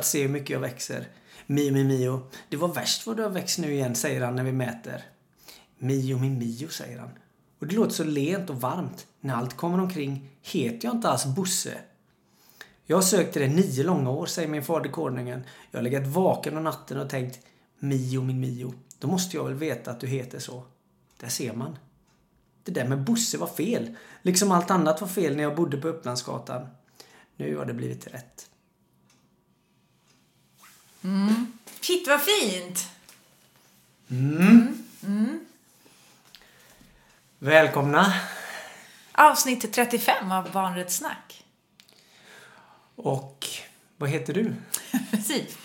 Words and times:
att 0.00 0.06
se 0.06 0.22
hur 0.22 0.28
mycket 0.28 0.50
jag 0.50 0.60
växer. 0.60 1.08
Mio 1.46 1.72
min 1.72 1.86
Mio, 1.86 2.22
det 2.48 2.56
var 2.56 2.68
värst 2.68 3.06
vad 3.06 3.16
du 3.16 3.22
har 3.22 3.30
växt 3.30 3.58
nu 3.58 3.72
igen, 3.72 3.94
säger 3.94 4.20
han 4.20 4.36
när 4.36 4.44
vi 4.44 4.52
mäter. 4.52 5.04
Mio 5.78 6.18
min 6.18 6.38
Mio, 6.38 6.68
säger 6.68 6.98
han. 6.98 7.10
Och 7.58 7.66
det 7.66 7.74
låter 7.74 7.92
så 7.92 8.04
lent 8.04 8.50
och 8.50 8.60
varmt. 8.60 9.06
När 9.20 9.34
allt 9.34 9.56
kommer 9.56 9.80
omkring 9.80 10.30
heter 10.42 10.88
jag 10.88 10.96
inte 10.96 11.08
alls 11.08 11.24
Bosse. 11.24 11.78
Jag 12.86 12.96
har 12.96 13.02
sökt 13.02 13.34
det 13.34 13.48
nio 13.48 13.82
långa 13.82 14.10
år, 14.10 14.26
säger 14.26 14.48
min 14.48 14.62
fader 14.62 14.90
konungen. 14.90 15.44
Jag 15.70 15.78
har 15.78 15.84
legat 15.84 16.06
vaken 16.06 16.56
om 16.56 16.64
natten 16.64 17.00
och 17.00 17.10
tänkt 17.10 17.38
Mio 17.78 18.22
min 18.22 18.40
Mio, 18.40 18.74
då 18.98 19.08
måste 19.08 19.36
jag 19.36 19.44
väl 19.44 19.54
veta 19.54 19.90
att 19.90 20.00
du 20.00 20.06
heter 20.06 20.38
så. 20.38 20.62
Där 21.20 21.28
ser 21.28 21.52
man. 21.52 21.78
Det 22.64 22.72
där 22.72 22.88
med 22.88 23.04
Bosse 23.04 23.38
var 23.38 23.46
fel. 23.46 23.96
Liksom 24.22 24.52
allt 24.52 24.70
annat 24.70 25.00
var 25.00 25.08
fel 25.08 25.36
när 25.36 25.42
jag 25.42 25.56
bodde 25.56 25.76
på 25.76 25.88
Upplandsgatan. 25.88 26.66
Nu 27.36 27.56
har 27.56 27.64
det 27.64 27.74
blivit 27.74 28.06
rätt. 28.06 28.49
Shit 31.80 32.08
vad 32.08 32.20
fint! 32.20 32.90
Välkomna! 37.38 38.14
Avsnitt 39.12 39.72
35 39.72 40.32
av 40.32 40.52
Barnrättssnack. 40.52 41.44
Och 42.96 43.46
vad 43.96 44.10
heter 44.10 44.34
du? 44.34 44.54
Precis. 45.10 45.58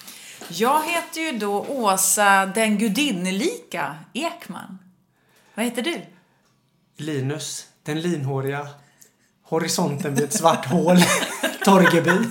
Jag 0.47 0.83
heter 0.83 1.21
ju 1.21 1.31
då 1.37 1.65
Åsa 1.69 2.45
den 2.45 2.77
gudinnelika 2.77 3.95
Ekman. 4.13 4.79
Vad 5.55 5.65
heter 5.65 5.81
du? 5.81 6.01
Linus, 6.97 7.67
den 7.83 8.01
linhåriga. 8.01 8.67
Horisonten 9.43 10.15
vid 10.15 10.23
ett 10.23 10.33
svart 10.33 10.65
hål. 10.65 10.97
Torgeby. 11.65 12.29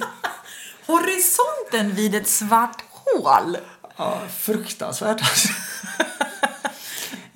Horisonten 0.87 1.95
vid 1.95 2.15
ett 2.15 2.29
svart 2.29 2.85
hål. 3.23 3.57
Ja, 3.97 4.21
fruktansvärt 4.31 5.21
alltså. 5.21 5.49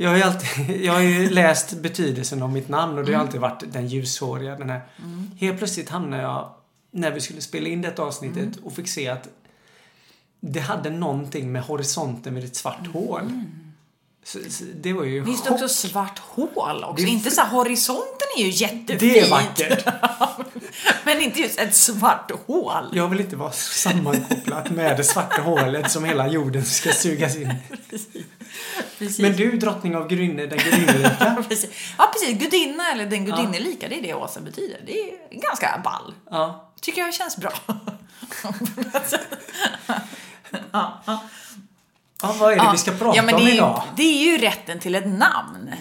Jag 0.01 0.11
har 0.11 0.17
ju 0.17 0.23
alltid, 0.23 0.85
jag 0.85 0.93
har 0.93 1.31
läst 1.31 1.73
betydelsen 1.73 2.43
av 2.43 2.53
mitt 2.53 2.69
namn 2.69 2.99
och 2.99 3.05
det 3.05 3.15
har 3.15 3.21
alltid 3.21 3.41
varit 3.41 3.63
den 3.73 3.87
ljushåriga. 3.87 4.57
Den 4.57 4.71
här. 4.71 4.81
Helt 5.37 5.59
plötsligt 5.59 5.89
hamnade 5.89 6.23
jag, 6.23 6.51
när 6.91 7.11
vi 7.11 7.21
skulle 7.21 7.41
spela 7.41 7.69
in 7.69 7.83
detta 7.83 8.03
avsnittet 8.03 8.57
och 8.57 8.73
fick 8.73 8.89
se 8.89 9.09
att 9.09 9.29
det 10.41 10.61
hade 10.61 10.91
någonting 10.91 11.53
med 11.53 11.63
horisonten 11.63 12.35
vid 12.35 12.45
ett 12.45 12.57
svart 12.57 12.87
hål. 12.93 13.33
Så, 14.25 14.39
så, 14.51 14.65
det 14.75 14.93
var 14.93 15.05
ju 15.05 15.25
Finns 15.25 15.43
det 15.43 15.51
också 15.51 15.69
svart 15.69 16.19
hål 16.19 16.85
också? 16.85 17.05
Det- 17.05 17.11
Inte 17.11 17.31
så 17.31 17.41
här, 17.41 17.49
horisonten 17.49 18.27
är 18.37 18.43
ju 18.43 18.49
jättefint. 18.51 19.01
Det 19.01 19.19
är 19.21 19.31
vackert. 19.31 19.85
Men 21.05 21.21
inte 21.23 21.41
just 21.41 21.59
ett 21.59 21.75
svart 21.75 22.31
hål. 22.47 22.85
Jag 22.93 23.09
vill 23.09 23.21
inte 23.21 23.37
vara 23.37 23.53
sammankopplat 23.53 24.71
med 24.71 24.97
det 24.97 25.05
svarta 25.05 25.43
hålet 25.43 25.91
som 25.91 26.05
hela 26.05 26.29
jorden 26.29 26.65
ska 26.65 26.93
sugas 26.93 27.37
in. 27.37 27.55
Precis. 28.99 29.19
Men 29.19 29.37
du, 29.37 29.59
drottning 29.59 29.97
av 29.97 30.09
Grynne, 30.09 30.47
den 30.47 30.59
gudinnelika. 30.59 31.43
precis. 31.49 31.71
Ja, 31.99 32.11
precis. 32.13 32.39
Gudinna 32.39 32.93
eller 32.93 33.07
den 33.07 33.25
gudinnelika, 33.25 33.89
det 33.89 33.99
är 33.99 34.03
det 34.03 34.15
Åsa 34.15 34.41
betyder. 34.41 34.81
Det 34.87 35.01
är 35.01 35.41
ganska 35.41 35.81
ball. 35.85 36.15
Ja. 36.31 36.73
Tycker 36.81 37.01
jag 37.01 37.15
känns 37.15 37.37
bra. 37.37 37.53
ja, 40.73 41.03
ja. 42.23 42.29
ja, 42.29 42.35
vad 42.39 42.53
är 42.53 42.57
det 42.57 42.69
vi 42.73 42.79
ska 42.79 42.91
prata 42.91 43.17
ja, 43.17 43.23
men 43.23 43.35
om 43.35 43.41
det 43.41 43.47
är, 43.47 43.53
ju, 43.53 43.57
idag? 43.57 43.83
det 43.97 44.03
är 44.03 44.31
ju 44.31 44.39
rätten 44.39 44.81
till 44.81 44.95
ett 44.95 45.09
namn. 45.09 45.73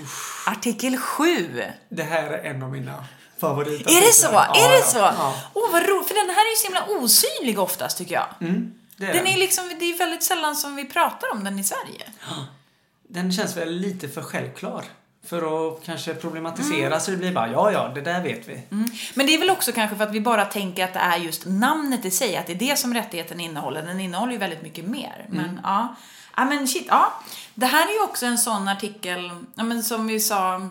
Artikel 0.48 0.98
7. 0.98 1.64
Det 1.90 2.04
här 2.04 2.24
är 2.24 2.44
en 2.44 2.64
av 2.64 2.72
mina 2.72 3.06
favoriter. 3.40 3.98
Är 3.98 4.02
det 4.02 4.14
så? 4.14 4.30
Ja, 4.32 4.46
är 4.46 4.70
det 4.70 4.78
ja, 4.78 4.84
så? 4.84 4.98
Ja. 4.98 5.36
Åh, 5.54 5.72
vad 5.72 5.84
roligt. 5.90 6.08
För 6.08 6.16
den 6.16 6.36
här 6.36 6.46
är 6.46 6.50
ju 6.50 6.56
så 6.56 6.68
himla 6.68 7.04
osynlig 7.04 7.60
oftast, 7.60 7.98
tycker 7.98 8.16
jag. 8.16 8.28
Mm, 8.42 8.74
det 8.98 9.06
är 9.06 9.14
Den 9.14 9.24
den. 9.24 9.34
är 9.34 9.38
liksom, 9.38 9.76
det 9.80 9.86
är 9.86 9.98
väldigt 9.98 10.24
sällan 10.24 10.56
som 10.56 10.76
vi 10.76 10.86
pratar 10.86 11.32
om 11.32 11.44
den 11.44 11.60
i 11.60 11.64
Sverige. 11.64 12.04
den 13.10 13.32
känns 13.32 13.58
väl 13.58 13.72
lite 13.72 14.08
för 14.08 14.22
självklar. 14.22 14.84
För 15.26 15.68
att 15.68 15.84
kanske 15.86 16.14
problematisera 16.14 17.00
så 17.00 17.12
det 17.12 17.18
blir 17.18 17.32
bara, 17.32 17.52
ja, 17.52 17.72
ja, 17.72 17.92
det 17.96 18.02
där 18.02 18.24
vet 18.24 18.48
vi. 18.48 18.54
Mm. 18.72 18.90
Men 19.14 19.26
det 19.26 19.34
är 19.34 19.40
väl 19.40 19.50
också 19.50 19.72
kanske 19.72 19.96
för 19.96 20.04
att 20.04 20.12
vi 20.12 20.22
bara 20.22 20.46
tänker 20.46 20.84
att 20.84 20.94
det 20.94 21.00
är 21.00 21.18
just 21.18 21.46
namnet 21.46 22.06
i 22.06 22.12
sig, 22.12 22.38
att 22.38 22.48
det 22.48 22.54
är 22.54 22.58
det 22.58 22.80
som 22.80 22.94
rättigheten 22.94 23.40
innehåller. 23.40 23.82
Den 23.82 24.00
innehåller 24.00 24.32
ju 24.32 24.38
väldigt 24.38 24.62
mycket 24.62 24.86
mer. 24.86 25.26
Men 25.30 25.60
ja, 25.64 25.96
ja 26.38 26.46
men 26.46 26.68
shit, 26.68 26.86
ja. 26.88 27.14
Det 27.56 27.66
här 27.66 27.88
är 27.88 27.94
ju 27.94 28.04
också 28.04 28.26
en 28.26 28.38
sån 28.38 28.68
artikel, 28.68 29.32
ja 29.56 29.64
men 29.64 29.84
som 29.84 30.08
vi 30.08 30.20
sa, 30.20 30.70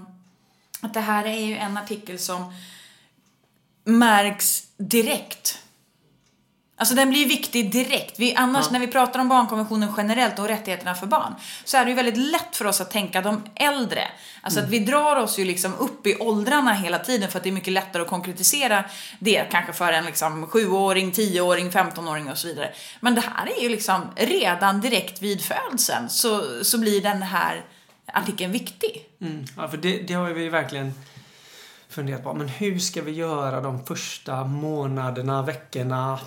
att 0.80 0.94
det 0.94 1.00
här 1.00 1.24
är 1.24 1.46
ju 1.46 1.56
en 1.56 1.76
artikel 1.76 2.18
som 2.18 2.54
märks 3.84 4.66
direkt. 4.76 5.58
Alltså 6.78 6.94
den 6.94 7.10
blir 7.10 7.28
viktig 7.28 7.72
direkt. 7.72 8.18
Vi, 8.18 8.34
annars 8.34 8.70
när 8.70 8.80
vi 8.80 8.86
pratar 8.86 9.20
om 9.20 9.28
barnkonventionen 9.28 9.92
generellt 9.96 10.38
och 10.38 10.48
rättigheterna 10.48 10.94
för 10.94 11.06
barn 11.06 11.34
så 11.64 11.76
är 11.76 11.84
det 11.84 11.90
ju 11.90 11.96
väldigt 11.96 12.16
lätt 12.16 12.56
för 12.56 12.64
oss 12.64 12.80
att 12.80 12.90
tänka 12.90 13.20
de 13.20 13.42
äldre. 13.54 14.02
Alltså 14.40 14.60
att 14.60 14.68
vi 14.68 14.78
drar 14.78 15.16
oss 15.16 15.38
ju 15.38 15.44
liksom 15.44 15.74
upp 15.74 16.06
i 16.06 16.16
åldrarna 16.16 16.72
hela 16.72 16.98
tiden 16.98 17.30
för 17.30 17.38
att 17.38 17.42
det 17.42 17.50
är 17.50 17.52
mycket 17.52 17.72
lättare 17.72 18.02
att 18.02 18.08
konkretisera 18.08 18.84
det 19.18 19.44
kanske 19.50 19.72
för 19.72 19.92
en 19.92 20.04
liksom 20.04 20.46
sjuåring, 20.46 21.12
tioåring, 21.12 21.72
femtonåring 21.72 22.30
och 22.30 22.38
så 22.38 22.46
vidare. 22.46 22.72
Men 23.00 23.14
det 23.14 23.20
här 23.20 23.58
är 23.58 23.62
ju 23.62 23.68
liksom 23.68 24.02
redan 24.16 24.80
direkt 24.80 25.22
vid 25.22 25.40
födseln 25.44 26.08
så, 26.08 26.64
så 26.64 26.78
blir 26.78 27.02
den 27.02 27.22
här 27.22 27.64
artikeln 28.06 28.52
viktig. 28.52 29.08
Mm. 29.20 29.44
Ja, 29.56 29.68
för 29.68 29.76
det, 29.76 30.02
det 30.02 30.14
har 30.14 30.30
vi 30.30 30.48
verkligen 30.48 30.94
funderat 31.88 32.22
på. 32.22 32.34
Men 32.34 32.48
hur 32.48 32.78
ska 32.78 33.02
vi 33.02 33.12
göra 33.12 33.60
de 33.60 33.86
första 33.86 34.44
månaderna, 34.44 35.42
veckorna, 35.42 36.18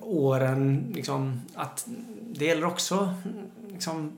åren? 0.00 0.92
Liksom, 0.94 1.42
att 1.54 1.84
det 2.34 2.44
gäller 2.44 2.64
också 2.66 3.14
liksom, 3.72 4.12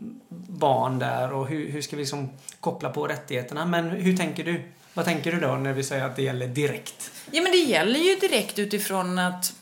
barn 0.49 0.99
där 0.99 1.33
och 1.33 1.49
hur, 1.49 1.71
hur 1.71 1.83
ska 1.83 1.97
vi 1.97 2.03
liksom 2.03 2.31
koppla 2.61 2.91
på 2.91 3.07
rättigheterna? 3.07 3.67
Men 3.67 3.91
hur 3.91 4.17
tänker 4.17 4.45
du? 4.45 4.63
Vad 4.95 5.05
tänker 5.05 5.33
du 5.33 5.41
då 5.41 5.57
när 5.57 5.73
vi 5.73 5.83
säger 5.83 6.05
att 6.05 6.17
det 6.17 6.23
gäller 6.23 6.47
direkt? 6.49 7.11
Ja, 7.31 7.43
men 7.43 7.53
det 7.53 7.59
gäller 7.59 8.01
ju 8.01 8.17
direkt 8.17 8.59
utifrån 8.59 9.19
att 9.19 9.55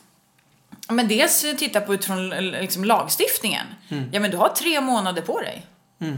men 0.89 1.07
dels 1.07 1.41
titta 1.57 1.81
på 1.81 1.93
utifrån 1.93 2.29
liksom, 2.29 2.83
lagstiftningen. 2.85 3.65
Ja, 4.11 4.19
men 4.19 4.31
du 4.31 4.37
har 4.37 4.49
tre 4.49 4.81
månader 4.81 5.21
på 5.21 5.39
dig 5.41 5.65
Mm. 5.99 6.17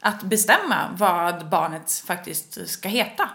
att 0.00 0.22
bestämma 0.22 0.88
vad 0.96 1.48
barnet 1.48 1.92
faktiskt 2.06 2.68
ska 2.68 2.88
heta. 2.88 3.28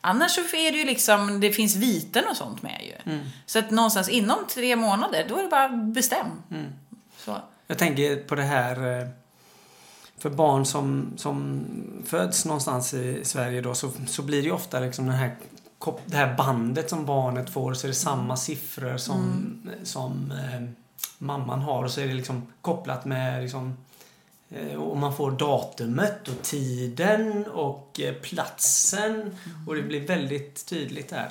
Annars 0.00 0.30
så 0.30 0.40
är 0.40 0.72
det 0.72 0.78
ju 0.78 0.84
liksom, 0.84 1.40
det 1.40 1.52
finns 1.52 1.76
viten 1.76 2.24
och 2.30 2.36
sånt 2.36 2.62
med 2.62 2.80
ju. 2.82 3.18
Så 3.46 3.58
att 3.58 3.70
någonstans 3.70 4.08
inom 4.08 4.38
tre 4.54 4.76
månader, 4.76 5.26
då 5.28 5.36
är 5.38 5.42
det 5.42 5.48
bara 5.48 5.68
bestäm. 5.68 6.26
Så. 7.16 7.36
Jag 7.66 7.78
tänker 7.78 8.16
på 8.16 8.34
det 8.34 8.42
här 8.42 9.00
eh, 9.00 9.08
för 10.18 10.30
barn 10.30 10.66
som, 10.66 11.12
som 11.16 11.64
föds 12.06 12.44
någonstans 12.44 12.94
i 12.94 13.24
Sverige 13.24 13.60
då 13.60 13.74
så, 13.74 13.90
så 14.06 14.22
blir 14.22 14.38
det 14.38 14.46
ju 14.46 14.52
ofta 14.52 14.80
liksom 14.80 15.06
den 15.06 15.14
här, 15.14 15.36
det 16.06 16.16
här 16.16 16.34
bandet 16.34 16.90
som 16.90 17.06
barnet 17.06 17.50
får 17.50 17.74
så 17.74 17.86
är 17.86 17.88
det 17.88 17.94
samma 17.94 18.36
siffror 18.36 18.96
som, 18.96 19.46
som 19.82 20.32
eh, 20.32 20.68
mamman 21.18 21.60
har 21.60 21.84
och 21.84 21.90
så 21.90 22.00
är 22.00 22.06
det 22.06 22.14
liksom 22.14 22.46
kopplat 22.60 23.04
med 23.04 23.42
liksom 23.42 23.76
och 24.78 24.96
man 24.96 25.16
får 25.16 25.30
datumet 25.30 26.28
och 26.28 26.42
tiden 26.42 27.46
och 27.46 28.00
eh, 28.00 28.14
platsen 28.14 29.36
och 29.66 29.74
det 29.74 29.82
blir 29.82 30.06
väldigt 30.06 30.66
tydligt 30.66 31.08
där. 31.08 31.28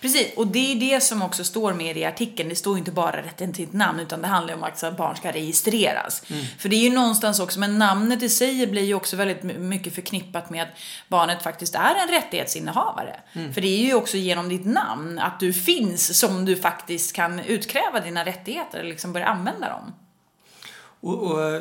Precis, 0.00 0.36
och 0.36 0.46
det 0.46 0.72
är 0.72 0.80
det 0.80 1.00
som 1.00 1.22
också 1.22 1.44
står 1.44 1.72
med 1.72 1.96
i 1.96 2.04
artikeln. 2.04 2.48
Det 2.48 2.56
står 2.56 2.74
ju 2.74 2.78
inte 2.78 2.90
bara 2.90 3.22
rätten 3.22 3.52
till 3.52 3.64
ett 3.64 3.72
namn 3.72 4.00
utan 4.00 4.22
det 4.22 4.28
handlar 4.28 4.54
om 4.54 4.62
att 4.62 4.96
barn 4.96 5.16
ska 5.16 5.32
registreras. 5.32 6.22
För 6.58 6.68
det 6.68 6.76
är 6.76 6.80
ju 6.80 6.90
någonstans 6.90 7.40
också, 7.40 7.60
men 7.60 7.78
namnet 7.78 8.22
i 8.22 8.28
sig 8.28 8.66
blir 8.66 8.82
ju 8.82 8.94
också 8.94 9.16
väldigt 9.16 9.42
my- 9.42 9.58
mycket 9.58 9.94
förknippat 9.94 10.50
med 10.50 10.62
att 10.62 10.78
barnet 11.08 11.42
faktiskt 11.42 11.74
är 11.74 11.94
en 12.02 12.08
rättighetsinnehavare. 12.08 13.20
För 13.54 13.60
det 13.60 13.68
är 13.68 13.86
ju 13.86 13.94
också 13.94 14.16
genom 14.16 14.48
ditt 14.48 14.66
namn, 14.66 15.18
att 15.18 15.40
du 15.40 15.52
finns, 15.52 16.18
som 16.18 16.44
du 16.44 16.56
faktiskt 16.56 17.12
kan 17.12 17.40
utkräva 17.40 18.00
dina 18.00 18.24
rättigheter 18.24 18.78
eller 18.78 18.90
liksom 18.90 19.12
börja 19.12 19.26
använda 19.26 19.68
dem. 19.68 19.92
Och, 21.00 21.22
och, 21.22 21.60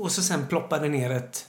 och 0.00 0.12
så 0.12 0.22
sen 0.22 0.46
ploppar 0.46 0.80
det 0.80 0.88
ner 0.88 1.10
ett 1.10 1.46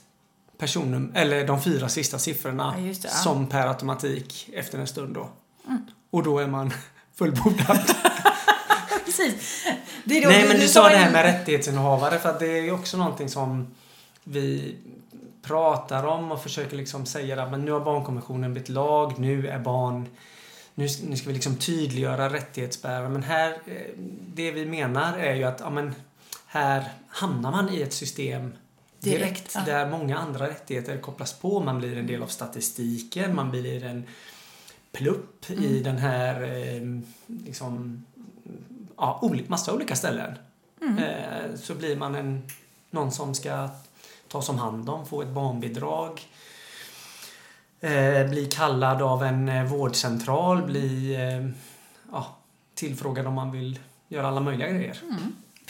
personnummer, 0.58 1.20
eller 1.20 1.46
de 1.46 1.62
fyra 1.62 1.88
sista 1.88 2.18
siffrorna 2.18 2.74
Ja, 2.78 2.82
det, 2.84 3.04
ja. 3.04 3.10
som 3.10 3.46
per 3.48 3.66
automatik 3.66 4.50
efter 4.54 4.78
en 4.78 4.86
stund 4.86 5.14
då. 5.14 5.28
Och 6.10 6.22
då 6.22 6.38
är 6.38 6.46
man 6.46 6.70
fullbordad. 7.14 7.80
Precis. 9.04 9.64
Det 10.04 10.18
är 10.18 10.22
då- 10.22 10.28
Nej 10.28 10.48
men 10.48 10.60
du 10.60 10.68
sa 10.68 10.88
det 10.88 10.96
här 10.96 11.12
med 11.12 11.22
rättighetsinnehavare 11.24 12.18
för 12.18 12.28
att 12.28 12.38
det 12.38 12.58
är 12.58 12.62
ju 12.62 12.72
också 12.72 12.96
någonting 12.96 13.28
som 13.28 13.74
vi 14.24 14.76
pratar 15.42 16.04
om 16.06 16.32
och 16.32 16.42
försöker 16.42 16.76
liksom 16.76 17.06
säga 17.06 17.42
att 17.42 17.50
men 17.50 17.64
nu 17.64 17.70
har 17.72 17.80
barnkonventionen 17.80 18.52
blivit 18.52 18.68
lag, 18.68 19.18
nu 19.18 19.48
är 19.48 19.58
barn 19.58 20.08
nu, 20.74 20.88
nu 21.08 21.16
ska 21.16 21.26
vi 21.28 21.32
liksom 21.34 21.56
tydliggöra 21.56 22.32
rättighetsbärare 22.32 23.08
men 23.08 23.22
här 23.22 23.50
eh, 23.66 23.74
det 24.34 24.50
vi 24.50 24.66
menar 24.66 25.18
är 25.18 25.34
ju 25.34 25.44
att 25.44 25.60
ja, 25.60 25.70
men 25.70 25.94
här 26.52 26.88
hamnar 27.08 27.50
man 27.50 27.68
i 27.68 27.82
ett 27.82 27.92
system 27.92 28.52
direkt, 29.00 29.52
Direkt, 29.52 29.66
där 29.66 29.90
många 29.90 30.18
andra 30.18 30.48
rättigheter 30.48 30.98
kopplas 30.98 31.32
på. 31.32 31.60
Man 31.60 31.78
blir 31.78 31.98
en 31.98 32.06
del 32.06 32.22
av 32.22 32.26
statistiken, 32.26 33.34
man 33.34 33.50
blir 33.50 33.84
en 33.84 34.04
plupp 34.92 35.50
i 35.50 35.66
Mm. 35.66 35.82
den 35.82 35.98
här 35.98 36.42
eh, 36.42 37.00
liksom 37.44 38.04
ja, 38.96 39.18
oli- 39.22 39.48
massa 39.48 39.74
olika 39.74 39.96
ställen. 39.96 40.34
Eh, 40.98 41.54
så 41.56 41.74
blir 41.74 41.96
man 41.96 42.14
en, 42.14 42.42
någon 42.90 43.12
som 43.12 43.34
ska 43.34 43.68
tas 44.28 44.48
om 44.48 44.58
hand 44.58 44.90
om, 44.90 45.06
få 45.06 45.22
ett 45.22 45.28
barnbidrag. 45.28 46.20
Eh, 47.80 48.28
bli 48.30 48.48
kallad 48.52 49.02
av 49.02 49.22
en 49.24 49.68
vårdcentral, 49.68 50.62
bli 50.62 51.16
ja, 52.12 52.36
tillfrågad 52.74 53.26
om 53.26 53.34
man 53.34 53.50
vill 53.52 53.78
göra 54.08 54.28
alla 54.28 54.40
möjliga 54.40 54.68
grejer. 54.68 54.98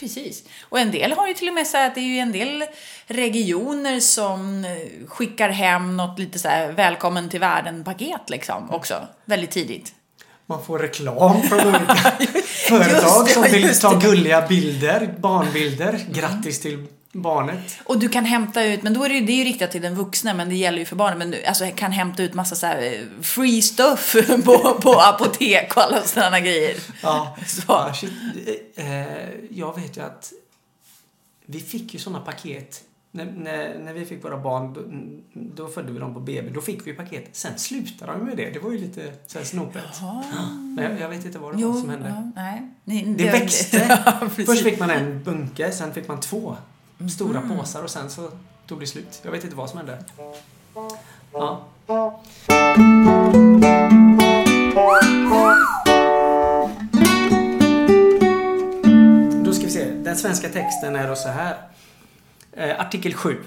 Precis. 0.02 0.44
Och 0.62 0.78
en 0.80 0.90
del 0.90 1.12
har 1.12 1.28
ju 1.28 1.34
till 1.34 1.48
och 1.48 1.54
med 1.54 1.66
så 1.66 1.78
att 1.78 1.94
det 1.94 2.00
är 2.00 2.14
ju 2.14 2.18
en 2.18 2.32
del 2.32 2.64
regioner 3.06 4.00
som 4.00 4.64
eh, 4.64 5.06
skickar 5.08 5.48
hem 5.48 5.96
något 5.96 6.18
lite 6.18 6.38
så 6.38 6.48
här 6.48 6.72
välkommen 6.72 7.28
till 7.28 7.40
världen-paket 7.40 8.30
liksom 8.30 8.70
också. 8.70 9.08
Väldigt 9.24 9.50
tidigt. 9.50 9.94
Man 10.46 10.64
får 10.64 10.78
reklam 10.78 11.42
från 11.42 11.60
olika 11.60 11.94
företag 12.68 13.26
det, 13.26 13.32
som 13.32 13.42
vill 13.42 13.80
ta 13.80 13.98
gulliga 13.98 14.46
bilder, 14.46 15.14
barnbilder. 15.18 16.00
Grattis 16.12 16.60
till 16.60 16.86
barnet. 17.12 17.78
Och 17.84 17.98
du 17.98 18.08
kan 18.08 18.24
hämta 18.24 18.64
ut, 18.64 18.82
men 18.82 18.94
då 18.94 19.04
är 19.04 19.08
det, 19.08 19.14
ju- 19.14 19.26
det 19.26 19.32
är 19.32 19.36
ju 19.36 19.44
riktat 19.44 19.70
till 19.70 19.82
den 19.82 19.94
vuxna, 19.94 20.34
men 20.34 20.48
det 20.48 20.54
gäller 20.54 20.78
ju 20.78 20.84
för 20.84 20.96
barnen. 20.96 21.18
Men 21.18 21.30
du 21.30 21.44
alltså, 21.44 21.64
kan 21.76 21.92
hämta 21.92 22.22
ut 22.22 22.34
massa 22.34 22.54
så 22.56 22.66
här 22.66 22.82
eh, 22.82 23.22
free 23.22 23.62
stuff 23.62 24.16
på, 24.44 24.78
på 24.82 24.92
apotek 25.00 25.76
och 25.76 25.82
alla 25.82 26.02
sådana 26.02 26.40
grejer. 26.40 26.76
Ja, 27.02 27.36
Så. 27.46 27.62
ja 27.68 27.94
shit. 27.94 28.12
Eh, 28.76 29.28
jag 29.50 29.74
vet 29.80 29.96
ju 29.96 30.00
att 30.02 30.32
vi 31.46 31.60
fick 31.60 31.94
ju 31.94 32.00
såna 32.00 32.20
paket. 32.20 32.80
När, 33.14 33.24
när, 33.24 33.78
när 33.78 33.92
vi 33.94 34.04
fick 34.04 34.24
våra 34.24 34.38
barn, 34.38 34.72
då, 34.72 34.80
då 35.64 35.68
födde 35.68 35.92
vi 35.92 35.98
dem 35.98 36.14
på 36.14 36.20
BB. 36.20 36.50
Då 36.50 36.60
fick 36.60 36.86
vi 36.86 36.92
paket. 36.92 37.28
Sen 37.32 37.58
slutade 37.58 38.12
de 38.12 38.24
med 38.24 38.36
det. 38.36 38.50
Det 38.50 38.58
var 38.58 38.72
ju 38.72 38.78
lite 38.78 39.12
så 39.26 39.38
här 39.38 39.44
snopet. 39.46 39.82
Ja, 40.00 40.24
Men 40.76 40.84
jag, 40.84 41.00
jag 41.00 41.08
vet 41.08 41.24
inte 41.24 41.38
vad 41.38 41.50
det 41.52 41.54
var 41.56 41.62
Jo, 41.72 41.80
som 41.80 41.90
hände. 41.90 42.08
ja, 42.08 42.42
nej. 42.42 42.62
Ni, 42.84 43.14
Det 43.18 43.30
växte. 43.30 44.02
Först 44.46 44.62
fick 44.62 44.78
man 44.78 44.90
en 44.90 45.22
bunke, 45.22 45.72
sen 45.72 45.94
fick 45.94 46.08
man 46.08 46.20
två 46.20 46.56
stora 47.08 47.40
påsar 47.40 47.82
och 47.82 47.90
sen 47.90 48.10
så 48.10 48.30
tog 48.66 48.80
det 48.80 48.86
slut. 48.86 49.20
Jag 49.24 49.32
vet 49.32 49.44
inte 49.44 49.56
vad 49.56 49.70
som 49.70 49.78
hände. 49.78 50.04
Ja. 51.32 51.66
Då 59.44 59.52
ska 59.52 59.64
vi 59.64 59.70
se. 59.70 59.90
Den 59.90 60.16
svenska 60.16 60.48
texten 60.48 60.96
är 60.96 61.08
då 61.08 61.16
så 61.16 61.28
här. 61.28 61.56
Eh, 62.52 62.80
artikel 62.80 63.14
7. 63.14 63.38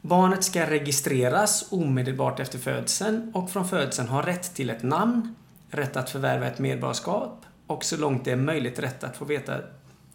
Barnet 0.00 0.44
ska 0.44 0.70
registreras 0.70 1.72
omedelbart 1.72 2.40
efter 2.40 2.58
födseln 2.58 3.30
och 3.34 3.50
från 3.50 3.68
födseln 3.68 4.08
ha 4.08 4.26
rätt 4.26 4.54
till 4.54 4.70
ett 4.70 4.82
namn, 4.82 5.34
rätt 5.70 5.96
att 5.96 6.10
förvärva 6.10 6.46
ett 6.46 6.58
medborgarskap 6.58 7.44
och 7.66 7.84
så 7.84 7.96
långt 7.96 8.24
det 8.24 8.32
är 8.32 8.36
möjligt 8.36 8.78
rätt 8.78 9.04
att 9.04 9.16
få 9.16 9.24
veta 9.24 9.58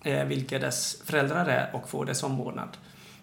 eh, 0.03 0.25
vilka 0.25 0.59
dess 0.59 1.01
föräldrar 1.05 1.45
är 1.45 1.75
och 1.75 1.89
få 1.89 2.03
dess 2.03 2.23
omvårdnad. 2.23 2.69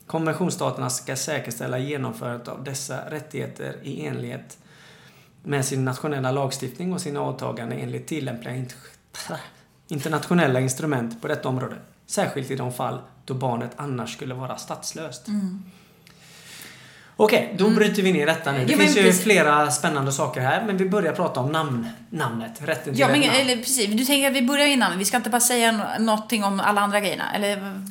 Konventionsstaterna 0.07 0.91
ska 0.91 1.17
säkerställa 1.17 1.79
genomförandet 1.79 2.49
av 2.49 2.65
dessa 2.65 3.11
rättigheter 3.11 3.77
i 3.83 4.07
enlighet 4.07 4.59
med 5.43 5.65
sin 5.65 5.85
nationella 5.85 6.31
lagstiftning 6.33 6.93
och 6.93 7.01
sina 7.01 7.21
åtaganden 7.23 7.79
enligt 7.79 8.07
tillämpliga 8.07 8.55
int- 8.55 8.75
internationella 9.89 10.61
instrument 10.61 11.23
på 11.23 11.29
detta 11.29 11.49
område. 11.49 11.77
Särskilt 12.07 12.51
i 12.51 12.57
de 12.57 12.73
fall 12.73 12.99
då 13.25 13.35
barnet 13.35 13.71
annars 13.77 14.13
skulle 14.13 14.35
vara 14.35 14.57
statslöst. 14.57 15.27
Okej, 17.17 17.55
då 17.59 17.71
bryter 17.71 18.03
vi 18.03 18.13
ner 18.13 18.27
detta 18.27 18.53
nu. 18.53 18.59
Det 18.59 18.65
Mm. 18.65 18.81
Ja, 18.81 18.85
finns 18.87 18.97
ju 18.99 19.03
precis. 19.03 19.23
flera 19.23 19.71
spännande 19.71 20.13
saker 20.13 20.41
här, 20.41 20.65
men 20.67 20.77
vi 20.77 20.89
börjar 20.89 21.13
prata 21.13 21.41
om 21.41 21.53
namn, 21.53 21.89
namnet. 22.11 22.51
Rätten 22.63 22.93
till 22.93 23.01
Ja, 23.01 23.09
men 23.09 23.21
namn. 23.21 23.33
eller, 23.35 23.57
precis. 23.57 23.87
Du 23.87 24.05
tänker 24.05 24.29
att 24.31 24.37
vi 24.37 24.43
börjar 24.43 24.67
innan. 24.67 24.99
Vi 24.99 25.05
ska 25.05 25.17
inte 25.17 25.31
bara 25.31 25.41
säga 25.41 25.97
någonting 26.01 26.45
om 26.45 26.61
alla 26.61 26.81
andra 26.81 27.01
grejerna? 27.01 27.35
Eller? 27.35 27.83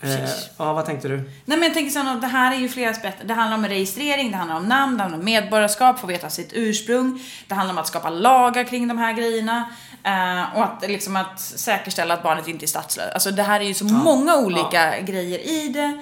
Eh, 0.00 0.08
Precis. 0.08 0.50
ja, 0.58 0.72
vad 0.72 0.86
tänkte 0.86 1.08
du? 1.08 1.16
Nej 1.16 1.58
men 1.58 1.62
jag 1.62 1.74
tänker 1.74 1.90
så 1.90 1.98
här, 1.98 2.20
det 2.20 2.26
här 2.26 2.52
är 2.54 2.58
ju 2.58 2.68
flera 2.68 2.90
aspekter. 2.90 3.24
Det 3.24 3.34
handlar 3.34 3.58
om 3.58 3.66
registrering, 3.66 4.30
det 4.30 4.36
handlar 4.36 4.56
om 4.56 4.66
namn, 4.68 4.96
det 4.96 5.02
handlar 5.02 5.18
om 5.18 5.24
medborgarskap, 5.24 5.98
få 5.98 6.06
veta 6.06 6.30
sitt 6.30 6.50
ursprung. 6.52 7.20
Det 7.48 7.54
handlar 7.54 7.72
om 7.74 7.78
att 7.78 7.86
skapa 7.86 8.10
lagar 8.10 8.64
kring 8.64 8.88
de 8.88 8.98
här 8.98 9.12
grejerna. 9.12 9.68
eh, 10.04 10.56
och 10.56 10.64
att, 10.64 10.84
liksom, 10.88 11.16
att 11.16 11.40
säkerställa 11.40 12.14
att 12.14 12.22
barnet 12.22 12.48
inte 12.48 12.64
är 12.64 12.66
statslöst. 12.66 13.12
Alltså 13.14 13.30
det 13.30 13.42
här 13.42 13.60
är 13.60 13.64
ju 13.64 13.74
så 13.74 13.84
många 13.84 14.36
olika 14.36 15.00
grejer 15.00 15.38
i 15.38 15.68
det. 15.68 15.98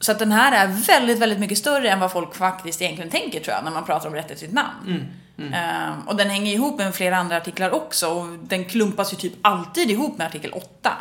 Så 0.00 0.12
att 0.12 0.18
den 0.18 0.32
här 0.32 0.52
är 0.52 0.66
väldigt, 0.66 1.18
väldigt 1.18 1.38
mycket 1.38 1.58
större 1.58 1.90
än 1.90 2.00
vad 2.00 2.12
folk 2.12 2.34
faktiskt 2.34 2.82
egentligen 2.82 3.10
tänker 3.10 3.40
tror 3.40 3.54
jag, 3.56 3.64
när 3.64 3.70
man 3.70 3.84
pratar 3.84 4.08
om 4.08 4.14
rätten 4.14 4.36
till 4.36 4.46
sitt 4.46 4.52
namn. 4.54 5.06
Eh, 5.40 5.92
och 6.06 6.16
den 6.16 6.30
hänger 6.30 6.52
ihop 6.52 6.78
med 6.78 6.94
flera 6.94 7.16
andra 7.16 7.36
artiklar 7.36 7.70
också 7.70 8.08
och 8.08 8.26
den 8.42 8.64
klumpas 8.64 9.12
ju 9.12 9.16
typ 9.16 9.32
alltid 9.42 9.90
ihop 9.90 10.18
med 10.18 10.26
artikel 10.26 10.52
8. 10.52 10.92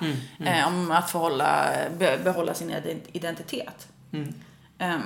eh, 0.46 0.68
om 0.68 0.92
att 0.92 1.10
få 1.12 1.18
hålla, 1.20 1.66
be, 2.00 2.18
behålla 2.24 2.54
sin 2.54 2.70
ident- 2.72 3.08
identitet. 3.12 3.88
Eh, 4.14 4.20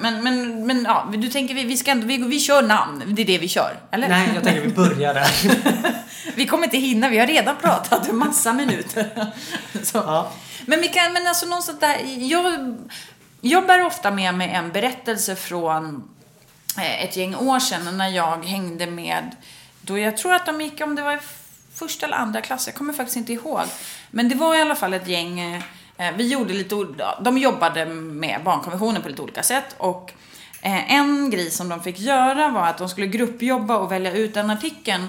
Men, 0.02 0.24
men, 0.24 0.68
men 0.68 0.84
ja, 0.84 1.10
du 1.18 1.30
tänker 1.30 1.56
vi, 1.56 1.64
vi 1.64 1.78
ska 1.78 1.92
ändå, 1.92 2.08
vi, 2.08 2.18
vi 2.18 2.40
kör 2.40 2.62
namn, 2.62 3.04
det 3.08 3.22
är 3.22 3.26
det 3.26 3.38
vi 3.38 3.48
kör, 3.48 3.76
eller? 3.92 4.10
Nej, 4.10 4.30
jag 4.36 4.44
tänker 4.44 4.62
vi 4.62 4.70
börjar 4.74 5.14
där. 5.14 5.28
Vi 6.36 6.46
kommer 6.48 6.64
inte 6.64 6.78
hinna, 6.78 7.10
vi 7.10 7.20
har 7.20 7.28
redan 7.28 7.56
pratat 7.62 8.10
en 8.10 8.16
massa 8.18 8.54
minuter. 8.54 9.06
Ja. 9.94 10.32
Men 10.66 10.82
vi 10.82 10.88
kan, 10.88 11.14
men 11.14 11.28
alltså 11.28 11.46
någonstans 11.46 11.80
där, 11.80 11.98
jag, 12.18 12.76
jag 13.42 13.68
bär 13.68 13.86
ofta 13.86 14.12
med 14.12 14.34
mig 14.36 14.50
en 14.50 14.72
berättelse 14.72 15.36
från 15.36 16.04
Eh, 16.78 17.04
ett 17.04 17.18
gäng 17.18 17.36
år 17.36 17.60
sedan 17.60 17.98
när 17.98 18.10
jag 18.10 18.46
hängde 18.46 18.88
med, 18.88 19.36
då 19.82 19.98
jag 19.98 20.18
tror 20.18 20.34
att 20.34 20.46
de 20.46 20.62
gick, 20.62 20.82
om 20.82 20.96
det 20.96 21.02
var 21.02 21.14
i 21.14 21.20
första 21.74 22.06
eller 22.06 22.18
andra 22.18 22.42
klass, 22.42 22.68
jag 22.68 22.76
kommer 22.76 22.94
faktiskt 22.94 23.18
inte 23.18 23.34
ihåg. 23.34 23.62
Men 24.12 24.30
det 24.30 24.36
var 24.36 24.56
i 24.56 24.62
alla 24.62 24.76
fall 24.76 24.94
ett 24.94 25.08
gäng, 25.08 25.40
eh, 25.40 25.62
vi 26.18 26.28
gjorde 26.28 26.54
lite, 26.54 26.76
de 27.22 27.38
jobbade 27.38 27.86
med 27.86 28.44
barnkonventionen 28.44 29.02
på 29.02 29.10
lite 29.10 29.22
olika 29.22 29.44
sätt 29.44 29.76
och 29.78 30.14
eh, 30.62 30.94
en 30.94 31.30
grej 31.30 31.52
som 31.52 31.70
de 31.70 31.84
fick 31.84 32.00
göra 32.00 32.50
var 32.50 32.68
att 32.68 32.78
de 32.78 32.90
skulle 32.90 33.08
gruppjobba 33.08 33.78
och 33.78 33.92
välja 33.92 34.12
ut 34.12 34.34
den 34.34 34.50
artikeln 34.50 35.08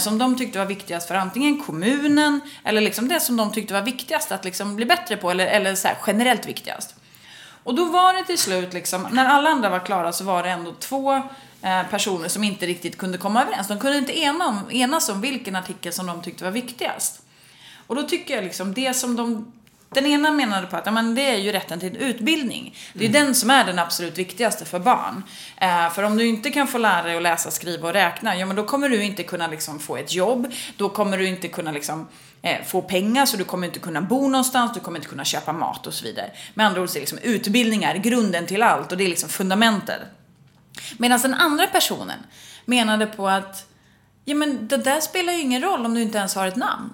som 0.00 0.18
de 0.18 0.38
tyckte 0.38 0.58
var 0.58 0.66
viktigast 0.66 1.08
för 1.08 1.14
antingen 1.14 1.62
kommunen 1.62 2.40
eller 2.64 2.80
liksom 2.80 3.08
det 3.08 3.20
som 3.20 3.36
de 3.36 3.52
tyckte 3.52 3.74
var 3.74 3.82
viktigast 3.82 4.32
att 4.32 4.44
liksom 4.44 4.76
bli 4.76 4.86
bättre 4.86 5.16
på 5.16 5.30
eller, 5.30 5.46
eller 5.46 5.74
så 5.74 5.88
här, 5.88 5.96
generellt 6.06 6.46
viktigast. 6.46 6.94
Och 7.64 7.74
då 7.74 7.84
var 7.84 8.14
det 8.14 8.24
till 8.24 8.38
slut, 8.38 8.72
liksom, 8.72 9.08
när 9.12 9.26
alla 9.26 9.50
andra 9.50 9.68
var 9.68 9.78
klara 9.78 10.12
så 10.12 10.24
var 10.24 10.42
det 10.42 10.50
ändå 10.50 10.72
två 10.72 11.14
eh, 11.62 11.82
personer 11.90 12.28
som 12.28 12.44
inte 12.44 12.66
riktigt 12.66 12.98
kunde 12.98 13.18
komma 13.18 13.42
överens. 13.42 13.68
De 13.68 13.78
kunde 13.78 13.98
inte 13.98 14.18
ena 14.18 14.48
om, 14.48 14.70
enas 14.70 15.08
om 15.08 15.20
vilken 15.20 15.56
artikel 15.56 15.92
som 15.92 16.06
de 16.06 16.22
tyckte 16.22 16.44
var 16.44 16.50
viktigast. 16.50 17.22
Och 17.86 17.96
då 17.96 18.02
tycker 18.02 18.34
jag 18.34 18.44
liksom 18.44 18.74
det 18.74 18.94
som 18.94 19.16
de 19.16 19.52
den 19.94 20.06
ena 20.06 20.32
menade 20.32 20.66
på 20.66 20.76
att 20.76 20.92
men 20.92 21.14
det 21.14 21.30
är 21.30 21.38
ju 21.38 21.52
rätten 21.52 21.80
till 21.80 21.96
utbildning. 21.96 22.76
Det 22.92 23.04
är 23.04 23.08
den 23.08 23.34
som 23.34 23.50
är 23.50 23.64
den 23.64 23.78
absolut 23.78 24.18
viktigaste 24.18 24.64
för 24.64 24.78
barn. 24.78 25.22
Eh, 25.56 25.90
för 25.90 26.02
om 26.02 26.16
du 26.16 26.26
inte 26.26 26.50
kan 26.50 26.66
få 26.66 26.78
lära 26.78 27.02
dig 27.02 27.16
att 27.16 27.22
läsa, 27.22 27.50
skriva 27.50 27.88
och 27.88 27.94
räkna, 27.94 28.36
ja 28.36 28.46
men 28.46 28.56
då 28.56 28.64
kommer 28.64 28.88
du 28.88 29.04
inte 29.04 29.22
kunna 29.22 29.46
liksom 29.46 29.80
få 29.80 29.96
ett 29.96 30.14
jobb. 30.14 30.52
Då 30.76 30.88
kommer 30.88 31.18
du 31.18 31.26
inte 31.26 31.48
kunna 31.48 31.72
liksom 31.72 32.08
eh, 32.42 32.64
få 32.66 32.82
pengar, 32.82 33.26
så 33.26 33.36
du 33.36 33.44
kommer 33.44 33.66
inte 33.66 33.78
kunna 33.78 34.00
bo 34.00 34.28
någonstans, 34.28 34.74
du 34.74 34.80
kommer 34.80 34.98
inte 34.98 35.08
kunna 35.08 35.24
köpa 35.24 35.52
mat 35.52 35.86
och 35.86 35.94
så 35.94 36.04
vidare. 36.04 36.30
Med 36.54 36.66
andra 36.66 36.82
ord 36.82 36.88
så 36.88 36.98
är 36.98 37.00
liksom 37.00 37.18
utbildning 37.18 37.84
är 37.84 37.94
grunden 37.94 38.46
till 38.46 38.62
allt 38.62 38.92
och 38.92 38.98
det 38.98 39.04
är 39.04 39.08
liksom 39.08 39.28
fundamentet. 39.28 40.00
Medan 40.98 41.20
den 41.20 41.34
andra 41.34 41.66
personen 41.66 42.18
menade 42.64 43.06
på 43.06 43.28
att 43.28 43.66
ja, 44.24 44.34
men 44.34 44.68
det 44.68 44.76
där 44.76 45.00
spelar 45.00 45.32
ju 45.32 45.40
ingen 45.40 45.62
roll 45.62 45.86
om 45.86 45.94
du 45.94 46.02
inte 46.02 46.18
ens 46.18 46.34
har 46.34 46.46
ett 46.46 46.56
namn. 46.56 46.90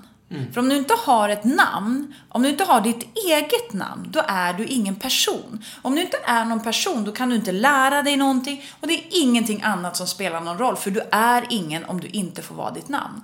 För 0.53 0.61
om 0.61 0.69
du 0.69 0.77
inte 0.77 0.95
har 0.95 1.29
ett 1.29 1.45
namn, 1.45 2.15
om 2.29 2.43
du 2.43 2.49
inte 2.49 2.65
har 2.65 2.81
ditt 2.81 3.17
eget 3.27 3.73
namn, 3.73 4.09
då 4.11 4.23
är 4.27 4.53
du 4.53 4.65
ingen 4.67 4.95
person. 4.97 5.65
Om 5.83 5.95
du 5.95 6.01
inte 6.01 6.19
är 6.25 6.45
någon 6.45 6.63
person, 6.63 7.05
då 7.05 7.13
kan 7.13 7.29
du 7.29 7.37
inte 7.37 7.53
lära 7.53 8.03
dig 8.03 8.17
någonting 8.17 8.65
och 8.81 8.87
det 8.89 8.95
är 8.95 9.05
ingenting 9.11 9.63
annat 9.63 9.97
som 9.97 10.07
spelar 10.07 10.41
någon 10.41 10.59
roll, 10.59 10.77
för 10.77 10.91
du 10.91 11.01
är 11.11 11.47
ingen 11.51 11.85
om 11.85 12.01
du 12.01 12.09
inte 12.09 12.43
får 12.43 12.55
vara 12.55 12.71
ditt 12.71 12.89
namn. 12.89 13.23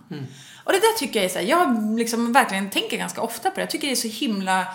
Och 0.64 0.72
det 0.72 0.78
där 0.78 0.98
tycker 0.98 1.20
jag 1.20 1.24
är 1.24 1.28
så 1.28 1.38
här, 1.38 1.46
jag 1.46 1.98
liksom 1.98 2.32
verkligen 2.32 2.70
tänker 2.70 2.96
ganska 2.96 3.20
ofta 3.20 3.50
på 3.50 3.56
det. 3.56 3.62
Jag 3.62 3.70
tycker 3.70 3.86
det 3.86 3.92
är 3.92 3.96
så 3.96 4.08
himla, 4.08 4.66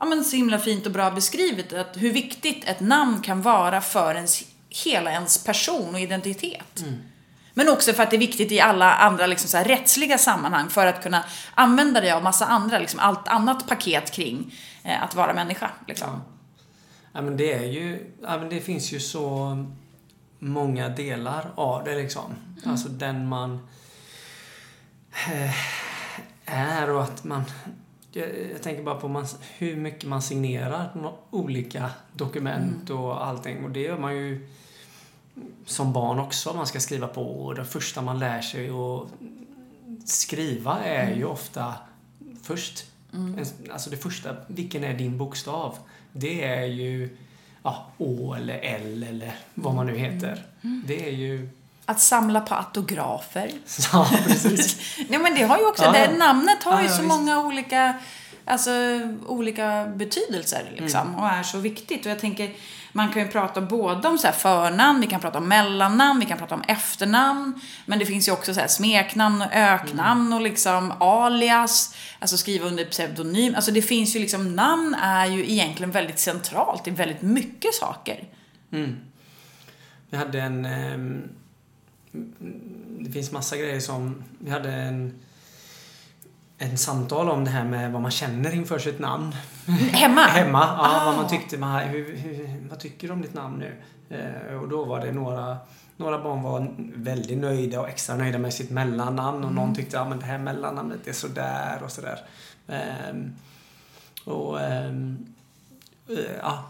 ja 0.00 0.04
men 0.06 0.24
så 0.24 0.36
himla 0.36 0.58
fint 0.58 0.86
och 0.86 0.92
bra 0.92 1.10
beskrivet 1.10 1.72
att 1.72 1.96
hur 1.96 2.12
viktigt 2.12 2.64
ett 2.64 2.80
namn 2.80 3.20
kan 3.22 3.42
vara 3.42 3.80
för 3.80 4.14
ens, 4.14 4.42
hela 4.84 5.10
ens 5.12 5.44
person 5.44 5.94
och 5.94 6.00
identitet. 6.00 6.84
Men 7.54 7.68
också 7.68 7.92
för 7.92 8.02
att 8.02 8.10
det 8.10 8.16
är 8.16 8.18
viktigt 8.18 8.52
i 8.52 8.60
alla 8.60 8.94
andra 8.94 9.26
liksom 9.26 9.48
så 9.48 9.56
här 9.56 9.64
rättsliga 9.64 10.18
sammanhang 10.18 10.68
för 10.68 10.86
att 10.86 11.02
kunna 11.02 11.24
använda 11.54 12.00
det 12.00 12.10
av 12.10 12.22
massa 12.22 12.46
andra, 12.46 12.78
liksom 12.78 13.00
allt 13.00 13.28
annat 13.28 13.68
paket 13.68 14.10
kring 14.10 14.54
eh, 14.82 15.02
att 15.02 15.14
vara 15.14 15.32
människa. 15.34 15.70
Liksom. 15.88 16.22
Ja, 17.12 17.22
men 17.22 17.36
det 17.36 17.52
är 17.52 17.64
ju... 17.64 18.12
Ja, 18.22 18.38
men 18.38 18.48
det 18.48 18.60
finns 18.60 18.92
ju 18.92 19.00
så 19.00 19.56
många 20.38 20.88
delar 20.88 21.50
av 21.54 21.84
det 21.84 21.94
liksom. 21.94 22.34
Alltså 22.66 22.88
den 22.88 23.28
man 23.28 23.68
eh, 25.10 25.54
är 26.44 26.90
och 26.90 27.02
att 27.02 27.24
man... 27.24 27.42
Jag, 28.12 28.28
jag 28.52 28.62
tänker 28.62 28.82
bara 28.82 28.94
på 28.94 29.08
man, 29.08 29.26
hur 29.58 29.76
mycket 29.76 30.08
man 30.08 30.22
signerar 30.22 31.12
olika 31.30 31.90
dokument 32.12 32.90
och 32.90 33.26
allting. 33.26 33.64
Och 33.64 33.70
det 33.70 33.80
gör 33.80 33.98
man 33.98 34.16
ju 34.16 34.48
som 35.66 35.92
barn 35.92 36.18
också. 36.18 36.52
Man 36.54 36.66
ska 36.66 36.80
skriva 36.80 37.06
på 37.06 37.22
och 37.22 37.54
det 37.54 37.64
första 37.64 38.02
man 38.02 38.18
lär 38.18 38.40
sig 38.42 38.70
att 38.70 39.08
skriva 40.08 40.78
är 40.84 41.14
ju 41.14 41.24
ofta 41.24 41.74
först 42.42 42.84
En- 43.14 43.46
Alltså 43.72 43.90
det 43.90 43.96
första, 43.96 44.36
vilken 44.46 44.84
är 44.84 44.94
din 44.94 45.18
bokstav? 45.18 45.76
Det 46.12 46.44
är 46.44 46.64
ju 46.66 47.16
ja, 47.62 47.86
Å 47.98 48.34
eller 48.34 48.58
L 48.62 49.06
eller 49.08 49.34
vad 49.54 49.74
man 49.74 49.86
nu 49.86 49.96
heter. 49.98 50.42
Det 50.86 51.08
är 51.08 51.12
ju... 51.12 51.48
Att 51.84 52.00
samla 52.00 52.40
på 52.40 52.54
autografer. 52.54 53.50
Ja, 53.92 54.10
precis. 54.24 54.76
Nej 55.08 55.18
men 55.18 55.34
det 55.34 55.42
har 55.42 55.58
ju 55.58 55.66
också, 55.66 55.82
Ja, 55.84 55.96
ja. 55.98 56.06
det 56.06 56.18
namnet 56.18 56.62
har 56.62 56.72
Ja, 56.72 56.80
ju 56.82 56.86
ja, 56.86 56.92
så 56.96 57.02
visst. 57.02 57.14
många 57.14 57.40
olika, 57.46 57.94
alltså, 58.44 58.70
olika 59.26 59.92
betydelser 59.96 60.72
liksom 60.76 61.00
Mm. 61.08 61.14
och 61.20 61.28
är 61.28 61.42
så 61.42 61.58
viktigt. 61.58 62.06
Och 62.06 62.10
jag 62.12 62.18
tänker, 62.18 62.52
man 62.92 63.12
kan 63.12 63.22
ju 63.22 63.28
prata 63.28 63.60
både 63.60 64.08
om 64.08 64.18
så 64.18 64.26
här 64.26 64.34
förnamn, 64.34 65.00
vi 65.00 65.06
kan 65.06 65.20
prata 65.20 65.38
om 65.38 65.48
mellannamn, 65.48 66.20
vi 66.20 66.26
kan 66.26 66.38
prata 66.38 66.54
om 66.54 66.62
efternamn. 66.68 67.60
Men 67.86 67.98
det 67.98 68.06
finns 68.06 68.28
ju 68.28 68.32
också 68.32 68.54
så 68.54 68.60
smeknamn 68.68 69.42
och 69.42 69.52
öknamn 69.52 70.20
Mm. 70.26 70.32
och 70.32 70.40
liksom 70.40 70.92
alias, 71.00 71.94
alltså 72.18 72.36
skriva 72.36 72.66
under 72.66 72.84
pseudonym. 72.84 73.54
Alltså 73.54 73.70
det 73.70 73.82
finns 73.82 74.16
ju 74.16 74.20
liksom, 74.20 74.56
namn 74.56 74.94
är 74.94 75.26
ju 75.26 75.50
egentligen 75.50 75.90
väldigt 75.90 76.18
centralt 76.18 76.88
i 76.88 76.90
väldigt 76.90 77.22
mycket 77.22 77.74
saker. 77.74 78.24
Vi 80.10 80.16
hade 80.18 80.40
en... 80.40 80.64
ehm, 80.64 81.28
det 83.00 83.12
finns 83.12 83.32
massa 83.32 83.56
grejer 83.56 83.80
som... 83.80 84.24
Vi 84.38 84.50
hade 84.50 84.72
en, 84.72 85.14
en 86.62 86.78
samtal 86.78 87.28
om 87.28 87.44
det 87.44 87.50
här 87.50 87.64
med 87.64 87.92
vad 87.92 88.02
man 88.02 88.10
känner 88.10 88.54
inför 88.54 88.78
sitt 88.78 88.98
namn. 88.98 89.34
Hemma? 89.92 90.20
Hemma, 90.20 90.58
ja. 90.58 90.76
Ah. 90.78 91.04
Vad 91.04 91.16
man 91.16 91.28
tyckte. 91.28 91.58
Man, 91.58 91.80
hur, 91.80 92.16
hur, 92.16 92.68
vad 92.70 92.78
tycker 92.78 93.06
du 93.06 93.12
om 93.12 93.22
ditt 93.22 93.34
namn 93.34 93.58
nu? 93.58 93.74
Eh, 94.16 94.54
och 94.56 94.68
då 94.68 94.84
var 94.84 95.00
det 95.00 95.12
några... 95.12 95.56
Några 95.96 96.18
barn 96.22 96.42
var 96.42 96.74
väldigt 96.94 97.38
nöjda 97.38 97.80
och 97.80 97.88
extra 97.88 98.16
nöjda 98.16 98.38
med 98.38 98.54
sitt 98.54 98.70
mellannamn 98.70 99.44
och 99.44 99.54
någon 99.54 99.74
tyckte 99.74 100.00
att 100.00 100.04
ja, 100.04 100.08
men 100.08 100.18
det 100.18 100.24
här 100.24 100.38
mellannamnet 100.38 101.06
är 101.08 101.12
sådär 101.12 101.80
och 101.84 101.90
sådär. 101.92 102.18
Ehm, 102.68 103.32
och 104.24 104.60
ehm, 104.60 105.26
eh, 106.08 106.16
ja, 106.42 106.64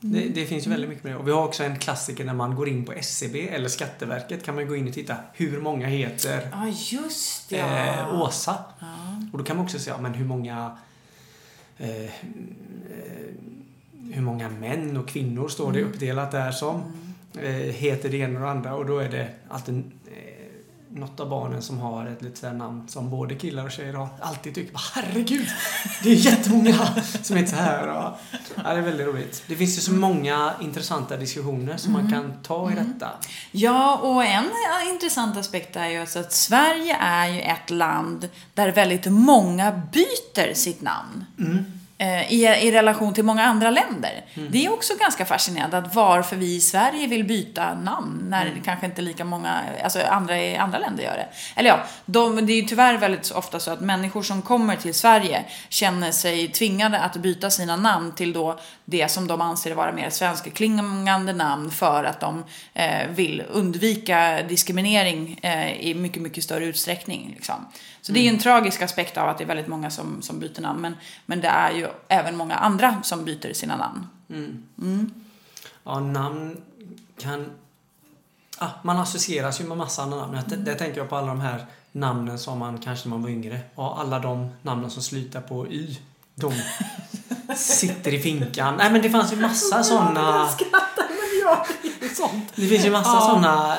det, 0.00 0.28
det 0.28 0.46
finns 0.46 0.66
ju 0.66 0.70
väldigt 0.70 0.88
mycket 0.88 1.04
med 1.04 1.12
det. 1.12 1.16
Och 1.18 1.28
vi 1.28 1.32
har 1.32 1.44
också 1.44 1.64
en 1.64 1.78
klassiker 1.78 2.24
när 2.24 2.34
man 2.34 2.54
går 2.56 2.68
in 2.68 2.84
på 2.84 2.92
SCB 2.92 3.48
eller 3.48 3.68
Skatteverket 3.68 4.44
kan 4.44 4.54
man 4.54 4.68
gå 4.68 4.76
in 4.76 4.88
och 4.88 4.94
titta 4.94 5.16
hur 5.32 5.60
många 5.60 5.86
heter 5.86 6.48
Ja, 6.52 6.66
just 6.68 7.48
det. 7.50 7.58
eh, 7.58 8.20
Åsa. 8.20 8.56
Ja. 8.80 8.86
Och 9.32 9.38
då 9.38 9.44
kan 9.44 9.56
man 9.56 9.64
också 9.64 9.78
säga, 9.78 9.98
men 9.98 10.14
hur 10.14 10.24
många 10.24 10.76
eh, 11.78 12.04
eh, 12.04 12.10
hur 14.12 14.22
många 14.22 14.48
män 14.48 14.96
och 14.96 15.08
kvinnor 15.08 15.48
står 15.48 15.72
det 15.72 15.82
uppdelat 15.82 16.30
där 16.30 16.52
som 16.52 16.82
eh, 17.38 17.50
heter 17.52 18.08
det 18.08 18.16
ena 18.16 18.34
och 18.34 18.44
det 18.44 18.50
andra? 18.50 18.74
Och 18.74 18.86
då 18.86 18.98
är 18.98 19.08
det 19.08 19.28
alltid 19.48 19.90
något 20.92 21.20
av 21.20 21.28
barnen 21.28 21.62
som 21.62 21.78
har 21.80 22.06
ett 22.06 22.22
litet 22.22 22.38
sådär 22.38 22.52
namn 22.54 22.88
som 22.88 23.10
både 23.10 23.34
killar 23.34 23.64
och 23.64 23.70
tjejer 23.70 23.92
har 23.94 24.08
alltid 24.20 24.54
tycker 24.54 24.72
bara, 24.72 24.82
herregud, 24.94 25.46
det 26.02 26.10
är 26.10 26.14
jättemånga 26.14 26.74
som 27.22 27.36
heter 27.36 27.50
så 27.50 27.56
här. 27.56 27.88
Och, 27.88 27.94
ja, 28.54 28.72
det 28.72 28.78
är 28.78 28.80
väldigt 28.80 29.06
roligt. 29.06 29.42
Det 29.46 29.56
finns 29.56 29.76
ju 29.76 29.80
så 29.80 29.92
många 29.92 30.52
intressanta 30.60 31.16
diskussioner 31.16 31.76
som 31.76 31.92
man 31.92 32.12
kan 32.12 32.32
ta 32.42 32.72
i 32.72 32.74
detta. 32.74 33.08
Ja, 33.52 33.96
och 33.98 34.24
en 34.24 34.50
intressant 34.92 35.36
aspekt 35.36 35.76
är 35.76 35.88
ju 35.88 35.98
alltså 36.00 36.18
att 36.18 36.32
Sverige 36.32 36.96
är 37.00 37.28
ju 37.28 37.40
ett 37.40 37.70
land 37.70 38.28
där 38.54 38.72
väldigt 38.72 39.06
många 39.06 39.82
byter 39.92 40.54
sitt 40.54 40.80
namn. 40.80 41.24
eh, 41.38 41.79
I, 42.28 42.46
I 42.46 42.72
relation 42.72 43.14
till 43.14 43.24
många 43.24 43.44
andra 43.44 43.70
länder. 43.70 44.24
Det 44.34 44.66
är 44.66 44.72
också 44.72 44.94
ganska 45.00 45.24
fascinerande 45.24 45.78
att 45.78 45.94
varför 45.94 46.36
vi 46.36 46.54
i 46.56 46.60
Sverige 46.60 47.06
vill 47.06 47.24
byta 47.24 47.74
namn 47.74 48.26
när 48.28 48.44
det 48.44 48.60
kanske 48.64 48.86
inte 48.86 49.02
lika 49.02 49.24
många, 49.24 49.60
alltså 49.84 50.00
andra 50.00 50.38
i 50.38 50.56
andra 50.56 50.78
länder 50.78 51.04
gör 51.04 51.16
det. 51.16 51.28
Eller 51.56 51.68
ja, 51.68 51.80
de, 52.06 52.46
det 52.46 52.52
är 52.52 52.56
ju 52.62 52.68
tyvärr 52.68 52.98
väldigt 52.98 53.30
ofta 53.30 53.60
så 53.60 53.70
att 53.70 53.80
människor 53.80 54.22
som 54.22 54.42
kommer 54.42 54.76
till 54.76 54.94
Sverige 54.94 55.44
känner 55.68 56.12
sig 56.12 56.48
tvingade 56.48 57.00
att 57.00 57.16
byta 57.16 57.50
sina 57.50 57.76
namn 57.76 58.12
till 58.12 58.32
då 58.32 58.58
det 58.84 59.08
som 59.08 59.26
de 59.26 59.40
anser 59.40 59.74
vara 59.74 59.92
mer 59.92 60.10
svenskklingande 60.10 61.32
namn 61.32 61.70
för 61.70 62.04
att 62.04 62.20
de 62.20 62.44
eh, 62.74 63.08
vill 63.08 63.42
undvika 63.50 64.42
diskriminering 64.48 65.38
eh, 65.42 65.80
i 65.80 65.94
mycket, 65.94 66.22
mycket 66.22 66.44
större 66.44 66.64
utsträckning. 66.64 67.32
Liksom. 67.36 67.66
Så 68.02 68.12
det 68.12 68.20
är 68.20 68.22
ju 68.22 68.28
en 68.28 68.38
tragisk 68.38 68.82
aspekt 68.82 69.16
av 69.16 69.28
att 69.28 69.38
det 69.38 69.44
är 69.44 69.48
väldigt 69.48 69.66
många 69.68 69.90
som, 69.90 70.22
som 70.22 70.38
byter 70.38 70.60
namn. 70.60 70.80
Men, 70.80 70.96
men 71.26 71.40
det 71.40 71.48
är 71.48 71.70
ju 71.72 71.86
även 72.08 72.36
många 72.36 72.56
andra 72.56 73.02
som 73.02 73.24
byter 73.24 73.52
sina 73.52 73.76
namn. 73.76 74.06
Ja, 75.84 76.00
namn 76.00 76.60
kan... 77.18 77.50
Ah, 78.58 78.68
man 78.82 78.96
associeras 78.96 79.60
ju 79.60 79.64
med 79.64 79.76
massa 79.78 80.02
andra 80.02 80.16
namn. 80.16 80.38
Det, 80.46 80.56
det 80.56 80.74
tänker 80.74 80.98
jag 81.00 81.08
på 81.08 81.16
alla 81.16 81.26
de 81.26 81.40
här 81.40 81.66
namnen 81.92 82.38
som 82.38 82.58
man 82.58 82.78
kanske 82.78 83.08
när 83.08 83.16
man 83.16 83.22
var 83.22 83.30
yngre. 83.30 83.60
Och 83.74 84.00
alla 84.00 84.18
de 84.18 84.48
namnen 84.62 84.90
som 84.90 85.02
slutar 85.02 85.40
på 85.40 85.66
Y. 85.66 85.98
De 86.34 86.52
sitter 87.56 88.14
i 88.14 88.20
finkan. 88.20 88.74
Nej 88.76 88.92
men 88.92 89.02
det 89.02 89.10
fanns 89.10 89.32
ju 89.32 89.36
massa 89.36 89.82
såna... 89.82 90.48
Det 92.54 92.66
finns 92.66 92.86
ju 92.86 92.90
massa 92.90 93.10
Ja. 93.10 93.20
såna 93.20 93.76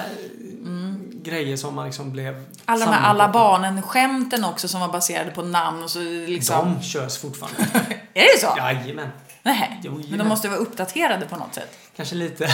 grejer 1.24 1.58
som 1.58 1.76
man 1.76 1.86
liksom 1.86 2.12
blev 2.12 2.46
Alla 2.66 2.86
de 2.86 2.92
här 2.92 3.02
alla 3.02 3.30
barnen-skämten 3.30 4.44
också 4.44 4.68
som 4.68 4.82
var 4.82 4.88
baserade 4.88 5.32
på 5.32 5.42
namn 5.42 5.84
och 5.84 5.92
så 5.92 6.00
liksom... 6.28 6.74
De 6.74 6.84
körs 6.84 7.18
fortfarande. 7.18 7.68
Är 8.14 8.22
det 8.22 8.40
så? 8.40 8.54
Jajamän. 8.58 9.10
Nej. 9.44 9.80
Jo, 9.84 10.04
Men 10.10 10.20
de 10.20 10.28
måste 10.28 10.50
vara 10.50 10.60
uppdaterade 10.60 11.26
på 11.26 11.36
något 11.36 11.56
sätt. 11.56 11.78
Kanske 11.96 12.16
lite. 12.16 12.54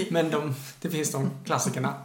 Men 0.10 0.30
de, 0.30 0.54
det 0.80 0.90
finns 0.90 1.12
de 1.12 1.30
klassikerna. 1.44 1.94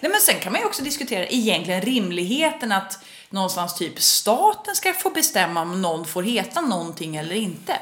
Nej, 0.00 0.10
men 0.10 0.20
sen 0.20 0.40
kan 0.40 0.52
man 0.52 0.60
ju 0.60 0.66
också 0.66 0.82
diskutera 0.82 1.26
egentligen 1.26 1.80
rimligheten 1.80 2.72
att 2.72 3.04
någonstans 3.30 3.74
typ 3.74 4.00
staten 4.00 4.74
ska 4.74 4.92
få 4.92 5.10
bestämma 5.10 5.62
om 5.62 5.82
någon 5.82 6.04
får 6.04 6.22
heta 6.22 6.60
någonting 6.60 7.16
eller 7.16 7.34
inte. 7.34 7.76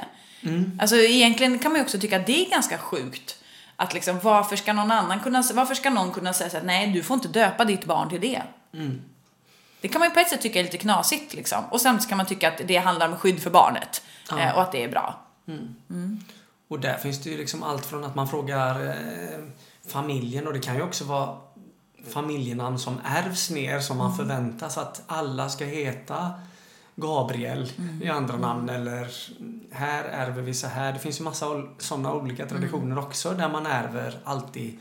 Alltså 0.81 0.97
egentligen 0.97 1.59
kan 1.59 1.73
man 1.73 1.79
ju 1.79 1.85
också 1.85 1.99
tycka 1.99 2.17
att 2.17 2.27
det 2.27 2.47
är 2.47 2.51
ganska 2.51 2.79
sjukt. 2.79 3.37
Att 3.81 3.95
liksom, 3.95 4.19
varför 4.23 4.57
ska 4.57 4.73
någon 4.73 4.91
annan 4.91 5.21
kunna, 5.21 5.43
varför 5.55 5.75
ska 5.75 5.91
någon 5.91 6.13
kunna 6.13 6.33
säga 6.33 6.51
så 6.51 6.57
att 6.57 6.65
nej, 6.65 6.87
du 6.93 7.03
får 7.03 7.15
inte 7.15 7.29
döpa 7.29 7.65
ditt 7.65 7.85
barn 7.85 8.09
till 8.09 8.21
det. 8.21 8.43
Det 9.81 9.89
kan 9.89 9.99
man 9.99 10.09
ju 10.09 10.15
på 10.15 10.21
ett 10.21 10.29
sätt 10.29 10.41
tycka 10.43 10.59
är 10.61 10.65
lite 10.65 10.79
knasigt 10.79 11.35
liksom. 11.35 11.65
Och 11.71 11.81
sen 11.81 12.01
så 12.01 12.09
kan 12.09 12.17
man 12.17 12.27
tycka 12.27 12.49
att 12.49 12.61
det 12.67 12.77
handlar 12.77 13.09
om 13.09 13.17
skydd 13.17 13.43
för 13.43 13.51
barnet. 13.51 14.03
Ja. 14.31 14.39
Eh, 14.39 14.55
och 14.55 14.63
att 14.63 14.73
det 14.73 14.85
är 14.85 14.89
bra. 14.89 15.21
Och 16.69 16.81
där 16.81 16.99
finns 16.99 17.23
det 17.23 17.31
ju 17.31 17.37
liksom 17.37 17.63
allt 17.63 17.87
från 17.87 18.05
att 18.05 18.15
man 18.15 18.29
frågar 18.29 18.87
eh, 18.87 19.39
familjen 19.89 20.47
och 20.47 20.53
det 20.53 20.61
kan 20.61 20.75
ju 20.75 20.83
också 20.83 21.05
vara 21.05 21.37
familjenamn 22.09 22.79
som 22.79 23.01
ärvs 23.05 23.51
ner 23.51 23.81
som 23.81 23.99
man 23.99 24.17
förväntas 24.17 24.79
att 24.79 25.03
alla 25.07 25.49
ska 25.49 25.65
heta 25.65 26.33
Gabriel 27.01 27.73
i 28.03 28.09
andra 28.09 28.37
namn 28.37 28.69
eller 28.69 29.09
här 29.73 30.05
ärver 30.05 30.43
vi 30.43 30.55
så 30.55 30.67
här. 30.67 30.93
Det 30.93 30.99
finns 30.99 31.21
ju 31.21 31.25
massa 31.25 31.47
sådana 31.79 32.13
olika 32.15 32.47
traditioner 32.47 32.99
också 32.99 33.31
där 33.33 33.49
man 33.49 33.67
ärver 33.67 34.19
alltid 34.25 34.79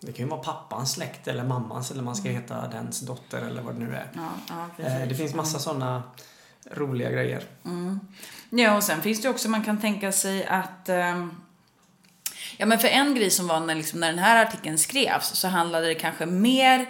det 0.00 0.12
kan 0.12 0.24
ju 0.24 0.30
vara 0.30 0.40
pappans 0.40 0.92
släkt 0.92 1.28
eller 1.28 1.44
mammans 1.44 1.90
eller 1.90 2.02
man 2.02 2.16
ska 2.16 2.28
heta 2.28 2.68
dens 2.68 3.00
dotter 3.00 3.42
eller 3.42 3.62
vad 3.62 3.74
det 3.74 3.80
nu 3.84 3.94
är. 3.94 4.08
Ja, 4.14 4.28
ja, 4.78 4.84
Eh, 4.84 5.08
Det 5.08 5.14
finns 5.14 5.34
massa 5.34 5.58
sådana 5.58 6.02
roliga 6.70 7.10
grejer. 7.10 7.44
Ja, 8.50 8.76
och 8.76 8.82
sen 8.82 9.02
finns 9.02 9.22
det 9.22 9.28
också, 9.28 9.48
man 9.48 9.64
kan 9.64 9.80
tänka 9.80 10.12
sig 10.12 10.46
att... 10.46 10.88
ehm, 10.88 11.30
ja, 12.56 12.66
men 12.66 12.78
för 12.78 12.88
en 12.88 13.14
grej 13.14 13.30
som 13.30 13.46
var 13.46 13.60
när, 13.60 13.74
liksom, 13.74 14.00
när 14.00 14.08
den 14.08 14.18
här 14.18 14.46
artikeln 14.46 14.78
skrevs 14.78 15.26
så 15.26 15.48
handlade 15.48 15.86
det 15.86 15.94
kanske 15.94 16.26
mer 16.26 16.86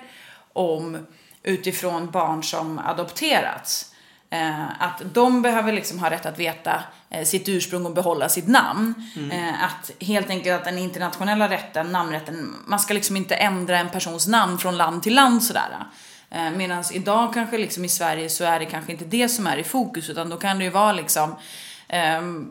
om 0.53 1.07
utifrån 1.43 2.11
barn 2.11 2.43
som 2.43 2.79
adopterats. 2.79 3.92
Eh, 4.33 4.65
att 4.79 5.03
de 5.13 5.43
behöver 5.43 5.73
liksom 5.73 5.99
ha 5.99 6.11
rätt 6.11 6.27
att 6.27 6.39
veta 6.39 6.85
eh, 7.11 7.25
sitt 7.25 7.49
ursprung 7.49 7.87
och 7.87 7.95
behålla 7.95 8.29
sitt 8.29 8.49
namn. 8.49 8.95
Eh, 9.33 9.65
att 9.65 9.91
helt 10.01 10.31
enkelt 10.31 10.61
att 10.61 10.65
den 10.65 10.79
internationella 10.79 11.49
rätten, 11.51 11.87
namnrätten, 11.87 12.55
man 12.67 12.81
ska 12.81 12.95
liksom 12.95 13.17
inte 13.17 13.35
ändra 13.35 13.79
en 13.79 13.89
persons 13.89 14.27
namn 14.27 14.59
från 14.59 14.77
land 14.77 15.03
till 15.03 15.15
land 15.15 15.43
sådär. 15.45 15.87
Eh, 16.31 16.51
Medan 16.51 16.85
idag 16.93 17.35
kanske 17.35 17.59
liksom 17.59 17.85
i 17.85 17.89
Sverige 17.89 18.29
så 18.29 18.45
är 18.45 18.59
det 18.59 18.67
kanske 18.67 18.93
inte 18.93 19.05
det 19.05 19.29
som 19.29 19.47
är 19.47 19.57
i 19.57 19.65
fokus 19.65 20.11
utan 20.11 20.29
då 20.29 20.37
kan 20.37 20.59
det 20.59 20.65
ju 20.65 20.71
vara 20.71 20.93
liksom 20.93 21.37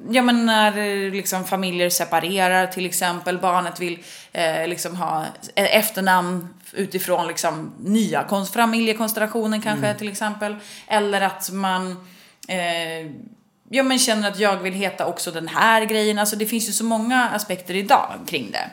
Ja 0.09 0.21
men 0.21 0.45
när 0.45 1.11
liksom 1.11 1.45
familjer 1.45 1.89
separerar 1.89 2.67
till 2.67 2.85
exempel, 2.85 3.37
barnet 3.39 3.79
vill 3.79 3.99
eh, 4.31 4.67
liksom 4.67 4.95
ha 4.95 5.25
ett 5.25 5.49
efternamn 5.55 6.47
utifrån 6.71 7.27
liksom 7.27 7.71
nya 7.79 8.23
konst- 8.23 8.53
familjekonstellationen 8.53 9.61
kanske 9.61 9.93
till 9.93 10.09
exempel. 10.09 10.55
Eller 10.87 11.21
att 11.21 11.51
man 11.51 11.91
eh, 12.47 13.11
ja, 13.69 13.83
men 13.83 13.99
känner 13.99 14.27
att 14.31 14.39
jag 14.39 14.57
vill 14.57 14.73
heta 14.73 15.05
också 15.05 15.31
den 15.31 15.47
här 15.47 15.85
grejen. 15.85 16.19
Alltså 16.19 16.35
det 16.35 16.45
finns 16.45 16.69
ju 16.69 16.73
så 16.73 16.83
många 16.83 17.29
aspekter 17.29 17.75
idag 17.75 18.13
kring 18.27 18.51
det. 18.51 18.69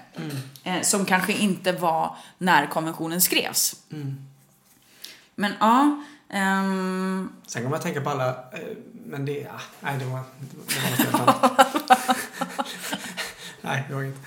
Eh, 0.64 0.82
som 0.82 1.04
kanske 1.04 1.32
inte 1.32 1.72
var 1.72 2.16
när 2.38 2.66
konventionen 2.66 3.20
skrevs. 3.20 3.76
Men 5.34 5.52
ja. 5.60 6.02
Ehm, 6.30 7.32
Sen 7.46 7.62
kan 7.62 7.70
man 7.70 7.80
tänka 7.80 8.00
på 8.00 8.10
alla, 8.10 8.28
eh, 8.28 8.76
men 9.06 9.24
det, 9.24 9.46
ah, 9.46 9.60
nej 9.80 9.98
det 9.98 10.04
var, 10.04 10.20
det 10.40 10.56
var 10.56 10.90
något 10.90 10.98
helt 10.98 11.14
annat. 11.14 11.60
nej, 13.60 13.84
det 13.88 13.94
var 13.94 14.02
inget. 14.02 14.18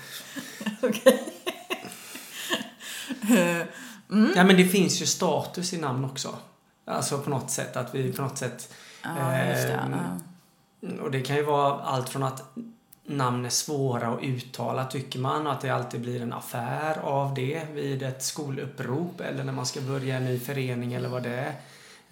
Ja 4.34 4.44
men 4.44 4.56
det 4.56 4.64
finns 4.64 5.02
ju 5.02 5.06
status 5.06 5.72
i 5.72 5.78
namn 5.78 6.04
också. 6.04 6.34
Alltså 6.84 7.18
på 7.18 7.30
något 7.30 7.50
sätt, 7.50 7.76
att 7.76 7.94
vi 7.94 8.12
på 8.12 8.22
något 8.22 8.38
sätt... 8.38 8.74
Ja, 9.02 9.46
just 9.46 9.68
det. 9.68 9.74
ehm, 9.74 9.92
ja. 9.92 10.18
Och 11.02 11.10
det 11.10 11.20
kan 11.20 11.36
ju 11.36 11.42
vara 11.42 11.82
allt 11.82 12.08
från 12.08 12.22
att 12.22 12.42
namn 13.04 13.44
är 13.44 13.50
svåra 13.50 14.08
att 14.08 14.22
uttala 14.22 14.84
tycker 14.84 15.18
man 15.18 15.46
och 15.46 15.52
att 15.52 15.60
det 15.60 15.70
alltid 15.70 16.00
blir 16.00 16.22
en 16.22 16.32
affär 16.32 16.98
av 16.98 17.34
det 17.34 17.62
vid 17.72 18.02
ett 18.02 18.22
skolupprop 18.22 19.20
eller 19.20 19.44
när 19.44 19.52
man 19.52 19.66
ska 19.66 19.80
börja 19.80 20.16
en 20.16 20.24
ny 20.24 20.38
förening 20.38 20.94
eller 20.94 21.08
vad 21.08 21.22
det 21.22 21.34
är. 21.34 21.52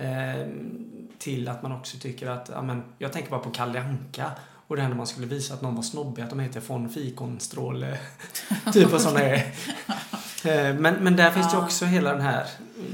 Ehm, 0.00 0.86
till 1.18 1.48
att 1.48 1.62
man 1.62 1.72
också 1.72 1.96
tycker 2.00 2.30
att, 2.30 2.48
ja 2.54 2.62
men, 2.62 2.82
jag 2.98 3.12
tänker 3.12 3.30
bara 3.30 3.40
på 3.40 3.50
Kalle 3.50 3.80
Anka 3.82 4.30
och 4.66 4.76
det 4.76 4.82
här 4.82 4.88
när 4.88 4.96
man 4.96 5.06
skulle 5.06 5.26
visa 5.26 5.54
att 5.54 5.62
någon 5.62 5.74
var 5.76 5.82
snobbig, 5.82 6.22
att 6.22 6.30
de 6.30 6.40
heter 6.40 6.60
von 6.66 6.88
Fikonstråle. 6.90 7.98
typ 8.72 8.90
vad 8.90 9.00
sådana 9.00 9.20
är. 9.20 9.46
Ehm, 10.44 10.76
Men, 10.76 10.94
men 10.94 11.16
där 11.16 11.30
finns 11.30 11.50
det 11.50 11.56
Ja. 11.58 11.64
också 11.64 11.84
hela 11.84 12.12
den 12.12 12.20
här... 12.20 12.46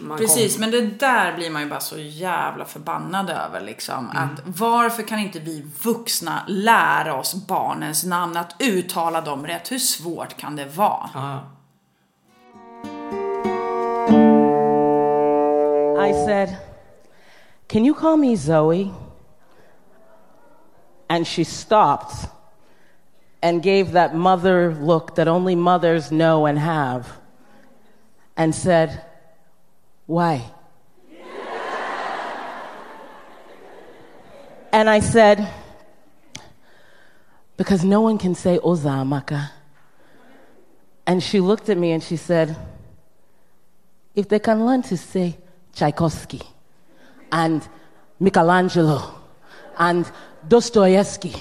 man 0.02 0.18
Precis, 0.18 0.54
kom- 0.54 0.60
men 0.60 0.70
det 0.70 0.80
där 0.80 1.32
blir 1.36 1.50
man 1.50 1.62
ju 1.62 1.68
bara 1.68 1.80
så 1.80 1.98
jävla 1.98 2.64
förbannad 2.64 3.30
över 3.30 3.60
liksom. 3.60 4.10
Mm. 4.10 4.16
Att 4.24 4.40
varför 4.44 5.02
kan 5.02 5.18
inte 5.18 5.38
vi 5.38 5.66
vuxna 5.82 6.42
lära 6.48 7.14
oss 7.14 7.34
barnens 7.46 8.04
namn, 8.04 8.36
att 8.36 8.54
uttala 8.58 9.20
dem 9.20 9.46
rätt? 9.46 9.72
Hur 9.72 9.78
svårt 9.78 10.36
kan 10.36 10.56
det 10.56 10.64
vara? 10.64 11.10
Ja, 11.14 11.50
I 16.06 16.12
said, 16.26 16.56
Can 17.68 17.84
you 17.84 17.94
call 17.94 18.16
me 18.16 18.36
Zoe? 18.36 18.92
And 21.08 21.26
she 21.26 21.44
stopped 21.44 22.14
and 23.42 23.62
gave 23.62 23.92
that 23.92 24.14
mother 24.14 24.74
look 24.74 25.14
that 25.16 25.28
only 25.28 25.54
mothers 25.54 26.10
know 26.10 26.46
and 26.46 26.58
have 26.58 27.08
and 28.36 28.54
said, 28.54 29.04
Why? 30.06 30.44
and 34.72 34.90
I 34.90 35.00
said, 35.00 35.48
Because 37.56 37.84
no 37.84 38.00
one 38.00 38.18
can 38.18 38.34
say 38.34 38.58
Oza 38.58 39.04
Ozamaka. 39.04 39.50
And 41.06 41.22
she 41.22 41.40
looked 41.40 41.68
at 41.68 41.78
me 41.78 41.92
and 41.92 42.02
she 42.02 42.16
said, 42.16 42.56
if 44.16 44.28
they 44.28 44.38
can 44.40 44.66
learn 44.66 44.82
to 44.82 44.96
say 44.96 45.36
Tchaikovsky 45.72 46.42
and 47.30 47.60
Michelangelo 48.18 49.02
and 49.76 50.04
Dostoevsky, 50.48 51.32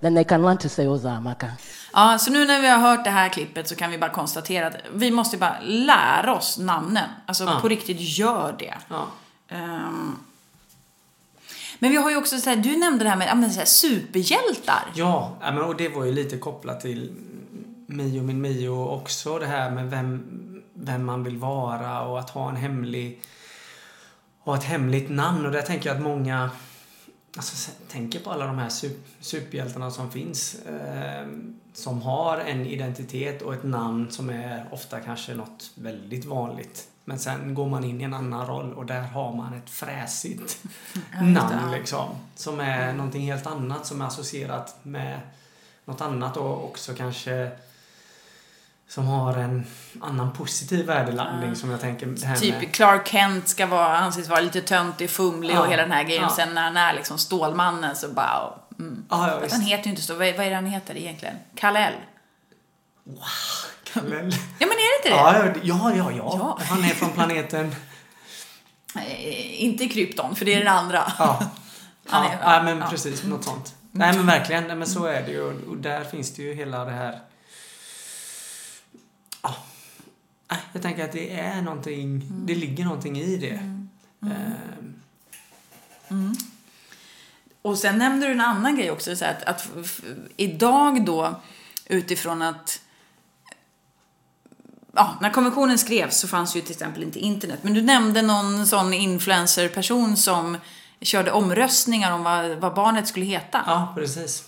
then 0.00 0.14
they 0.14 0.24
can 0.24 0.42
learn 0.42 0.58
to 0.58 0.68
say 0.68 0.86
Ozamaka. 0.88 1.48
Ja, 1.92 2.18
så 2.18 2.30
nu 2.30 2.46
när 2.46 2.60
vi 2.60 2.68
har 2.68 2.78
hört 2.78 3.04
det 3.04 3.10
här 3.10 3.28
klippet 3.28 3.68
så 3.68 3.76
kan 3.76 3.90
vi 3.90 3.98
bara 3.98 4.10
konstatera 4.10 4.66
att 4.66 4.76
vi 4.94 5.10
måste 5.10 5.36
bara 5.36 5.56
lära 5.62 6.34
oss 6.34 6.58
namnen. 6.58 7.08
Alltså 7.26 7.44
Ja. 7.44 7.58
på 7.60 7.68
riktigt, 7.68 8.00
gör 8.18 8.54
det. 8.58 8.74
ja. 8.88 9.06
Ehm, 9.48 10.16
men 11.78 11.90
vi 11.90 11.96
har 11.96 12.10
ju 12.10 12.16
också 12.16 12.38
så 12.38 12.50
här, 12.50 12.56
du 12.56 12.76
nämnde 12.76 13.04
det 13.04 13.10
här 13.10 13.34
med 13.34 13.52
så 13.52 13.58
här, 13.58 13.66
superhjältar. 13.66 14.82
Ja, 14.94 15.36
ja, 15.40 15.52
men, 15.52 15.62
och 15.62 15.76
det 15.76 15.88
var 15.88 16.04
ju 16.04 16.12
lite 16.12 16.36
kopplat 16.38 16.80
till 16.80 17.12
Mio 17.86 18.22
min 18.22 18.40
Mio 18.40 18.68
också. 18.68 19.38
Det 19.38 19.46
här 19.46 19.70
med 19.70 19.90
vem, 19.90 20.22
vem 20.74 21.04
man 21.06 21.24
vill 21.24 21.36
vara 21.36 22.02
och 22.02 22.18
att 22.18 22.30
ha 22.30 22.48
en 22.48 22.56
hemlig 22.56 23.20
ha 24.44 24.56
ett 24.56 24.64
hemligt 24.64 25.10
namn. 25.10 25.46
Och 25.46 25.52
där 25.52 25.62
tänker 25.62 25.88
jag 25.88 25.96
att 25.96 26.02
många 26.02 26.50
alltså, 27.36 27.70
tänker 27.88 28.20
på 28.20 28.30
alla 28.30 28.46
de 28.46 28.58
här 28.58 28.68
sup, 28.68 29.06
superhjältarna 29.20 29.90
som 29.90 30.10
finns. 30.10 30.54
Eh, 30.54 31.26
som 31.72 32.02
har 32.02 32.38
en 32.38 32.66
identitet 32.66 33.42
och 33.42 33.54
ett 33.54 33.64
namn 33.64 34.10
som 34.10 34.30
är 34.30 34.68
ofta 34.70 35.00
kanske 35.00 35.34
något 35.34 35.70
väldigt 35.74 36.24
vanligt. 36.24 36.88
Men 37.04 37.18
sen 37.18 37.54
går 37.54 37.68
man 37.68 37.84
in 37.84 38.00
i 38.00 38.04
en 38.04 38.14
annan 38.14 38.46
roll 38.46 38.72
och 38.72 38.86
där 38.86 39.00
har 39.00 39.36
man 39.36 39.54
ett 39.54 39.70
fräsigt 39.70 40.64
namn 41.22 41.70
liksom. 41.72 42.08
Som 42.34 42.60
är 42.60 42.92
någonting 42.92 43.22
helt 43.22 43.46
annat 43.46 43.86
som 43.86 44.00
är 44.00 44.06
associerat 44.06 44.76
med 44.82 45.20
något 45.84 46.00
annat 46.00 46.36
och 46.36 46.64
också 46.64 46.94
kanske 46.94 47.50
som 48.88 49.06
har 49.06 49.36
en 49.36 49.66
annan 50.00 50.32
positiv 50.32 50.86
värdeladdning 50.86 51.56
som 51.56 51.70
jag 51.70 51.80
tänker 51.80 52.06
det 52.06 52.26
här 52.26 52.40
med. 52.50 52.60
Typ 52.60 52.72
Clark 52.72 53.08
Kent 53.08 53.48
ska 53.48 53.66
vara, 53.66 53.98
anses 53.98 54.28
vara 54.28 54.40
lite 54.40 54.60
töntig, 54.60 55.10
fumlig 55.10 55.54
Ja, 55.54 55.60
och 55.60 55.68
hela 55.72 55.82
den 55.82 55.92
här 55.92 56.02
grejen. 56.04 56.22
ja. 56.22 56.30
Sen 56.30 56.54
när 56.54 56.62
han 56.62 56.76
är 56.76 56.94
liksom 56.94 57.18
Stålmannen 57.18 57.96
så 57.96 58.08
bara... 58.08 58.52
Mm. 58.78 59.04
Ja, 59.10 59.28
ja, 59.42 59.48
han 59.50 59.60
heter 59.60 59.84
ju 59.84 59.90
inte 59.90 60.02
så. 60.02 60.12
Vad, 60.14 60.20
vad 60.36 60.46
är 60.46 60.50
det 60.50 60.54
han 60.56 60.66
heter 60.66 60.96
egentligen? 60.96 61.34
Kal-El? 61.54 61.92
Kal-El. 63.92 64.34
Ja, 64.58 64.66
men 64.66 64.76
är 64.76 65.02
det 65.02 65.08
inte 65.08 65.08
det? 65.08 65.64
Ja, 65.68 65.92
ja, 65.92 65.92
ja, 65.96 66.12
ja, 66.12 66.36
Ja. 66.38 66.58
Han 66.68 66.84
är 66.84 66.88
från 66.88 67.10
planeten... 67.12 67.74
Eh, 68.96 69.64
inte 69.64 69.88
Krypton, 69.88 70.36
för 70.36 70.44
det 70.44 70.54
är 70.54 70.58
den 70.58 70.68
andra. 70.68 71.12
Ja. 71.18 71.42
Ja, 72.10 72.24
är- 72.24 72.38
ja, 72.56 72.62
men 72.62 72.78
ja. 72.78 72.86
precis. 72.90 73.24
Något 73.24 73.44
sånt. 73.44 73.74
Nej, 73.90 74.16
men 74.16 74.26
verkligen. 74.26 74.64
Nej, 74.66 74.76
men 74.76 74.86
så 74.88 75.04
är 75.06 75.22
det 75.22 75.30
ju. 75.30 75.42
Och 75.68 75.76
där 75.76 76.04
finns 76.04 76.34
det 76.34 76.42
ju 76.42 76.54
hela 76.54 76.84
det 76.84 76.90
här... 76.90 77.20
Ja. 79.44 79.54
Jag 80.72 80.82
tänker 80.82 81.04
att 81.04 81.12
det 81.12 81.30
är 81.40 81.62
någonting... 81.62 82.22
Det 82.30 82.54
ligger 82.54 82.84
någonting 82.84 83.18
i 83.18 83.36
det. 83.36 83.60
Ehm, 86.08 86.34
Och 87.62 87.78
sen 87.78 87.98
nämnde 87.98 88.26
du 88.26 88.32
en 88.32 88.40
annan 88.40 88.76
grej 88.76 88.90
också, 88.90 89.16
så 89.16 89.24
att, 89.24 89.42
att 89.42 89.70
idag 90.36 91.04
då, 91.04 91.40
utifrån 91.86 92.42
att 92.42 92.80
Ja, 94.96 95.18
när 95.20 95.30
konventionen 95.30 95.78
skrevs 95.78 96.18
så 96.18 96.28
fanns 96.28 96.56
ju 96.56 96.60
till 96.60 96.72
exempel 96.72 97.02
inte 97.02 97.18
internet. 97.18 97.58
Men 97.62 97.74
du 97.74 97.82
nämnde 97.82 98.22
någon 98.22 98.66
sån 98.66 98.94
influencer-person 98.94 100.16
som 100.16 100.56
körde 101.00 101.32
omröstningar 101.32 102.12
om 102.12 102.22
vad, 102.22 102.50
vad 102.50 102.74
barnet 102.74 103.08
skulle 103.08 103.26
heta. 103.26 103.62
Ja, 103.66 103.92
precis. 103.94 104.44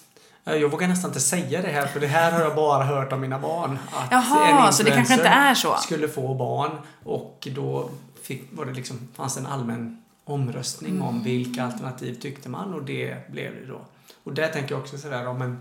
Jag 0.49 0.69
vågar 0.71 0.89
nästan 0.89 1.11
inte 1.11 1.21
säga 1.21 1.63
det 1.63 1.69
här 1.69 1.87
för 1.87 2.01
det 2.01 2.07
här 2.07 2.33
har 2.33 2.41
jag 2.41 2.55
bara 2.57 2.85
hört 2.85 3.13
av 3.13 3.21
mina 3.21 3.39
barn. 3.39 3.79
Att 3.93 4.11
Jaha, 4.11 4.67
en 4.67 4.73
så 4.73 4.83
det 4.83 4.91
kanske 4.91 5.15
inte 5.15 5.29
är 5.29 5.55
så. 5.55 5.77
skulle 5.77 6.09
få 6.09 6.35
barn 6.35 6.71
och 7.05 7.49
då 7.55 7.91
fick, 8.23 8.43
var 8.53 8.65
det 8.65 8.73
liksom, 8.73 9.09
fanns 9.15 9.37
en 9.37 9.47
allmän 9.47 10.03
omröstning 10.25 10.91
Mm. 10.93 11.03
om 11.03 11.23
vilka 11.23 11.65
alternativ 11.65 12.15
tyckte 12.21 12.49
man 12.49 12.75
och 12.75 12.83
det 12.85 13.31
blev 13.31 13.55
det 13.55 13.67
då. 13.67 13.81
Och 14.25 14.35
där 14.35 14.49
tänker 14.49 14.75
jag 14.75 14.81
också 14.83 14.99
sådär 14.99 15.27
om 15.29 15.43
en 15.43 15.59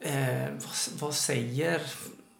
eh, 0.00 0.48
vad, 0.50 1.00
vad 1.00 1.14
säger 1.14 1.80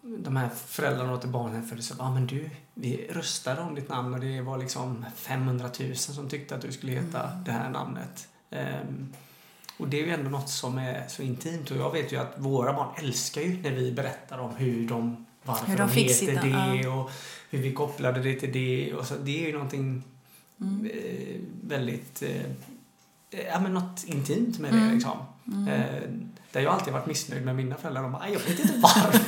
de 0.01 0.35
här 0.35 0.49
föräldrarna 0.67 1.17
till 1.17 1.29
barnen 1.29 1.67
för 1.67 1.75
det? 1.75 1.81
Så, 1.81 1.95
ja 1.99 2.11
men 2.13 2.27
du, 2.27 2.49
vi 2.73 3.07
röstade 3.11 3.61
om 3.61 3.75
ditt 3.75 3.89
namn 3.89 4.13
och 4.13 4.19
det 4.19 4.41
var 4.41 4.57
liksom 4.57 5.05
500 5.15 5.69
000 5.79 5.95
som 5.95 6.29
tyckte 6.29 6.55
att 6.55 6.61
du 6.61 6.71
skulle 6.71 6.91
heta 6.91 7.23
Mm. 7.23 7.43
det 7.43 7.51
här 7.51 7.69
namnet. 7.69 8.27
Ehm, 8.51 9.13
och 9.77 9.87
det 9.87 10.01
är 10.01 10.05
ju 10.05 10.11
ändå 10.13 10.29
något 10.29 10.49
som 10.49 10.77
är 10.77 11.03
så 11.07 11.21
intimt 11.21 11.71
och 11.71 11.77
jag 11.77 11.91
vet 11.91 12.11
ju 12.13 12.17
att 12.17 12.33
våra 12.37 12.73
barn 12.73 12.87
älskar 12.97 13.41
ju 13.41 13.61
när 13.61 13.71
vi 13.71 13.91
berättar 13.91 14.37
om 14.37 14.55
hur 14.55 14.87
de, 14.89 15.25
varför 15.43 15.65
Hur 15.67 15.77
de 15.77 15.87
de, 15.87 15.93
heter 15.93 16.13
sitt 16.13 16.33
namn, 16.43 16.77
det 16.81 16.87
och 16.87 17.11
hur 17.49 17.59
vi 17.59 17.73
kopplade 17.73 18.19
det 18.21 18.35
till 18.39 18.51
det. 18.53 18.93
Och 18.93 19.05
så, 19.07 19.13
det 19.23 19.43
är 19.43 19.47
ju 19.47 19.53
någonting 19.53 20.03
Mm. 20.61 20.85
eh, 20.85 21.35
väldigt, 21.67 22.21
eh, 22.23 23.39
ja 23.53 23.59
men 23.59 23.73
något 23.73 24.03
intimt 24.05 24.59
med 24.59 24.71
Mm. 24.73 24.87
det 24.87 24.93
liksom. 24.93 25.17
Eh, 25.67 26.09
där 26.51 26.61
jag 26.61 26.73
alltid 26.73 26.93
varit 26.93 27.05
missnöjd 27.05 27.45
med 27.45 27.55
mina 27.55 27.75
föräldrar. 27.75 28.03
De 28.03 28.11
bara, 28.11 28.23
"Aj, 28.23 28.33
jag 28.33 28.39
vet 28.39 28.59
inte 28.59 28.73
varför. 28.83 29.21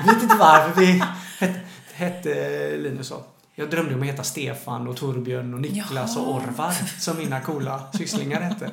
jag 0.00 0.06
vet 0.14 0.22
inte 0.22 0.36
varför 0.36 0.80
vi 0.80 1.02
hette, 1.38 1.60
hette 1.92 2.76
Linus 2.76 3.06
så. 3.06 3.22
Jag 3.54 3.70
drömde 3.70 3.94
om 3.94 4.00
att 4.00 4.06
heta 4.06 4.22
Stefan 4.22 4.88
och 4.88 4.96
Torbjörn 4.96 5.54
och 5.54 5.60
Niklas 5.60 6.16
Jaha. 6.16 6.24
och 6.26 6.34
Orvar 6.34 6.72
som 7.00 7.16
mina 7.18 7.40
coola 7.40 7.92
sysslingar 7.92 8.40
hette. 8.40 8.70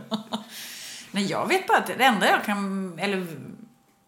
Men 1.15 1.27
jag 1.27 1.47
vet 1.47 1.67
bara 1.67 1.77
att 1.77 1.87
det 1.87 2.03
enda 2.03 2.27
jag 2.29 2.43
kan, 2.45 2.93
eller 2.99 3.27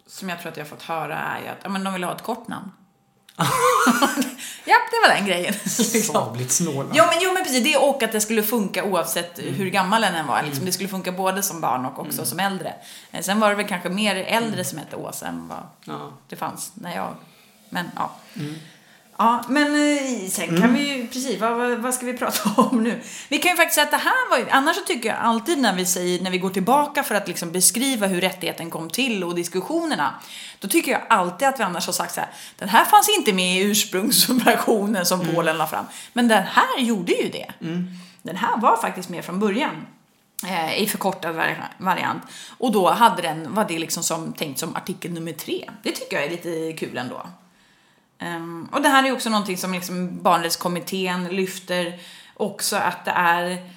som 0.08 0.30
jag 0.30 0.40
tror 0.42 0.52
att 0.52 0.58
jag 0.58 0.64
har 0.66 0.70
fått 0.70 0.84
höra 0.84 1.18
är 1.18 1.52
att 1.52 1.58
ja, 1.64 1.70
men 1.70 1.84
de 1.84 1.94
vill 1.94 2.04
ha 2.04 2.16
ett 2.16 2.24
kort 2.24 2.48
namn. 2.48 2.72
ja, 4.66 4.76
det 4.92 5.08
var 5.08 5.16
den 5.16 5.26
grejen. 5.26 5.54
Sabligt 6.04 6.52
snåla. 6.52 6.90
Jo 6.94 7.04
men, 7.06 7.16
jo 7.22 7.34
men 7.34 7.44
precis, 7.44 7.64
det 7.64 7.78
och 7.78 8.04
att 8.04 8.12
det 8.12 8.22
skulle 8.22 8.44
funka 8.44 8.84
oavsett 8.84 9.40
hur 9.40 9.70
gammal 9.70 10.04
en 10.04 10.16
än 10.16 10.28
var. 10.28 10.44
Liksom. 10.44 10.66
Det 10.66 10.72
skulle 10.72 10.90
funka 10.90 11.12
både 11.12 11.44
som 11.44 11.62
barn 11.62 11.86
och 11.86 12.00
också 12.00 12.26
som 12.26 12.40
äldre. 12.40 12.74
Eh, 13.12 13.22
Sen 13.22 13.40
var 13.40 13.50
det 13.50 13.56
väl 13.56 13.68
kanske 13.68 13.90
mer 13.90 14.16
äldre 14.16 14.64
som 14.64 14.78
hette 14.80 14.96
Åsa 14.96 15.28
än 15.28 15.48
vad 15.48 15.64
Ja. 15.86 16.10
det 16.28 16.36
fanns 16.36 16.72
när 16.76 16.96
jag... 16.96 17.14
Men 17.70 17.92
ja. 17.96 18.12
Ja, 19.20 19.44
men 19.50 19.76
eh, 19.76 20.30
sen 20.30 20.62
kan 20.62 20.74
vi 20.74 20.94
ju, 20.96 21.08
precis, 21.08 21.40
vad, 21.40 21.78
vad, 21.78 21.94
ska 21.94 22.06
vi 22.06 22.14
prata 22.14 22.50
om 22.62 22.84
nu? 22.84 23.02
Vi 23.30 23.38
kan 23.38 23.52
ju 23.52 23.58
faktiskt 23.58 23.76
säga 23.76 23.86
att 23.86 23.92
det 23.92 23.98
här 23.98 24.30
var 24.30 24.38
ju, 24.38 24.50
annars 24.50 24.76
så 24.76 24.82
tycker 24.82 25.10
jag 25.10 25.18
alltid 25.18 25.58
när 25.58 25.76
vi 25.76 25.86
säger, 25.86 26.22
när 26.22 26.32
vi 26.32 26.38
går 26.38 26.50
tillbaka 26.50 27.04
för 27.04 27.16
att 27.16 27.28
liksom 27.28 27.52
beskriva 27.52 28.08
hur 28.08 28.22
rättigheten 28.22 28.70
kom 28.70 28.90
till 28.90 29.24
och 29.24 29.36
diskussionerna, 29.36 30.14
då 30.60 30.68
tycker 30.68 30.92
jag 30.92 31.02
alltid 31.10 31.48
att 31.48 31.60
vi 31.60 31.64
annars 31.64 31.86
har 31.86 31.94
sagt 31.94 32.14
så 32.14 32.20
här, 32.22 32.30
den 32.58 32.70
här 32.70 32.86
fanns 32.86 33.10
inte 33.18 33.34
med 33.34 33.58
i 33.58 33.64
ursprungsversionen 33.64 35.06
som 35.06 35.20
Polen 35.36 35.58
la 35.58 35.68
fram, 35.68 35.86
men 36.14 36.28
den 36.28 36.44
här 36.44 36.80
gjorde 36.80 37.12
ju 37.14 37.30
det. 37.30 37.52
Den 38.22 38.36
här 38.36 38.58
var 38.58 38.78
faktiskt 38.78 39.10
med 39.10 39.26
från 39.26 39.40
början 39.40 39.88
eh, 40.46 40.82
i 40.82 40.88
förkortad 40.88 41.36
vari- 41.36 41.56
variant. 41.78 42.24
Och 42.58 42.72
då 42.72 42.90
hade 42.90 43.22
den, 43.22 43.54
var 43.54 43.66
det 43.66 43.80
liksom 43.80 44.04
som, 44.04 44.34
tänkt 44.34 44.60
som 44.60 44.76
artikel 44.76 45.12
nummer 45.12 45.32
tre. 45.34 45.70
Det 45.84 45.92
tycker 45.92 46.16
jag 46.16 46.26
är 46.26 46.30
lite 46.30 46.74
kul 46.86 46.98
ändå. 46.98 47.28
Um, 48.22 48.70
och 48.74 48.82
det 48.82 48.90
här 48.90 49.08
är 49.08 49.12
också 49.12 49.30
någonting 49.30 49.58
som 49.58 49.74
liksom 49.74 50.24
barnrättskommittén 50.24 51.28
lyfter 51.28 52.00
också 52.34 52.76
att 52.76 53.06
det 53.06 53.12
är 53.12 53.72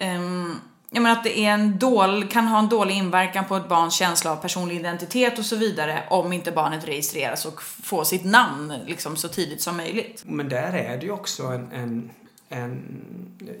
um, 0.00 0.60
jag 0.94 1.02
menar 1.02 1.16
att 1.16 1.24
det 1.24 1.38
är 1.38 1.50
en 1.50 1.78
dål, 1.78 2.28
kan 2.28 2.46
ha 2.46 2.58
en 2.58 2.68
dålig 2.68 2.94
inverkan 2.94 3.44
på 3.44 3.56
ett 3.56 3.68
barns 3.68 3.94
känsla 3.94 4.32
av 4.32 4.36
personlig 4.36 4.76
identitet 4.76 5.38
och 5.38 5.44
så 5.44 5.56
vidare 5.56 6.02
om 6.10 6.32
inte 6.32 6.52
barnet 6.52 6.88
registreras 6.88 7.46
och 7.46 7.62
får 7.62 8.04
sitt 8.04 8.24
namn 8.24 8.74
liksom 8.86 9.16
så 9.16 9.28
tidigt 9.28 9.62
som 9.62 9.76
möjligt. 9.76 10.22
Men 10.26 10.48
där 10.48 10.72
är 10.72 10.96
det 10.96 11.06
ju 11.06 11.12
också 11.12 11.42
en, 11.42 11.72
en, 11.72 12.10
en... 12.48 12.82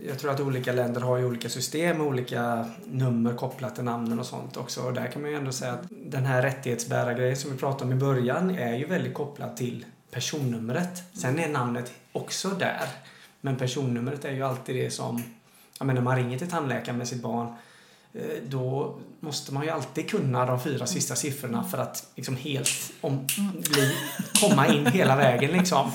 Jag 0.08 0.18
tror 0.18 0.30
att 0.30 0.40
olika 0.40 0.72
länder 0.72 1.00
har 1.00 1.16
ju 1.16 1.24
olika 1.24 1.48
system 1.48 1.98
med 1.98 2.06
olika 2.06 2.66
nummer 2.84 3.34
kopplat 3.34 3.74
till 3.74 3.84
namnen 3.84 4.18
och 4.18 4.26
sånt 4.26 4.56
också. 4.56 4.80
Och 4.80 4.92
där 4.92 5.06
kan 5.06 5.22
man 5.22 5.30
ju 5.30 5.36
ändå 5.36 5.52
säga 5.52 5.72
att 5.72 5.82
den 5.88 6.24
här 6.24 6.42
rättighetsbärargrejen 6.42 7.36
som 7.36 7.52
vi 7.52 7.58
pratade 7.58 7.84
om 7.84 7.92
i 7.92 8.00
början 8.00 8.50
är 8.50 8.76
ju 8.76 8.86
väldigt 8.86 9.14
kopplad 9.14 9.56
till 9.56 9.84
personnumret. 10.12 11.02
Sen 11.12 11.38
är 11.38 11.48
namnet 11.48 11.92
också 12.12 12.48
där. 12.48 12.88
Men 13.40 13.56
personnumret 13.56 14.24
är 14.24 14.32
ju 14.32 14.42
alltid 14.42 14.76
det 14.76 14.90
som 14.90 15.22
ja 15.78 15.84
men 15.84 15.94
när 15.94 16.02
man 16.02 16.16
ringer 16.16 16.38
till 16.38 16.50
tandläkaren 16.50 16.98
med 16.98 17.08
sitt 17.08 17.22
barn 17.22 17.54
eh, 18.14 18.42
då 18.48 18.98
måste 19.20 19.54
man 19.54 19.64
ju 19.64 19.70
alltid 19.70 20.10
kunna 20.10 20.46
de 20.46 20.60
fyra 20.60 20.86
sista 20.86 21.14
siffrorna 21.14 21.64
för 21.64 21.78
att 21.78 22.06
liksom 22.16 22.36
helt 22.36 22.92
om, 23.00 23.26
bli, 23.52 23.96
komma 24.40 24.66
in 24.66 24.86
hela 24.86 25.16
vägen 25.16 25.50
liksom. 25.50 25.90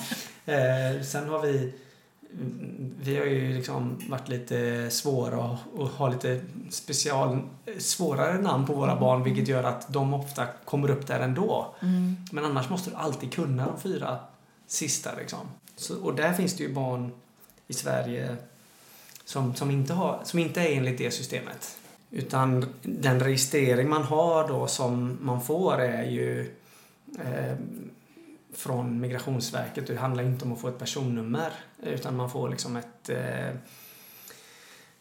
Eh, 0.45 1.01
sen 1.03 1.29
har 1.29 1.41
vi 1.41 1.73
vi 3.01 3.17
har 3.17 3.25
ju 3.25 3.53
liksom 3.53 3.99
varit 4.09 4.29
lite 4.29 4.89
svåra 4.89 5.57
och, 5.73 5.87
har 5.87 6.11
lite 6.11 6.41
special, 6.69 7.39
svårare 7.77 8.41
namn 8.41 8.65
på 8.65 8.73
våra 8.73 8.99
barn 8.99 9.23
vilket 9.23 9.47
gör 9.47 9.63
att 9.63 9.93
de 9.93 10.13
ofta 10.13 10.47
kommer 10.65 10.89
upp 10.89 11.07
där 11.07 11.19
ändå. 11.19 11.75
Mm. 11.81 12.15
Men 12.31 12.45
annars 12.45 12.69
måste 12.69 12.89
du 12.89 12.95
alltid 12.95 13.33
kunna 13.33 13.65
de 13.65 13.79
fyra 13.79 14.19
sista 14.67 15.15
liksom. 15.15 15.39
Så, 15.75 16.03
och 16.03 16.15
där 16.15 16.33
finns 16.33 16.53
det 16.57 16.63
ju 16.63 16.73
barn 16.73 17.11
i 17.67 17.73
Sverige 17.73 18.35
som, 19.25 19.55
som, 19.55 19.71
inte 19.71 19.93
har, 19.93 20.19
som 20.23 20.39
inte 20.39 20.61
är 20.61 20.77
enligt 20.77 20.97
det 20.97 21.11
systemet. 21.11 21.77
Utan 22.11 22.65
den 22.81 23.19
registrering 23.19 23.89
man 23.89 24.03
har 24.03 24.47
då 24.47 24.67
som 24.67 25.17
man 25.21 25.41
får 25.41 25.81
är 25.81 26.03
ju 26.03 26.53
eh, 27.19 27.57
från 28.57 28.99
Migrationsverket. 28.99 29.87
Det 29.87 29.95
handlar 29.95 30.23
inte 30.23 30.45
om 30.45 30.53
att 30.53 30.61
få 30.61 30.67
ett 30.67 30.79
personnummer 30.79 31.51
utan 31.83 32.15
man 32.15 32.29
får 32.29 32.49
liksom 32.49 32.75
ett 32.75 33.09
eh, 33.09 33.55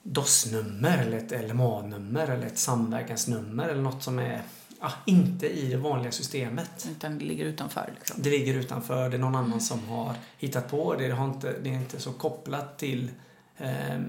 DOS-nummer 0.03 0.99
eller 0.99 1.17
ett 1.17 1.51
LMA-nummer 1.51 2.29
eller 2.29 2.47
ett 2.47 2.59
samverkansnummer 2.59 3.69
eller 3.69 3.83
något 3.83 4.03
som 4.03 4.19
är 4.19 4.43
ja, 4.81 4.93
inte 5.05 5.47
i 5.47 5.71
det 5.71 5.77
vanliga 5.77 6.13
systemet. 6.13 6.89
Utan 6.91 7.19
det 7.19 7.25
ligger 7.25 7.45
utanför? 7.45 7.93
Liksom. 7.99 8.23
Det 8.23 8.31
ligger 8.31 8.55
utanför. 8.55 9.11
Det 9.11 9.17
är 9.17 9.21
någon 9.21 9.35
annan 9.35 9.61
som 9.61 9.89
har 9.89 10.15
hittat 10.39 10.71
på 10.71 10.95
det. 10.95 11.09
Det, 11.09 11.15
har 11.15 11.25
inte, 11.25 11.55
det 11.63 11.71
är 11.71 11.75
inte 11.75 12.01
så 12.01 12.13
kopplat 12.13 12.79
till 12.79 13.11
eh, 13.57 14.01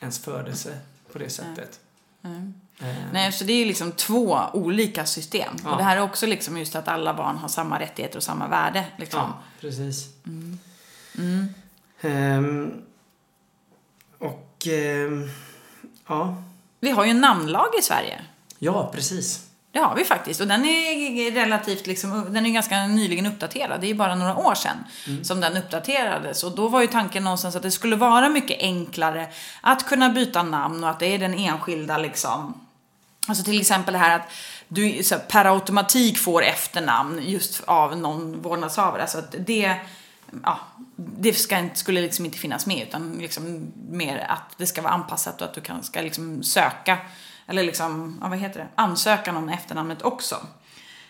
ens 0.00 0.18
födelse 0.18 0.78
på 1.12 1.18
det 1.18 1.30
sättet. 1.30 1.80
Mm. 2.22 2.36
Mm. 2.36 2.54
Nej, 3.12 3.32
så 3.32 3.44
det 3.44 3.52
är 3.52 3.66
liksom 3.66 3.92
två 3.92 4.40
olika 4.52 5.06
system. 5.06 5.56
Ja. 5.64 5.70
Och 5.70 5.76
det 5.76 5.84
här 5.84 5.96
är 5.96 6.00
också 6.00 6.26
liksom 6.26 6.58
just 6.58 6.76
att 6.76 6.88
alla 6.88 7.14
barn 7.14 7.36
har 7.36 7.48
samma 7.48 7.80
rättigheter 7.80 8.16
och 8.16 8.22
samma 8.22 8.48
värde. 8.48 8.84
Liksom. 8.96 9.20
Ja, 9.20 9.38
precis. 9.60 10.08
Mm. 10.26 10.58
Um, 12.02 12.82
och, 14.18 14.66
um, 15.06 15.30
ja. 16.06 16.42
Vi 16.80 16.90
har 16.90 17.04
ju 17.04 17.10
en 17.10 17.20
namnlag 17.20 17.68
i 17.78 17.82
Sverige. 17.82 18.20
Ja, 18.58 18.90
precis. 18.94 19.46
Det 19.74 19.80
har 19.80 19.94
vi 19.94 20.04
faktiskt. 20.04 20.40
Och 20.40 20.46
den 20.46 20.64
är 20.64 21.30
relativt 21.30 21.86
liksom, 21.86 22.34
den 22.34 22.46
är 22.46 22.50
ganska 22.50 22.86
nyligen 22.86 23.26
uppdaterad. 23.26 23.80
Det 23.80 23.90
är 23.90 23.94
bara 23.94 24.14
några 24.14 24.36
år 24.36 24.54
sedan 24.54 24.84
mm. 25.06 25.24
som 25.24 25.40
den 25.40 25.56
uppdaterades. 25.56 26.44
Och 26.44 26.54
då 26.54 26.68
var 26.68 26.80
ju 26.80 26.86
tanken 26.86 27.24
någonstans 27.24 27.56
att 27.56 27.62
det 27.62 27.70
skulle 27.70 27.96
vara 27.96 28.28
mycket 28.28 28.60
enklare 28.60 29.28
att 29.60 29.86
kunna 29.86 30.08
byta 30.08 30.42
namn 30.42 30.84
och 30.84 30.90
att 30.90 30.98
det 30.98 31.06
är 31.06 31.18
den 31.18 31.34
enskilda 31.34 31.98
liksom. 31.98 32.63
Alltså 33.28 33.44
till 33.44 33.60
exempel 33.60 33.92
det 33.92 33.98
här 33.98 34.16
att 34.16 34.32
du 34.68 35.02
så 35.02 35.18
per 35.28 35.44
automatik 35.44 36.18
får 36.18 36.42
efternamn 36.42 37.20
just 37.22 37.62
av 37.64 37.96
någon 37.96 38.42
vårdnadshavare. 38.42 39.02
Alltså 39.02 39.18
att 39.18 39.34
det, 39.38 39.76
ja, 40.42 40.58
det 40.96 41.32
ska, 41.32 41.68
skulle 41.74 42.00
liksom 42.00 42.24
inte 42.24 42.38
finnas 42.38 42.66
med 42.66 42.88
utan 42.88 43.12
liksom 43.12 43.72
mer 43.90 44.26
att 44.28 44.58
det 44.58 44.66
ska 44.66 44.82
vara 44.82 44.92
anpassat 44.92 45.40
och 45.40 45.48
att 45.48 45.54
du 45.54 45.60
kan, 45.60 45.82
ska 45.82 46.00
liksom 46.00 46.42
söka 46.42 46.98
eller 47.46 47.62
liksom, 47.62 48.18
ja, 48.22 48.28
vad 48.28 48.38
heter 48.38 48.60
det, 48.60 48.68
ansökan 48.74 49.36
om 49.36 49.48
efternamnet 49.48 50.02
också. 50.02 50.46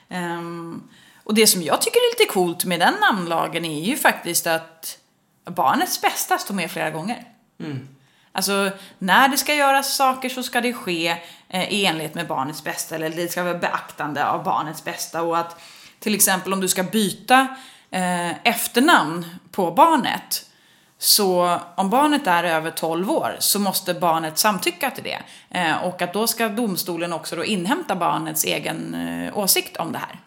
Um, 0.08 0.88
och 1.24 1.34
det 1.34 1.46
som 1.46 1.62
jag 1.62 1.82
tycker 1.82 1.96
är 1.96 2.20
lite 2.20 2.32
coolt 2.32 2.64
med 2.64 2.80
den 2.80 2.94
namnlagen 3.00 3.64
är 3.64 3.84
ju 3.84 3.96
faktiskt 3.96 4.46
att 4.46 4.98
barnets 5.44 6.00
bästa 6.00 6.38
står 6.38 6.54
med 6.54 6.70
flera 6.70 6.90
gånger. 6.90 7.24
Mm. 7.60 7.88
Alltså, 8.36 8.70
när 8.98 9.28
det 9.28 9.36
ska 9.36 9.54
göras 9.54 9.96
saker 9.96 10.28
så 10.28 10.42
ska 10.42 10.60
det 10.60 10.72
ske 10.72 11.16
eh, 11.48 11.72
i 11.72 11.86
enlighet 11.86 12.14
med 12.14 12.26
barnets 12.26 12.64
bästa, 12.64 12.94
eller 12.94 13.10
det 13.10 13.28
ska 13.28 13.42
vara 13.42 13.58
beaktande 13.58 14.26
av 14.26 14.44
barnets 14.44 14.84
bästa. 14.84 15.22
Och 15.22 15.38
att 15.38 15.60
till 16.00 16.14
exempel 16.14 16.52
om 16.52 16.60
du 16.60 16.68
ska 16.68 16.82
byta 16.82 17.48
eh, 17.90 18.48
efternamn 18.48 19.26
på 19.50 19.70
barnet, 19.70 20.46
så 20.98 21.58
om 21.74 21.90
barnet 21.90 22.26
är 22.26 22.44
över 22.44 22.70
12 22.70 23.10
år 23.10 23.36
så 23.38 23.58
måste 23.58 23.94
barnet 23.94 24.38
samtycka 24.38 24.90
till 24.90 25.04
det. 25.04 25.18
Eh, 25.50 25.84
och 25.84 26.02
att 26.02 26.12
då 26.12 26.26
ska 26.26 26.48
domstolen 26.48 27.12
också 27.12 27.36
då 27.36 27.44
inhämta 27.44 27.96
barnets 27.96 28.44
egen 28.44 28.94
eh, 28.94 29.38
åsikt 29.38 29.76
om 29.76 29.92
det 29.92 29.98
här. 29.98 30.20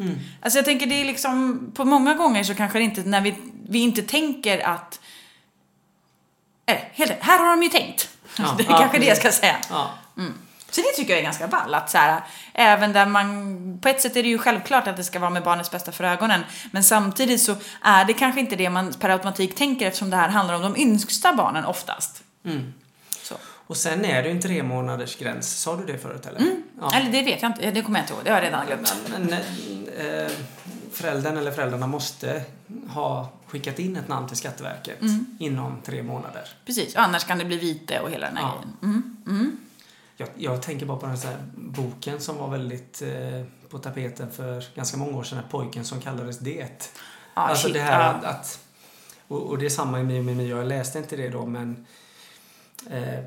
Mm. 0.00 0.18
Alltså 0.40 0.58
jag 0.58 0.64
tänker 0.64 0.86
det 0.86 1.00
är 1.00 1.04
liksom, 1.04 1.60
på 1.74 1.84
många 1.84 2.14
gånger 2.14 2.44
så 2.44 2.54
kanske 2.54 2.78
det 2.78 2.84
inte, 2.84 3.02
när 3.02 3.20
vi, 3.20 3.34
vi 3.68 3.78
inte 3.78 4.02
tänker 4.02 4.66
att, 4.66 5.00
eh, 6.66 6.76
helt, 6.92 7.12
här 7.20 7.38
har 7.38 7.50
de 7.50 7.62
ju 7.62 7.68
tänkt. 7.68 8.08
Ja, 8.38 8.54
det 8.58 8.64
är 8.64 8.70
ja, 8.70 8.78
kanske 8.78 8.98
det 8.98 9.06
jag 9.06 9.16
ska 9.16 9.32
säga. 9.32 9.56
Ja. 9.70 9.90
Mm. 10.16 10.34
Så 10.70 10.80
det 10.80 10.92
tycker 10.96 11.10
jag 11.10 11.18
är 11.18 11.24
ganska 11.24 11.48
ball. 11.48 11.74
Att 11.74 11.90
så 11.90 11.98
här, 11.98 12.20
även 12.54 12.92
där 12.92 13.06
man, 13.06 13.78
på 13.82 13.88
ett 13.88 14.00
sätt 14.00 14.16
är 14.16 14.22
det 14.22 14.28
ju 14.28 14.38
självklart 14.38 14.86
att 14.86 14.96
det 14.96 15.04
ska 15.04 15.18
vara 15.18 15.30
med 15.30 15.42
barnets 15.42 15.70
bästa 15.70 15.92
för 15.92 16.04
ögonen. 16.04 16.40
Men 16.70 16.84
samtidigt 16.84 17.42
så 17.42 17.56
är 17.82 18.04
det 18.04 18.12
kanske 18.12 18.40
inte 18.40 18.56
det 18.56 18.70
man 18.70 18.92
per 18.92 19.08
automatik 19.08 19.54
tänker 19.54 19.86
eftersom 19.86 20.10
det 20.10 20.16
här 20.16 20.28
handlar 20.28 20.54
om 20.54 20.62
de 20.62 20.76
yngsta 20.76 21.32
barnen 21.32 21.64
oftast. 21.64 22.22
Mm. 22.44 22.72
Och 23.72 23.76
sen 23.76 24.04
är 24.04 24.22
det 24.22 24.28
ju 24.28 24.34
en 24.34 24.40
tre 24.40 24.62
månaders 24.62 25.16
gräns. 25.16 25.60
Sa 25.60 25.76
du 25.76 25.84
det 25.84 25.98
förut 25.98 26.26
eller? 26.26 26.40
Mm. 26.40 26.62
Ja. 26.80 26.90
Eller 26.94 27.12
det 27.12 27.22
vet 27.22 27.42
jag 27.42 27.50
inte. 27.50 27.70
Det 27.70 27.82
kommer 27.82 27.98
jag 27.98 28.04
inte 28.04 28.12
ihåg. 28.12 28.24
Det 28.24 28.30
har 28.30 28.38
jag 28.38 28.46
redan 28.46 28.66
glömt. 28.66 28.94
Men, 29.08 29.22
men 29.22 29.32
äh, 29.32 30.30
föräldern 31.02 31.36
eller 31.36 31.50
föräldrarna 31.50 31.86
måste 31.86 32.44
ha 32.88 33.28
skickat 33.46 33.78
in 33.78 33.96
ett 33.96 34.08
namn 34.08 34.28
till 34.28 34.36
Skatteverket 34.36 35.00
mm. 35.00 35.36
inom 35.38 35.80
tre 35.84 36.02
månader. 36.02 36.48
Precis, 36.66 36.96
annars 36.96 37.24
kan 37.24 37.38
det 37.38 37.44
bli 37.44 37.56
vite 37.56 38.00
och 38.00 38.10
hela 38.10 38.26
den 38.26 38.36
här 38.36 38.44
ja. 38.44 38.54
grejen. 38.54 38.76
Mm. 38.82 39.16
mm. 39.26 39.56
Jag, 40.16 40.28
jag, 40.36 40.62
tänker 40.62 40.86
bara 40.86 40.98
på 40.98 41.06
den 41.06 41.16
här 41.16 41.36
boken 41.54 42.20
som 42.20 42.36
var 42.36 42.48
väldigt 42.48 43.02
eh, 43.02 43.44
på 43.68 43.78
tapeten 43.78 44.30
för 44.30 44.64
ganska 44.74 44.96
många 44.96 45.18
år 45.18 45.22
sedan, 45.22 45.42
Pojken 45.50 45.84
som 45.84 46.00
kallades 46.00 46.38
Det. 46.38 46.90
Ah, 47.34 47.40
alltså 47.42 47.66
shit, 47.66 47.74
det 47.74 47.80
här 47.80 48.00
ah. 48.00 48.10
att, 48.10 48.24
att 48.24 48.58
och, 49.28 49.42
och, 49.42 49.58
det 49.58 49.66
är 49.66 49.70
samma 49.70 50.00
i 50.00 50.04
Mio 50.04 50.22
med 50.22 50.36
Mio, 50.36 50.56
jag 50.56 50.66
läste 50.66 50.98
inte 50.98 51.16
det 51.16 51.28
då 51.28 51.46
men 51.46 51.86
eh, 52.90 53.24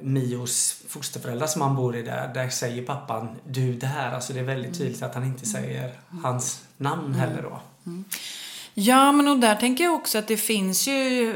Mios 0.00 0.82
fosterföräldrar 0.88 1.46
som 1.46 1.62
han 1.62 1.76
bor 1.76 1.96
i 1.96 2.02
där, 2.02 2.34
där 2.34 2.48
säger 2.48 2.86
pappan 2.86 3.36
du 3.44 3.74
det 3.74 3.86
här, 3.86 4.12
alltså 4.12 4.32
det 4.32 4.40
är 4.40 4.44
väldigt 4.44 4.78
tydligt 4.78 5.02
att 5.02 5.14
han 5.14 5.24
inte 5.24 5.46
säger 5.46 6.00
hans 6.22 6.63
namn 6.76 7.06
mm. 7.06 7.18
heller 7.20 7.42
då. 7.42 7.60
Mm. 7.86 8.04
Ja, 8.74 9.12
men 9.12 9.28
och 9.28 9.38
där 9.38 9.54
tänker 9.54 9.84
jag 9.84 9.94
också 9.94 10.18
att 10.18 10.28
det 10.28 10.36
finns 10.36 10.88
ju, 10.88 11.34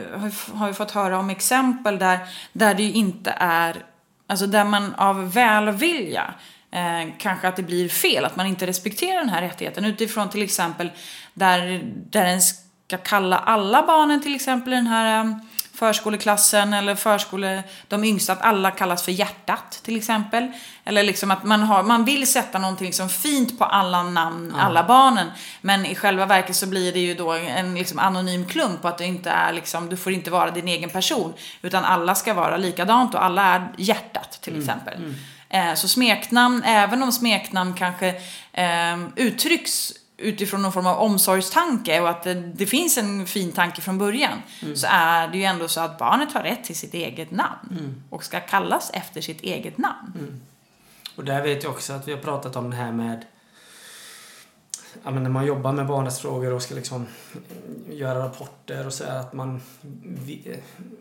har 0.52 0.68
ju 0.68 0.74
fått 0.74 0.90
höra 0.90 1.18
om 1.18 1.30
exempel 1.30 1.98
där, 1.98 2.18
där 2.52 2.74
det 2.74 2.82
ju 2.82 2.92
inte 2.92 3.34
är 3.38 3.84
Alltså 4.30 4.46
där 4.46 4.64
man 4.64 4.94
av 4.94 5.32
välvilja 5.32 6.34
eh, 6.70 7.12
kanske 7.18 7.48
att 7.48 7.56
det 7.56 7.62
blir 7.62 7.88
fel, 7.88 8.24
att 8.24 8.36
man 8.36 8.46
inte 8.46 8.66
respekterar 8.66 9.18
den 9.18 9.28
här 9.28 9.42
rättigheten 9.42 9.84
utifrån 9.84 10.30
till 10.30 10.42
exempel 10.42 10.90
där, 11.34 11.80
där 12.10 12.24
en 12.24 12.42
ska 12.42 12.96
kalla 12.96 13.38
alla 13.38 13.86
barnen 13.86 14.22
till 14.22 14.34
exempel 14.34 14.70
den 14.70 14.86
här 14.86 15.24
eh, 15.24 15.36
förskoleklassen 15.78 16.72
eller 16.72 16.94
förskole, 16.94 17.62
de 17.88 18.04
yngsta, 18.04 18.32
att 18.32 18.42
alla 18.42 18.70
kallas 18.70 19.02
för 19.02 19.12
hjärtat 19.12 19.80
till 19.82 19.96
exempel. 19.96 20.52
Eller 20.84 21.02
liksom 21.02 21.30
att 21.30 21.44
man, 21.44 21.62
har, 21.62 21.82
man 21.82 22.04
vill 22.04 22.26
sätta 22.26 22.58
någonting 22.58 22.92
som 22.92 23.08
fint 23.08 23.58
på 23.58 23.64
alla 23.64 24.02
namn, 24.02 24.54
ja. 24.56 24.62
alla 24.62 24.84
barnen. 24.84 25.30
Men 25.60 25.86
i 25.86 25.94
själva 25.94 26.26
verket 26.26 26.56
så 26.56 26.66
blir 26.66 26.92
det 26.92 27.00
ju 27.00 27.14
då 27.14 27.32
en 27.32 27.74
liksom 27.74 27.98
anonym 27.98 28.46
klump 28.46 28.84
och 28.84 28.90
att 28.90 28.98
det 28.98 29.04
inte 29.04 29.30
är 29.30 29.52
liksom, 29.52 29.88
du 29.88 29.96
får 29.96 30.12
inte 30.12 30.30
vara 30.30 30.50
din 30.50 30.68
egen 30.68 30.90
person. 30.90 31.34
Utan 31.62 31.84
alla 31.84 32.14
ska 32.14 32.34
vara 32.34 32.56
likadant 32.56 33.14
och 33.14 33.24
alla 33.24 33.42
är 33.42 33.68
hjärtat 33.76 34.38
till 34.40 34.52
mm. 34.52 34.64
exempel. 34.64 34.94
Mm. 34.94 35.14
Mm. 35.50 35.76
Så 35.76 35.88
smeknamn, 35.88 36.62
även 36.64 37.02
om 37.02 37.12
smeknamn 37.12 37.74
kanske 37.74 38.08
eh, 38.52 38.98
uttrycks 39.16 39.92
utifrån 40.18 40.62
någon 40.62 40.72
form 40.72 40.86
av 40.86 40.98
omsorgstanke 40.98 42.00
och 42.00 42.08
att 42.08 42.22
det, 42.22 42.34
det 42.34 42.66
finns 42.66 42.98
en 42.98 43.26
fin 43.26 43.52
tanke 43.52 43.80
från 43.80 43.98
början 43.98 44.42
mm. 44.62 44.76
så 44.76 44.86
är 44.90 45.28
det 45.28 45.38
ju 45.38 45.44
ändå 45.44 45.68
så 45.68 45.80
att 45.80 45.98
barnet 45.98 46.32
har 46.32 46.42
rätt 46.42 46.64
till 46.64 46.76
sitt 46.76 46.94
eget 46.94 47.30
namn 47.30 47.68
mm. 47.70 48.02
och 48.10 48.24
ska 48.24 48.40
kallas 48.40 48.90
efter 48.94 49.20
sitt 49.20 49.40
eget 49.40 49.78
namn. 49.78 50.12
Mm. 50.18 50.40
Och 51.16 51.24
där 51.24 51.42
vet 51.42 51.62
jag 51.62 51.72
också 51.72 51.92
att 51.92 52.08
vi 52.08 52.12
har 52.12 52.18
pratat 52.18 52.56
om 52.56 52.70
det 52.70 52.76
här 52.76 52.92
med 52.92 53.24
ja, 55.04 55.10
men 55.10 55.22
när 55.22 55.30
man 55.30 55.46
jobbar 55.46 55.72
med 55.72 55.86
barnets 55.86 56.20
frågor 56.20 56.52
och 56.52 56.62
ska 56.62 56.74
liksom 56.74 57.06
göra 57.90 58.24
rapporter 58.24 58.86
och 58.86 58.92
så 58.92 59.04
att 59.04 59.32
man 59.32 59.60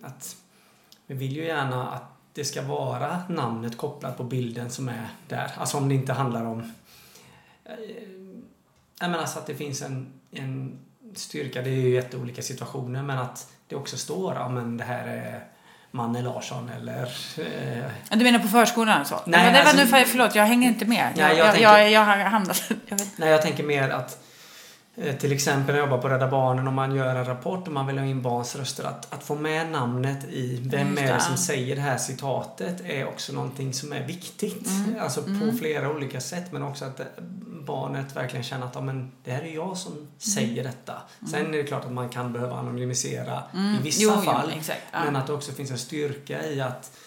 att 0.01 0.35
vi 1.07 1.15
vill 1.15 1.35
ju 1.35 1.43
gärna 1.43 1.91
att 1.91 2.03
det 2.33 2.45
ska 2.45 2.61
vara 2.61 3.21
namnet 3.29 3.77
kopplat 3.77 4.17
på 4.17 4.23
bilden 4.23 4.69
som 4.69 4.89
är 4.89 5.09
där. 5.27 5.51
Alltså 5.57 5.77
om 5.77 5.89
det 5.89 5.95
inte 5.95 6.13
handlar 6.13 6.45
om... 6.45 6.73
Jag 8.99 9.09
menar 9.09 9.21
alltså 9.21 9.39
att 9.39 9.47
det 9.47 9.55
finns 9.55 9.81
en, 9.81 10.13
en 10.31 10.79
styrka, 11.15 11.61
det 11.61 11.69
är 11.69 11.73
ju 11.73 11.89
jätteolika 11.89 12.41
situationer, 12.41 13.03
men 13.03 13.17
att 13.17 13.47
det 13.67 13.75
också 13.75 13.97
står, 13.97 14.33
ja 14.33 14.49
men 14.49 14.77
det 14.77 14.83
här 14.83 15.07
är 15.07 15.43
Manne 15.91 16.21
Larsson 16.21 16.69
eller... 16.69 17.03
Eh... 17.37 18.17
Du 18.17 18.23
menar 18.23 18.39
på 18.39 18.47
förskolan 18.47 19.05
så? 19.05 19.15
Nej, 19.15 19.23
Nej, 19.25 19.45
det 19.53 19.59
var 19.59 19.81
alltså- 19.81 19.95
nu, 19.97 20.05
förlåt, 20.05 20.35
jag 20.35 20.45
hänger 20.45 20.67
inte 20.67 20.85
med. 20.85 21.09
Nej, 21.15 21.37
jag 21.37 21.37
jag, 21.37 21.53
tänker- 21.53 21.69
jag, 21.69 21.91
jag 21.91 22.05
har 22.05 22.17
hamnat... 22.17 22.63
Jag. 22.87 22.99
Nej, 23.15 23.29
jag 23.29 23.41
tänker 23.41 23.63
mer 23.63 23.89
att 23.89 24.23
eh, 24.97 25.15
till 25.15 25.31
exempel 25.31 25.75
när 25.75 25.81
jag 25.81 25.89
jobbar 25.89 26.01
på 26.01 26.09
Rädda 26.09 26.27
Barnen 26.27 26.67
och 26.67 26.73
man 26.73 26.95
gör 26.95 27.15
en 27.15 27.25
rapport 27.25 27.67
och 27.67 27.73
man 27.73 27.87
vill 27.87 27.97
ha 27.97 28.05
in 28.05 28.21
barns 28.21 28.55
röster. 28.55 28.83
Att, 28.83 29.13
att 29.13 29.23
få 29.23 29.35
med 29.35 29.71
namnet 29.71 30.25
i 30.29 30.59
vem 30.63 30.97
är 30.97 31.13
det 31.13 31.19
som 31.19 31.37
säger 31.37 31.75
det 31.75 31.81
här 31.81 31.97
citatet 31.97 32.81
är 32.85 33.07
också 33.07 33.33
någonting 33.33 33.73
som 33.73 33.93
är 33.93 34.03
viktigt. 34.07 34.67
Alltså 34.99 35.21
på 35.21 35.57
flera 35.59 35.89
olika 35.91 36.21
sätt 36.21 36.51
men 36.51 36.63
också 36.63 36.85
att 36.85 36.99
eh, 36.99 37.05
barnet 37.67 38.15
verkligen 38.15 38.43
känner 38.43 38.65
att 38.65 38.75
ja, 38.75 38.81
men 38.81 39.11
det 39.23 39.31
här 39.31 39.41
är 39.41 39.55
jag 39.55 39.77
som 39.77 39.93
säger 40.17 40.63
detta. 40.63 41.01
Sen 41.31 41.53
är 41.53 41.57
det 41.57 41.63
klart 41.63 41.85
att 41.85 41.91
man 41.91 42.09
kan 42.09 42.33
behöva 42.33 42.55
anonymisera 42.59 43.43
i 43.79 43.83
vissa 43.83 44.01
Jo, 44.03 44.11
jo, 44.15 44.21
fall. 44.21 44.51
exakt, 44.57 44.81
ja. 44.91 45.03
Men 45.05 45.15
att 45.15 45.27
det 45.27 45.33
också 45.33 45.51
finns 45.51 45.71
en 45.71 45.77
styrka 45.77 46.47
i 46.47 46.61
att 46.61 46.97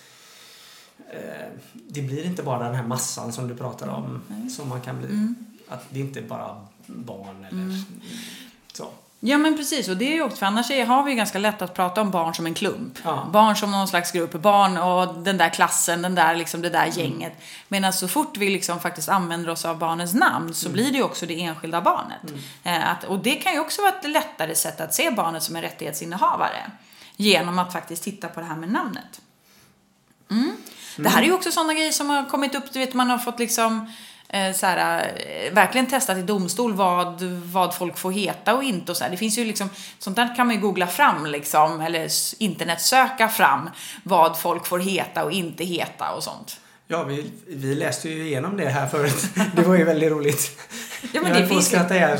eh, 1.12 1.48
det 1.88 2.02
blir 2.02 2.26
inte 2.26 2.42
bara 2.42 2.64
den 2.64 2.74
här 2.74 2.86
massan 2.86 3.32
som 3.32 3.48
du 3.48 3.56
pratar 3.56 3.88
om 3.88 4.22
som 4.56 4.68
man 4.68 4.80
kan 4.80 4.98
bli. 4.98 5.08
Mm. 5.08 5.34
Att 5.68 5.84
det 5.90 6.00
är 6.00 6.04
inte 6.04 6.22
bara 6.22 6.66
barn 6.86 7.44
eller 7.50 7.84
så. 8.72 8.88
Ja 9.22 9.38
men 9.38 9.56
precis, 9.56 9.88
och 9.88 9.96
det 9.96 10.04
är 10.04 10.14
ju 10.14 10.22
också, 10.22 10.36
för 10.36 10.46
annars 10.46 10.70
är, 10.70 10.86
har 10.86 11.02
vi 11.02 11.10
ju 11.10 11.16
ganska 11.16 11.38
lätt 11.38 11.62
att 11.62 11.74
prata 11.74 12.00
om 12.00 12.10
barn 12.10 12.34
som 12.34 12.46
en 12.46 12.54
klump. 12.54 12.98
Ja. 13.04 13.26
Barn 13.32 13.56
som 13.56 13.70
någon 13.70 13.88
slags 13.88 14.12
grupp, 14.12 14.32
barn 14.32 14.76
och 14.78 15.18
den 15.22 15.38
där 15.38 15.48
klassen, 15.48 16.02
den 16.02 16.14
där, 16.14 16.34
liksom, 16.36 16.62
det 16.62 16.68
där 16.70 16.82
Mm. 16.84 16.98
gänget. 16.98 17.32
Medan 17.68 17.92
så 17.92 18.08
fort 18.08 18.36
vi 18.36 18.50
liksom 18.50 18.80
faktiskt 18.80 19.08
använder 19.08 19.50
oss 19.50 19.64
av 19.64 19.78
barnens 19.78 20.14
namn 20.14 20.44
Mm. 20.44 20.54
så 20.54 20.68
blir 20.68 20.90
det 20.90 20.96
ju 20.96 21.02
också 21.02 21.26
det 21.26 21.42
enskilda 21.42 21.80
barnet. 21.80 22.20
Eh, 22.64 22.90
att, 22.90 23.04
och 23.04 23.18
det 23.18 23.34
kan 23.34 23.52
ju 23.52 23.60
också 23.60 23.82
vara 23.82 23.92
ett 23.92 24.10
lättare 24.10 24.54
sätt 24.54 24.80
att 24.80 24.94
se 24.94 25.10
barnet 25.10 25.42
som 25.42 25.56
en 25.56 25.62
rättighetsinnehavare. 25.62 26.70
Genom 27.16 27.58
att 27.58 27.72
faktiskt 27.72 28.02
titta 28.02 28.28
på 28.28 28.40
det 28.40 28.46
här 28.46 28.56
med 28.56 28.72
namnet. 28.72 29.20
Mm. 30.30 30.56
Det 30.96 31.08
här 31.08 31.22
är 31.22 31.26
ju 31.26 31.32
också 31.32 31.52
sådana 31.52 31.74
grejer 31.74 31.92
som 31.92 32.10
har 32.10 32.24
kommit 32.24 32.54
upp, 32.54 32.72
du 32.72 32.78
vet 32.78 32.94
man 32.94 33.10
har 33.10 33.18
fått 33.18 33.38
liksom 33.38 33.92
så 34.54 34.66
här, 34.66 35.12
eh, 35.16 35.52
verkligen 35.52 35.86
testat 35.86 36.18
i 36.18 36.22
domstol 36.22 36.72
vad, 36.74 37.22
vad 37.52 37.74
folk 37.74 37.98
får 37.98 38.12
heta 38.12 38.54
och 38.54 38.64
inte 38.64 38.92
och 38.92 38.96
så 38.96 39.04
här. 39.04 39.10
Det 39.10 39.16
finns 39.16 39.38
ju 39.38 39.44
liksom, 39.44 39.70
sånt 39.98 40.16
där 40.16 40.36
kan 40.36 40.46
man 40.46 40.56
ju 40.56 40.62
googla 40.62 40.86
fram 40.86 41.26
liksom, 41.26 41.80
eller 41.80 42.08
internetsöka 42.38 43.28
fram 43.28 43.70
vad 44.02 44.38
folk 44.38 44.66
får 44.66 44.78
heta 44.78 45.24
och 45.24 45.32
inte 45.32 45.64
heta 45.64 46.10
och 46.12 46.22
sånt. 46.22 46.60
Ja, 46.86 47.02
vi, 47.02 47.30
vi 47.46 47.74
läste 47.74 48.08
ju 48.08 48.26
igenom 48.26 48.56
det 48.56 48.68
här 48.68 48.86
förut. 48.86 49.24
Det 49.56 49.62
var 49.62 49.76
ju 49.76 49.84
väldigt 49.84 50.10
roligt. 50.10 50.60
Ja, 51.12 51.20
men 51.22 51.24
jag, 51.24 51.32
det 51.32 51.40
höll 51.40 51.48
på 51.48 51.58
att 51.58 51.64
skratta 51.64 51.96
eh, 51.96 52.18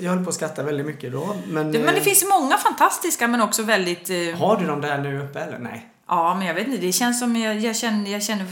jag 0.00 0.10
höll 0.10 0.24
på 0.24 0.28
att 0.28 0.34
skratta 0.34 0.62
väldigt 0.62 0.86
mycket 0.86 1.12
då. 1.12 1.36
Men, 1.46 1.72
Det, 1.72 1.78
men 1.78 1.94
det 1.94 2.00
eh, 2.00 2.04
finns 2.04 2.24
många 2.30 2.56
fantastiska 2.56 3.28
men 3.28 3.40
också 3.40 3.62
väldigt... 3.62 4.10
Eh, 4.10 4.38
Har 4.38 4.56
du 4.56 4.66
dem 4.66 4.80
där 4.80 4.98
nu 4.98 5.22
uppe 5.22 5.40
eller? 5.40 5.58
Nej. 5.58 5.88
Ja, 6.08 6.34
men 6.34 6.46
jag 6.46 6.54
vet 6.54 6.66
inte, 6.66 6.80
det 6.80 6.92
känns 6.92 7.18
som 7.18 7.36
jag, 7.36 7.60
jag 7.60 7.76
känner, 7.76 8.10
jag 8.10 8.22
känner... 8.22 8.46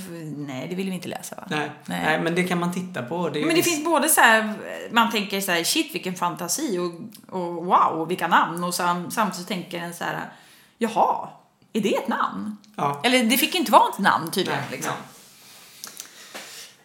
Nej, 0.47 0.67
det 0.69 0.75
vill 0.75 0.89
vi 0.89 0.95
inte 0.95 1.09
läsa 1.09 1.37
va? 1.37 1.45
Nej. 1.51 1.71
Nej. 1.85 2.03
Nej. 2.05 2.21
men 2.21 2.35
det 2.35 2.45
kan 2.45 2.61
man 2.61 2.73
titta 2.73 3.03
på. 3.03 3.29
Det 3.29 3.47
Men 3.47 3.55
det 3.55 3.63
finns 3.63 3.85
både 3.85 4.09
så 4.09 4.21
här, 4.21 4.55
man 4.91 5.11
tänker 5.11 5.41
så 5.41 5.53
här, 5.53 5.65
shit 5.65 5.95
vilken 5.95 6.15
fantasi 6.15 6.79
och, 6.79 6.95
och 7.39 7.65
wow, 7.65 8.09
vilka 8.09 8.29
namn. 8.29 8.65
Och 8.65 8.75
sam, 8.75 9.11
samtidigt 9.11 9.49
tänker 9.49 9.79
en 9.79 9.95
så 9.95 10.05
här, 10.05 10.33
jaha, 10.79 11.29
är 11.73 11.81
det 11.81 11.97
ett 11.97 12.09
namn? 12.09 12.57
Ja. 12.77 13.01
Eller 13.05 13.25
det 13.25 13.37
fick 13.37 13.55
inte 13.55 13.73
vara 13.73 13.89
ett 13.93 13.99
namn 13.99 14.31
tydligen. 14.31 14.61
Nej, 14.61 14.77
liksom. 14.77 14.93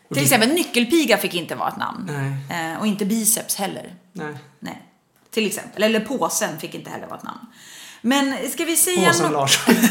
nej. 0.08 0.14
Till 0.14 0.24
exempel 0.24 0.50
nyckelpiga 0.50 1.18
fick 1.18 1.34
inte 1.34 1.56
vara 1.56 1.70
ett 1.70 1.78
namn. 1.78 2.10
Eh, 2.50 2.80
och 2.80 2.88
inte 2.88 3.06
biceps 3.06 3.56
heller. 3.56 3.96
Nej. 4.14 4.38
Nej. 4.60 4.82
Till 5.32 5.48
exempel. 5.48 5.84
Eller 5.84 6.00
påsen 6.00 6.60
fick 6.60 6.76
inte 6.76 6.90
heller 6.90 7.08
vara 7.08 7.18
ett 7.18 7.24
namn. 7.24 7.46
Men 8.02 8.50
ska 8.50 8.66
vi 8.66 8.76
säga... 8.76 9.10
Åsa 9.10 9.30
Larsson. 9.30 9.76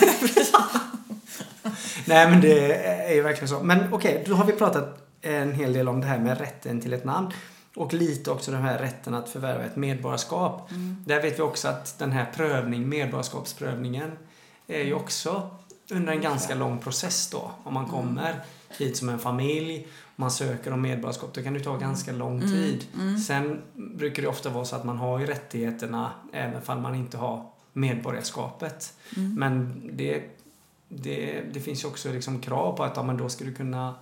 Nej, 2.05 2.31
men 2.31 2.41
det 2.41 2.75
är 2.85 3.15
ju 3.15 3.23
verkligen 3.23 3.49
så. 3.49 3.61
Men 3.63 3.93
okej, 3.93 4.25
då 4.27 4.35
har 4.35 4.45
vi 4.45 4.53
pratat 4.53 5.09
en 5.23 5.53
hel 5.53 5.73
del 5.73 5.89
om 5.89 6.01
det 6.01 6.07
här 6.07 6.19
med 6.19 6.39
rätten 6.39 6.81
till 6.81 6.93
ett 6.93 7.05
namn. 7.05 7.33
Och 7.77 7.95
lite 7.95 8.31
också 8.31 8.51
den 8.51 8.63
här 8.63 8.79
rätten 8.79 9.15
att 9.15 9.29
förvärva 9.29 9.65
ett 9.65 9.77
medborgarskap. 9.77 10.71
Där 11.07 11.23
vet 11.23 11.39
vi 11.39 11.43
också 11.43 11.69
att 11.69 11.99
den 11.99 12.13
här 12.13 12.27
prövning, 12.37 12.89
medborgarskapsprövningen, 12.89 14.13
är 14.67 14.83
ju 14.83 14.95
också 14.95 15.51
under 15.91 16.13
en 16.13 16.21
ganska 16.21 16.55
lång 16.55 16.79
process 16.79 17.31
då. 17.31 17.51
Om 17.65 17.75
man 17.75 17.87
kommer 17.87 18.41
hit 18.69 18.97
som 18.97 19.09
en 19.09 19.19
familj, 19.19 19.89
man 20.17 20.31
söker 20.31 20.73
om 20.73 20.81
medborgarskap, 20.81 21.35
då 21.35 21.43
kan 21.43 21.55
det 21.55 21.61
ta 21.61 21.77
ganska 21.77 22.13
lång 22.13 22.41
tid. 22.41 22.85
Sen 23.27 23.63
brukar 23.75 24.23
det 24.23 24.29
ofta 24.29 24.51
vara 24.51 24.65
så 24.65 24.77
att 24.77 24.85
man 24.85 24.99
har 24.99 25.19
ju 25.19 25.27
rättigheterna 25.27 26.11
även 26.33 26.63
om 26.67 26.83
man 26.83 26.95
inte 26.95 27.17
har 27.17 27.45
medborgarskapet. 27.79 28.95
Men 29.37 29.83
det, 29.93 30.23
det, 30.89 31.41
det 31.53 31.61
finns 31.61 31.85
ju 31.85 31.89
också 31.89 32.13
liksom 32.13 32.41
krav 32.41 32.77
på 32.77 32.85
att 32.85 32.97
ja, 32.97 33.03
men 33.03 33.17
då 33.17 33.29
ska 33.29 33.45
du 33.45 33.55
kunna 33.55 33.95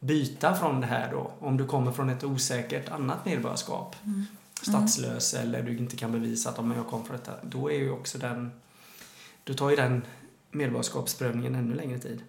byta 0.00 0.54
från 0.54 0.80
det 0.80 0.86
här 0.86 1.12
då. 1.12 1.32
Om 1.38 1.56
du 1.56 1.66
kommer 1.66 1.92
från 1.92 2.10
ett 2.10 2.24
osäkert 2.24 2.88
annat 2.88 3.24
medborgarskap. 3.24 3.96
Statslös 4.62 5.34
eller 5.34 5.62
du 5.62 5.76
inte 5.78 5.96
kan 5.96 6.12
bevisa 6.12 6.50
att 6.50 6.64
men 6.64 6.76
jag 6.76 6.86
kom 6.86 7.04
från 7.04 7.16
detta. 7.16 7.32
Då 7.42 7.70
är 7.70 7.78
ju 7.78 7.90
också 7.90 8.18
den... 8.18 8.50
Då 9.44 9.54
tar 9.54 9.70
ju 9.70 9.76
den 9.76 10.02
medborgarskapsprövningen 10.50 11.54
ännu 11.54 11.74
längre 11.74 11.98
tid. 11.98 12.22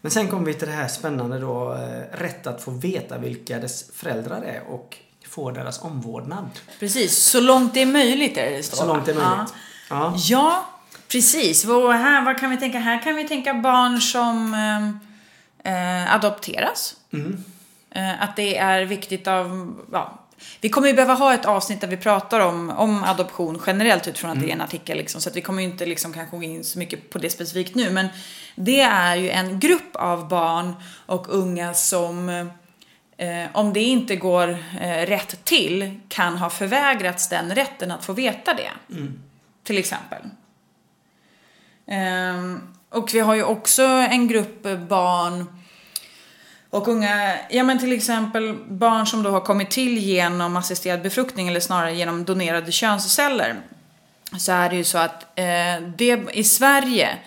Men 0.00 0.10
sen 0.10 0.28
kommer 0.28 0.44
vi 0.44 0.54
till 0.54 0.68
det 0.68 0.74
här 0.74 0.88
spännande 0.88 1.38
då. 1.38 1.74
eh, 1.74 2.18
Rätt 2.18 2.46
att 2.46 2.62
få 2.62 2.70
veta 2.70 3.18
vilka 3.18 3.58
dess 3.58 3.90
föräldrar 3.92 4.42
är 4.42 4.62
och 4.68 4.96
få 5.30 5.50
deras 5.50 5.82
omvårdnad. 5.82 6.50
Precis, 6.80 7.16
så 7.16 7.40
långt 7.40 7.74
det 7.74 7.82
är 7.82 7.86
möjligt 7.86 8.36
är 8.36 8.50
det 8.50 8.62
står. 8.62 8.76
Så 8.76 8.86
långt 8.86 9.06
det 9.06 9.12
är 9.12 9.14
möjligt. 9.14 9.54
Ja. 9.90 10.14
Ja, 10.16 10.66
precis. 11.08 11.64
Och 11.64 11.92
här, 11.92 12.24
vad 12.24 12.38
kan 12.40 12.50
vi 12.50 12.56
tänka? 12.56 12.78
Här 12.78 13.02
kan 13.02 13.16
vi 13.16 13.28
tänka 13.28 13.54
barn 13.54 14.00
som 14.00 14.54
eh, 15.64 16.02
eh, 16.04 16.14
adopteras. 16.14 16.96
Mm. 17.12 17.44
Eh, 17.90 18.22
att 18.22 18.36
det 18.36 18.56
är 18.56 18.84
viktigt 18.84 19.26
av... 19.26 19.76
Ja, 19.92 20.16
vi 20.60 20.68
kommer 20.68 20.88
ju 20.88 20.94
behöva 20.94 21.14
ha 21.14 21.34
ett 21.34 21.44
avsnitt 21.44 21.80
där 21.80 21.88
vi 21.88 21.96
pratar 21.96 22.40
om, 22.40 22.70
om 22.70 23.04
adoption 23.04 23.62
generellt 23.66 24.08
utifrån 24.08 24.30
att 24.30 24.40
det 24.40 24.50
är 24.50 24.52
en 24.52 24.60
artikel. 24.60 24.98
Liksom, 24.98 25.20
så 25.20 25.28
att 25.28 25.36
vi 25.36 25.40
kommer 25.40 25.62
ju 25.62 25.68
inte 25.68 25.86
liksom 25.86 26.12
kanske 26.12 26.36
gå 26.36 26.42
in 26.42 26.64
så 26.64 26.78
mycket 26.78 27.10
på 27.10 27.18
det 27.18 27.30
specifikt 27.30 27.74
nu. 27.74 27.90
Men 27.90 28.08
det 28.54 28.80
är 28.80 29.16
ju 29.16 29.30
en 29.30 29.60
grupp 29.60 29.96
av 29.96 30.28
barn 30.28 30.74
och 31.06 31.26
unga 31.28 31.74
som 31.74 32.28
eh, 32.28 32.46
om 33.52 33.72
det 33.72 33.80
inte 33.80 34.16
går 34.16 34.48
eh, 34.80 35.06
rätt 35.06 35.44
till 35.44 36.00
kan 36.08 36.36
ha 36.36 36.50
förvägrats 36.50 37.28
den 37.28 37.54
rätten 37.54 37.90
att 37.90 38.04
få 38.04 38.12
veta 38.12 38.54
det. 38.54 38.70
Till 39.64 39.78
exempel. 39.78 40.22
Ehm, 41.86 42.60
och 42.88 43.14
vi 43.14 43.20
har 43.20 43.34
ju 43.34 43.44
också 43.44 43.82
en 43.82 44.28
grupp 44.28 44.62
barn 44.88 45.60
och 46.70 46.88
unga, 46.88 47.38
ja 47.50 47.62
men 47.62 47.78
till 47.78 47.92
exempel 47.92 48.54
barn 48.68 49.06
som 49.06 49.22
då 49.22 49.30
har 49.30 49.40
kommit 49.40 49.70
till 49.70 49.98
genom 49.98 50.56
assisterad 50.56 51.02
befruktning 51.02 51.48
eller 51.48 51.60
snarare 51.60 51.94
genom 51.94 52.24
donerade 52.24 52.72
könsceller. 52.72 53.56
Så 54.38 54.52
är 54.52 54.70
det 54.70 54.76
ju 54.76 54.84
så 54.84 54.98
att 54.98 55.22
eh, 55.22 55.88
det, 55.96 56.20
i 56.32 56.44
Sverige 56.44 57.18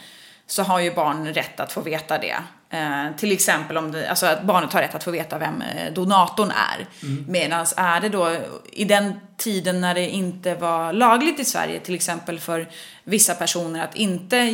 så 0.48 0.64
har 0.64 0.80
ju 0.80 0.94
barn 0.94 1.34
rätt 1.34 1.60
att 1.60 1.74
få 1.74 1.82
veta 1.82 2.18
det. 2.18 2.36
Eh, 2.74 3.16
till 3.18 3.32
exempel 3.32 3.78
om 3.78 3.92
det, 3.92 4.10
alltså 4.10 4.26
att 4.26 4.44
barnet 4.44 4.74
har 4.74 4.82
rätt 4.82 4.96
att 4.96 5.04
få 5.04 5.12
veta 5.12 5.38
vem 5.38 5.62
eh, 5.62 5.94
donatorn 5.94 6.52
är. 6.52 6.88
Medan 7.28 7.66
är 7.78 8.02
det 8.02 8.10
då 8.10 8.38
i 8.72 8.86
den 8.86 9.14
tiden 9.38 9.82
när 9.82 9.94
det 9.94 10.10
inte 10.10 10.56
var 10.56 10.94
lagligt 10.94 11.40
i 11.40 11.46
Sverige, 11.46 11.80
till 11.80 11.96
exempel 11.96 12.40
för 12.40 12.68
vissa 13.04 13.36
personer 13.36 13.84
att 13.84 13.96
inte 13.96 14.54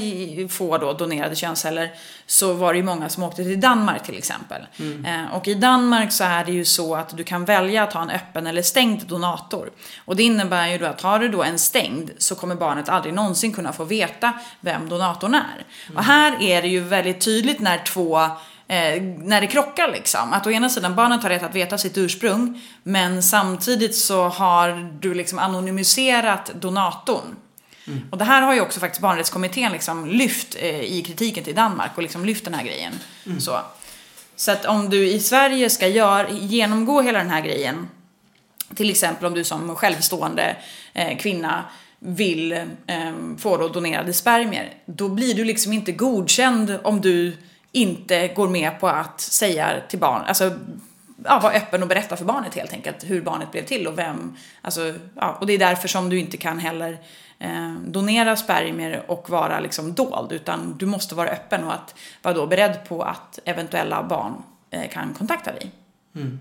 få 0.49 0.77
då 0.77 0.93
donerade 0.93 1.35
könsceller, 1.35 1.91
så 2.29 2.53
var 2.53 2.73
det 2.73 2.77
ju 2.77 2.83
många 2.83 3.09
som 3.09 3.23
åkte 3.23 3.43
till 3.43 3.59
Danmark 3.59 4.03
till 4.03 4.17
exempel. 4.17 4.61
Eh, 5.05 5.35
och 5.35 5.47
i 5.47 5.53
Danmark 5.53 6.11
så 6.11 6.23
är 6.23 6.45
det 6.45 6.51
ju 6.51 6.65
så 6.65 6.95
att 6.95 7.17
du 7.17 7.23
kan 7.23 7.45
välja 7.45 7.83
att 7.83 7.93
ha 7.93 8.01
en 8.01 8.09
öppen 8.09 8.47
eller 8.47 8.61
stängd 8.61 9.07
donator. 9.07 9.69
Och 10.05 10.15
det 10.15 10.23
innebär 10.23 10.67
ju 10.67 10.77
då 10.77 10.85
att 10.85 11.01
har 11.01 11.19
du 11.19 11.29
då 11.29 11.43
en 11.43 11.59
stängd 11.59 12.11
så 12.17 12.35
kommer 12.35 12.55
barnet 12.55 12.89
aldrig 12.89 13.13
någonsin 13.13 13.53
kunna 13.53 13.73
få 13.73 13.83
veta 13.83 14.33
vem 14.61 14.89
donatorn 14.89 15.35
är. 15.35 15.65
Och 15.95 16.03
här 16.03 16.41
är 16.41 16.61
det 16.61 16.67
ju 16.67 16.79
väldigt 16.79 17.21
tydligt 17.21 17.59
när 17.59 17.77
två 17.77 18.19
eh, 18.67 19.01
när 19.17 19.41
det 19.41 19.47
krockar 19.47 19.91
liksom. 19.91 20.33
Att 20.33 20.47
å 20.47 20.51
ena 20.51 20.69
sidan 20.69 20.95
barnet 20.95 21.23
har 21.23 21.29
rätt 21.29 21.43
att 21.43 21.55
veta 21.55 21.77
sitt 21.77 21.97
ursprung 21.97 22.61
men 22.83 23.23
samtidigt 23.23 23.95
så 23.95 24.27
har 24.27 24.91
du 24.99 25.13
liksom 25.13 25.39
anonymiserat 25.39 26.51
donatorn. 26.55 27.35
Och 28.09 28.17
det 28.17 28.25
här 28.25 28.41
har 28.41 28.53
ju 28.53 28.61
också 28.61 28.79
faktiskt 28.79 29.01
barnrättskommittén 29.01 29.71
liksom 29.71 30.05
lyft 30.05 30.55
eh, 30.59 30.81
i 30.81 31.01
kritiken 31.01 31.43
till 31.43 31.55
Danmark 31.55 31.91
och 31.95 32.03
liksom 32.03 32.25
lyft 32.25 32.45
den 32.45 32.53
här 32.53 32.63
grejen. 32.63 32.93
Så. 33.39 33.59
så 34.35 34.51
att 34.51 34.65
om 34.65 34.89
du 34.89 35.07
i 35.07 35.19
Sverige 35.19 35.69
ska 35.69 35.87
gör, 35.87 36.27
genomgå 36.31 37.01
hela 37.01 37.19
den 37.19 37.29
här 37.29 37.41
grejen 37.41 37.87
till 38.75 38.89
exempel 38.89 39.25
om 39.25 39.33
du 39.33 39.43
som 39.43 39.75
självstående 39.75 40.55
eh, 40.93 41.17
kvinna 41.17 41.63
vill 41.99 42.51
eh, 42.51 42.65
få 43.37 43.57
då 43.57 43.67
donerade 43.67 44.13
spermier, 44.13 44.73
då 44.85 45.09
blir 45.09 45.33
du 45.33 45.43
liksom 45.43 45.73
inte 45.73 45.91
godkänd 45.91 46.79
om 46.83 47.01
du 47.01 47.37
inte 47.71 48.27
går 48.27 48.47
med 48.47 48.79
på 48.79 48.87
att 48.87 49.21
säga 49.21 49.73
till 49.89 49.99
barn, 49.99 50.21
alltså 50.27 50.51
ja, 51.23 51.39
vara 51.39 51.53
öppen 51.53 51.81
och 51.81 51.87
berätta 51.87 52.17
för 52.17 52.25
barnet 52.25 52.55
helt 52.55 52.73
enkelt 52.73 53.03
hur 53.03 53.21
barnet 53.21 53.51
blev 53.51 53.65
till 53.65 53.87
och 53.87 53.97
vem, 53.97 54.37
alltså, 54.61 54.93
ja, 55.15 55.37
och 55.39 55.47
det 55.47 55.53
är 55.53 55.57
därför 55.57 55.87
som 55.87 56.09
du 56.09 56.19
inte 56.19 56.37
kan 56.37 56.59
heller 56.59 56.97
eh, 57.39 57.73
donera 57.73 58.35
spermier 58.35 59.03
och 59.11 59.29
vara 59.29 59.59
liksom 59.59 59.93
dold, 59.93 60.31
utan 60.31 60.77
du 60.77 60.85
måste 60.85 61.15
vara 61.15 61.29
öppen 61.29 61.63
och 61.63 61.73
att 61.73 61.95
vara 62.21 62.33
då 62.35 62.47
beredd 62.47 62.79
på 62.87 63.03
att 63.03 63.39
eventuella 63.45 64.03
barn 64.03 64.33
eh, 64.69 64.89
kan 64.89 65.13
kontakta 65.13 65.51
dig. 65.51 65.71
Mm. 66.15 66.39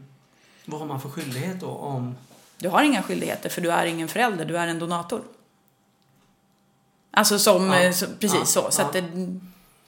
Vad 0.65 0.81
har 0.81 0.87
man 0.87 1.01
för 1.01 1.09
skyldighet 1.09 1.61
då 1.61 1.67
om... 1.71 2.17
Du 2.59 2.69
har 2.69 2.83
inga 2.83 3.03
skyldigheter 3.03 3.49
för 3.49 3.61
du 3.61 3.73
är 3.73 3.87
ingen 3.87 4.09
förälder, 4.09 4.45
du 4.45 4.57
är 4.59 4.67
en 4.69 4.79
donator. 4.79 5.23
Alltså 7.11 7.39
som, 7.39 7.67
Ja. 7.67 7.81
eh, 7.81 7.93
så, 7.93 8.07
precis 8.07 8.39
Ja. 8.39 8.45
så. 8.45 8.71
så 8.71 8.83
Ja. 8.83 8.87
att 8.89 8.97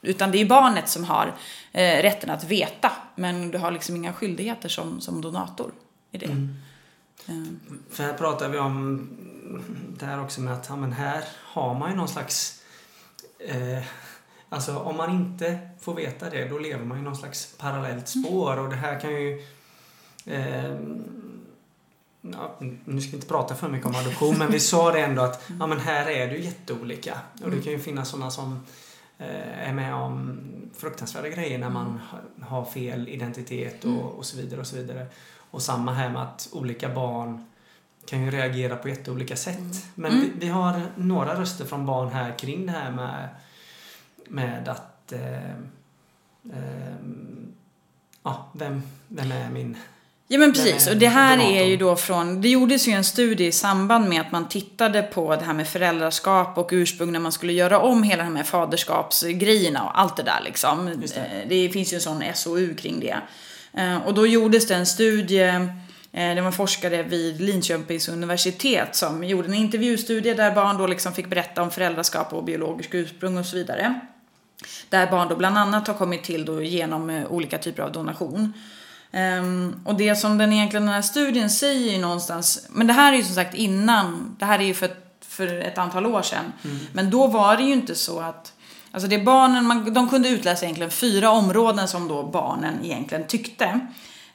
utan 0.01 0.31
det 0.31 0.41
är 0.41 0.45
barnet 0.45 0.89
som 0.89 1.03
har 1.03 1.33
eh, 1.71 2.01
rätten 2.01 2.29
att 2.29 2.43
veta, 2.43 2.91
men 3.15 3.51
du 3.51 3.57
har 3.57 3.71
liksom 3.71 3.95
inga 3.95 4.13
skyldigheter 4.13 4.69
som, 4.69 5.01
som 5.01 5.21
donator 5.21 5.71
i 6.11 6.17
det. 6.17 6.25
Mm. 6.25 6.55
Eh, 7.27 7.33
För 7.91 8.03
här 8.03 8.13
pratar 8.13 8.49
vi 8.49 8.57
om 8.57 9.09
det 9.99 10.05
här 10.05 10.21
också 10.23 10.41
med 10.41 10.53
att 10.53 10.65
ja, 10.69 10.75
men 10.75 10.91
här 10.93 11.23
har 11.43 11.73
man 11.73 11.89
ju 11.91 11.95
någon 11.97 12.07
slags... 12.07 12.63
Eh, 13.39 13.83
alltså 14.49 14.77
om 14.79 14.97
man 14.97 15.11
inte 15.11 15.59
får 15.81 15.93
veta 15.93 16.29
det 16.29 16.45
då 16.45 16.57
lever 16.57 16.85
man 16.85 16.97
ju 16.97 17.03
någon 17.03 17.15
slags 17.15 17.55
parallellt 17.57 18.07
spår. 18.07 18.59
Och 18.59 18.69
det 18.69 18.75
här 18.75 18.99
kan 18.99 19.11
ju... 19.11 19.45
Eh, 20.25 20.75
ja, 22.21 22.55
nu 22.85 23.01
ska 23.01 23.11
vi 23.11 23.15
inte 23.17 23.27
prata 23.27 23.55
för 23.55 23.69
mycket 23.69 23.87
om 23.87 23.95
adoption 23.95 24.37
men 24.37 24.51
vi 24.51 24.59
sa 24.59 24.91
det 24.91 24.99
ändå 24.99 25.21
att 25.21 25.49
ja, 25.59 25.67
men 25.67 25.79
här 25.79 26.09
är 26.09 26.27
det 26.27 26.35
ju 26.37 26.43
jätteolika. 26.43 27.19
Och 27.43 27.51
det 27.51 27.61
kan 27.61 27.73
ju 27.73 27.79
finnas 27.79 28.09
sådana 28.09 28.31
som 28.31 28.59
eh, 29.17 29.69
är 29.69 29.73
med 29.73 29.93
om 29.95 30.39
fruktansvärda 30.77 31.29
grejer 31.29 31.57
när 31.57 31.69
man 31.69 31.99
har- 32.09 32.45
har 32.47 32.65
fel 32.65 33.09
identitet 33.09 33.85
och, 33.85 34.11
och 34.17 34.25
så 34.25 34.37
vidare 34.37 34.59
och 34.59 34.67
så 34.67 34.75
vidare. 34.75 35.07
Och 35.51 35.61
samma 35.61 35.93
här 35.93 36.09
med 36.09 36.21
att 36.21 36.49
olika 36.51 36.89
barn 36.89 37.45
kan 38.11 38.23
ju 38.25 38.31
reagera 38.31 38.75
på 38.75 38.89
jätteolika 38.89 39.35
sätt. 39.35 39.85
Men 39.95 40.11
Mm. 40.11 40.23
vi, 40.23 40.45
vi 40.45 40.51
har 40.51 40.81
några 40.95 41.39
röster 41.41 41.65
från 41.65 41.85
barn 41.85 42.11
här 42.13 42.37
kring 42.39 42.65
det 42.65 42.71
här 42.71 42.91
med, 42.91 43.27
med 44.27 44.67
att 44.67 45.11
eh, 45.11 45.51
eh, 46.53 46.95
ja, 48.23 48.51
vem, 48.53 48.81
vem 49.07 49.31
är 49.31 49.49
min... 49.49 49.77
Ja 50.27 50.37
men 50.39 50.53
precis, 50.53 50.87
och 50.87 50.97
det 50.97 51.07
här 51.07 51.37
donatorn. 51.37 51.55
är 51.57 51.63
ju 51.65 51.77
då 51.77 51.95
från, 51.95 52.41
det 52.41 52.49
gjordes 52.49 52.87
ju 52.87 52.91
en 52.91 53.03
studie 53.03 53.45
i 53.47 53.51
samband 53.51 54.09
med 54.09 54.21
att 54.21 54.31
man 54.31 54.47
tittade 54.47 55.01
på 55.03 55.35
det 55.35 55.45
här 55.45 55.53
med 55.53 55.67
föräldraskap 55.67 56.57
och 56.57 56.69
ursprung 56.71 57.11
när 57.11 57.19
man 57.19 57.31
skulle 57.31 57.53
göra 57.53 57.79
om 57.79 58.03
hela 58.03 58.23
de 58.23 58.35
här 58.35 58.43
faderskapsgrejerna 58.43 59.83
och 59.83 59.99
allt 59.99 60.15
det 60.17 60.23
där 60.23 60.41
liksom. 60.45 60.85
Det. 60.85 61.17
Eh, 61.17 61.47
det 61.49 61.69
finns 61.69 61.93
ju 61.93 61.95
en 61.95 62.01
sån 62.01 62.23
SOU 62.33 62.73
kring 62.75 62.99
det. 62.99 63.17
Eh, 63.73 63.97
Och 64.07 64.13
då 64.13 64.27
gjordes 64.27 64.67
det 64.67 64.75
en 64.75 64.85
studie, 64.85 65.67
det 66.11 66.41
var 66.41 66.51
forskare 66.51 67.03
vid 67.03 67.41
Linköpings 67.41 68.09
universitet 68.09 68.95
som 68.95 69.23
gjorde 69.23 69.47
en 69.47 69.53
intervjustudie 69.53 70.33
där 70.33 70.55
barn 70.55 70.77
då 70.77 70.87
liksom 70.87 71.13
fick 71.13 71.27
berätta 71.27 71.61
om 71.61 71.71
föräldraskap 71.71 72.33
och 72.33 72.43
biologisk 72.43 72.93
ursprung 72.93 73.37
och 73.37 73.45
så 73.45 73.55
vidare. 73.55 73.99
Där 74.89 75.11
barn 75.11 75.27
då 75.27 75.35
bland 75.35 75.57
annat 75.57 75.87
har 75.87 75.93
kommit 75.93 76.23
till 76.23 76.45
då 76.45 76.61
genom 76.61 77.09
eh, 77.09 77.31
olika 77.31 77.57
typer 77.57 77.83
av 77.83 77.91
donation. 77.91 78.53
Ehm, 79.11 79.81
och 79.85 79.95
det 79.95 80.15
som 80.15 80.37
den 80.37 80.53
egentligen 80.53 80.85
den 80.85 80.95
här 80.95 81.01
studien 81.01 81.49
säger 81.49 81.91
ju 81.91 82.01
någonstans, 82.01 82.67
men 82.69 82.87
det 82.87 82.93
här 82.93 83.13
är 83.13 83.17
ju 83.17 83.23
som 83.23 83.35
sagt 83.35 83.55
innan, 83.55 84.35
det 84.39 84.45
här 84.45 84.59
är 84.59 84.63
ju 84.63 84.73
för, 84.73 84.89
för 85.21 85.47
ett 85.47 85.77
antal 85.77 86.05
år 86.05 86.21
sedan. 86.21 86.53
Men 86.93 87.09
då 87.09 87.27
var 87.27 87.57
det 87.57 87.63
ju 87.63 87.73
inte 87.73 87.95
så 87.95 88.19
att, 88.19 88.53
alltså 88.91 89.07
det 89.07 89.19
barnen, 89.19 89.65
man, 89.65 89.93
de 89.93 90.09
kunde 90.09 90.29
utläsa 90.29 90.65
egentligen 90.65 90.91
fyra 90.91 91.29
områden 91.29 91.87
som 91.87 92.07
då 92.07 92.23
barnen 92.23 92.73
egentligen 92.83 93.27
tyckte. 93.27 93.79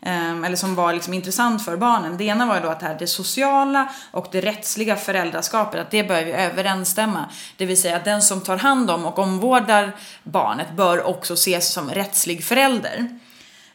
Ehm, 0.00 0.44
eller 0.44 0.56
som 0.56 0.74
var 0.74 0.92
liksom 0.92 1.14
intressant 1.14 1.64
för 1.64 1.76
barnen. 1.76 2.16
Det 2.16 2.24
ena 2.24 2.46
var 2.46 2.54
ju 2.54 2.60
då 2.60 2.68
att 2.68 2.80
det, 2.80 2.86
här, 2.86 2.96
det 2.98 3.06
sociala 3.06 3.88
och 4.10 4.26
det 4.32 4.40
rättsliga 4.40 4.96
föräldraskapet, 4.96 5.80
att 5.80 5.90
det 5.90 6.04
bör 6.04 6.20
ju 6.20 6.32
överensstämma. 6.32 7.28
Det 7.56 7.66
vill 7.66 7.80
säga 7.80 7.96
att 7.96 8.04
den 8.04 8.22
som 8.22 8.40
tar 8.40 8.56
hand 8.56 8.90
om 8.90 9.06
och 9.06 9.18
omvårdar 9.18 9.92
barnet 10.22 10.72
bör 10.76 11.06
också 11.06 11.34
ses 11.34 11.72
som 11.72 11.90
rättslig 11.90 12.44
förälder. 12.44 13.18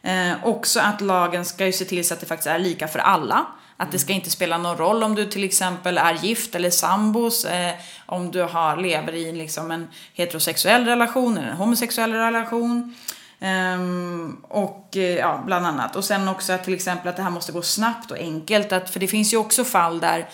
Eh, 0.02 0.32
också 0.42 0.80
att 0.80 1.00
lagen 1.00 1.44
ska 1.44 1.66
ju 1.66 1.72
se 1.72 1.84
till 1.84 2.08
så 2.08 2.14
att 2.14 2.20
det 2.20 2.26
faktiskt 2.26 2.46
är 2.46 2.58
lika 2.58 2.88
för 2.88 2.98
alla. 2.98 3.46
Att 3.76 3.92
det 3.92 3.98
ska 3.98 4.12
inte 4.12 4.30
spela 4.30 4.58
någon 4.58 4.76
roll 4.76 5.02
om 5.02 5.14
du 5.14 5.26
till 5.26 5.44
exempel 5.44 5.98
är 5.98 6.14
gift 6.14 6.54
eller 6.54 6.70
sambos, 6.70 7.44
eh, 7.44 7.74
om 8.06 8.30
du 8.30 8.42
har, 8.42 8.76
lever 8.76 9.14
i 9.14 9.32
liksom 9.32 9.70
en 9.70 9.88
heterosexuell 10.14 10.84
relation 10.84 11.38
eller 11.38 11.48
en 11.48 11.56
homosexuell 11.56 12.12
relation. 12.12 12.94
Ehm, 13.42 14.36
och 14.48 14.96
eh, 14.96 15.02
ja, 15.02 15.42
bland 15.46 15.66
annat. 15.66 15.96
Och 15.96 16.04
sen 16.04 16.28
också 16.28 16.52
att 16.52 16.64
till 16.64 16.74
exempel 16.74 17.08
att 17.08 17.16
det 17.16 17.22
här 17.22 17.30
måste 17.30 17.52
gå 17.52 17.62
snabbt 17.62 18.10
och 18.10 18.18
enkelt. 18.18 18.72
Att, 18.72 18.90
för 18.90 19.00
det 19.00 19.08
finns 19.08 19.32
ju 19.32 19.36
också 19.36 19.64
fall 19.64 20.00
där 20.00 20.28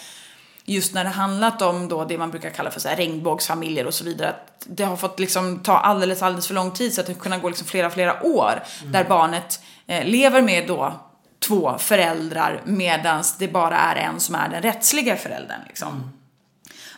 just 0.65 0.95
när 0.95 1.05
det 1.05 1.11
handlat 1.11 1.63
om 1.63 1.89
då 1.89 2.05
det 2.05 2.19
man 2.19 2.31
brukar 2.31 2.51
kalla 2.51 2.71
för 2.71 2.81
så 2.81 2.89
här 2.89 2.97
regnbågsfamiljer 2.97 3.87
och 3.87 3.95
så 3.95 4.05
vidare, 4.05 4.29
att 4.29 4.67
det 4.67 4.85
har 4.85 4.97
fått 4.97 5.21
liksom 5.21 5.59
ta 5.59 5.79
alldeles, 5.79 6.23
alldeles 6.23 6.47
för 6.47 6.55
lång 6.55 6.71
tid 6.71 6.95
så 6.95 7.01
att 7.01 7.07
det 7.07 7.15
kunnat 7.15 7.43
gå 7.43 7.49
liksom 7.49 7.67
flera, 7.67 7.91
flera 7.91 8.23
år 8.23 8.63
där 8.85 9.05
barnet 9.05 9.61
eh, 9.87 10.05
lever 10.05 10.43
med 10.43 10.67
då 10.67 10.93
två 11.41 11.75
föräldrar 11.79 12.63
medan 12.65 13.25
det 13.39 13.49
bara 13.49 13.79
är 13.79 13.97
en 13.97 14.21
som 14.21 14.35
är 14.35 14.49
den 14.49 14.63
rättsliga 14.63 15.17
föräldern. 15.17 15.61
Liksom. 15.67 16.18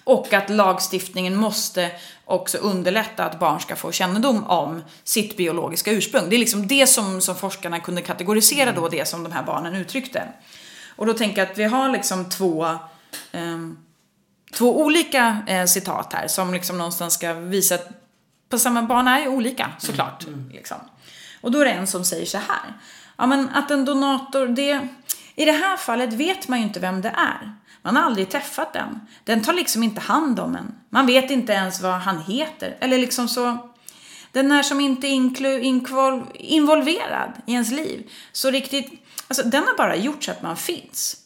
Och 0.04 0.32
att 0.32 0.50
lagstiftningen 0.50 1.36
måste 1.36 1.90
också 2.24 2.58
underlätta 2.58 3.24
att 3.24 3.38
barn 3.38 3.60
ska 3.60 3.76
få 3.76 3.92
kännedom 3.92 4.44
om 4.44 4.82
sitt 5.04 5.36
biologiska 5.36 5.92
ursprung. 5.92 6.30
Det 6.30 6.36
är 6.36 6.38
liksom 6.38 6.66
det 6.66 6.86
som, 6.86 7.20
som 7.20 7.36
forskarna 7.36 7.80
kunde 7.80 8.02
kategorisera 8.02 8.72
då, 8.72 8.88
det 8.88 9.08
som 9.08 9.22
de 9.22 9.32
här 9.32 9.42
barnen 9.42 9.74
uttryckte. 9.74 10.22
Och 10.96 11.06
då 11.06 11.12
tänker 11.12 11.42
jag 11.42 11.50
att 11.50 11.58
vi 11.58 11.64
har 11.64 11.88
liksom 11.88 12.28
två, 12.28 12.78
ehm, 13.32 13.78
två 14.52 14.80
olika 14.80 15.38
eh, 15.46 15.64
citat 15.64 16.12
här 16.12 16.28
som 16.28 16.52
liksom 16.52 16.78
någonstans 16.78 17.14
ska 17.14 17.32
visa 17.32 17.74
att 17.74 17.88
på 18.48 18.58
samma 18.58 18.82
barn 18.82 19.08
är 19.08 19.28
olika 19.28 19.70
såklart. 19.78 20.26
Liksom. 20.52 20.76
Och 21.40 21.50
då 21.50 21.60
är 21.60 21.64
det 21.64 21.70
en 21.70 21.86
som 21.86 22.04
säger 22.04 22.26
så 22.26 22.38
här. 22.38 22.74
Ja 23.16 23.26
men 23.26 23.48
att 23.48 23.70
en 23.70 23.84
donator, 23.84 24.46
det, 24.46 24.88
i 25.40 25.44
det 25.44 25.52
här 25.52 25.76
fallet 25.76 26.12
vet 26.12 26.48
man 26.48 26.58
ju 26.58 26.64
inte 26.64 26.80
vem 26.80 27.00
det 27.00 27.08
är. 27.08 27.54
Man 27.82 27.96
har 27.96 28.02
aldrig 28.02 28.30
träffat 28.30 28.72
den. 28.72 29.00
Den 29.24 29.42
tar 29.42 29.52
liksom 29.52 29.82
inte 29.82 30.00
hand 30.00 30.40
om 30.40 30.56
en. 30.56 30.74
Man 30.90 31.06
vet 31.06 31.30
inte 31.30 31.52
ens 31.52 31.80
vad 31.80 31.92
han 31.92 32.22
heter. 32.22 32.76
Eller 32.80 32.98
liksom 32.98 33.28
så. 33.28 33.70
Den 34.32 34.52
är 34.52 34.62
som 34.62 34.80
inte 34.80 35.06
inklu, 35.06 35.60
inkvol, 35.60 36.26
involverad 36.34 37.32
i 37.46 37.52
ens 37.52 37.70
liv. 37.70 38.10
Så 38.32 38.50
riktigt, 38.50 38.92
alltså 39.28 39.42
den 39.42 39.64
har 39.64 39.76
bara 39.76 39.96
gjort 39.96 40.24
så 40.24 40.30
att 40.30 40.42
man 40.42 40.56
finns. 40.56 41.16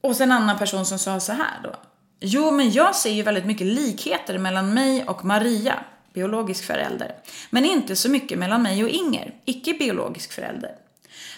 Och 0.00 0.16
sen 0.16 0.30
en 0.32 0.42
annan 0.42 0.58
person 0.58 0.86
som 0.86 0.98
sa 0.98 1.20
så 1.20 1.32
här 1.32 1.60
då. 1.62 1.74
Jo, 2.20 2.50
men 2.50 2.70
jag 2.70 2.96
ser 2.96 3.10
ju 3.10 3.22
väldigt 3.22 3.46
mycket 3.46 3.66
likheter 3.66 4.38
mellan 4.38 4.74
mig 4.74 5.04
och 5.04 5.24
Maria, 5.24 5.84
biologisk 6.12 6.64
förälder. 6.64 7.14
Men 7.50 7.64
inte 7.64 7.96
så 7.96 8.10
mycket 8.10 8.38
mellan 8.38 8.62
mig 8.62 8.84
och 8.84 8.90
Inger, 8.90 9.34
icke 9.44 9.74
biologisk 9.74 10.32
förälder. 10.32 10.87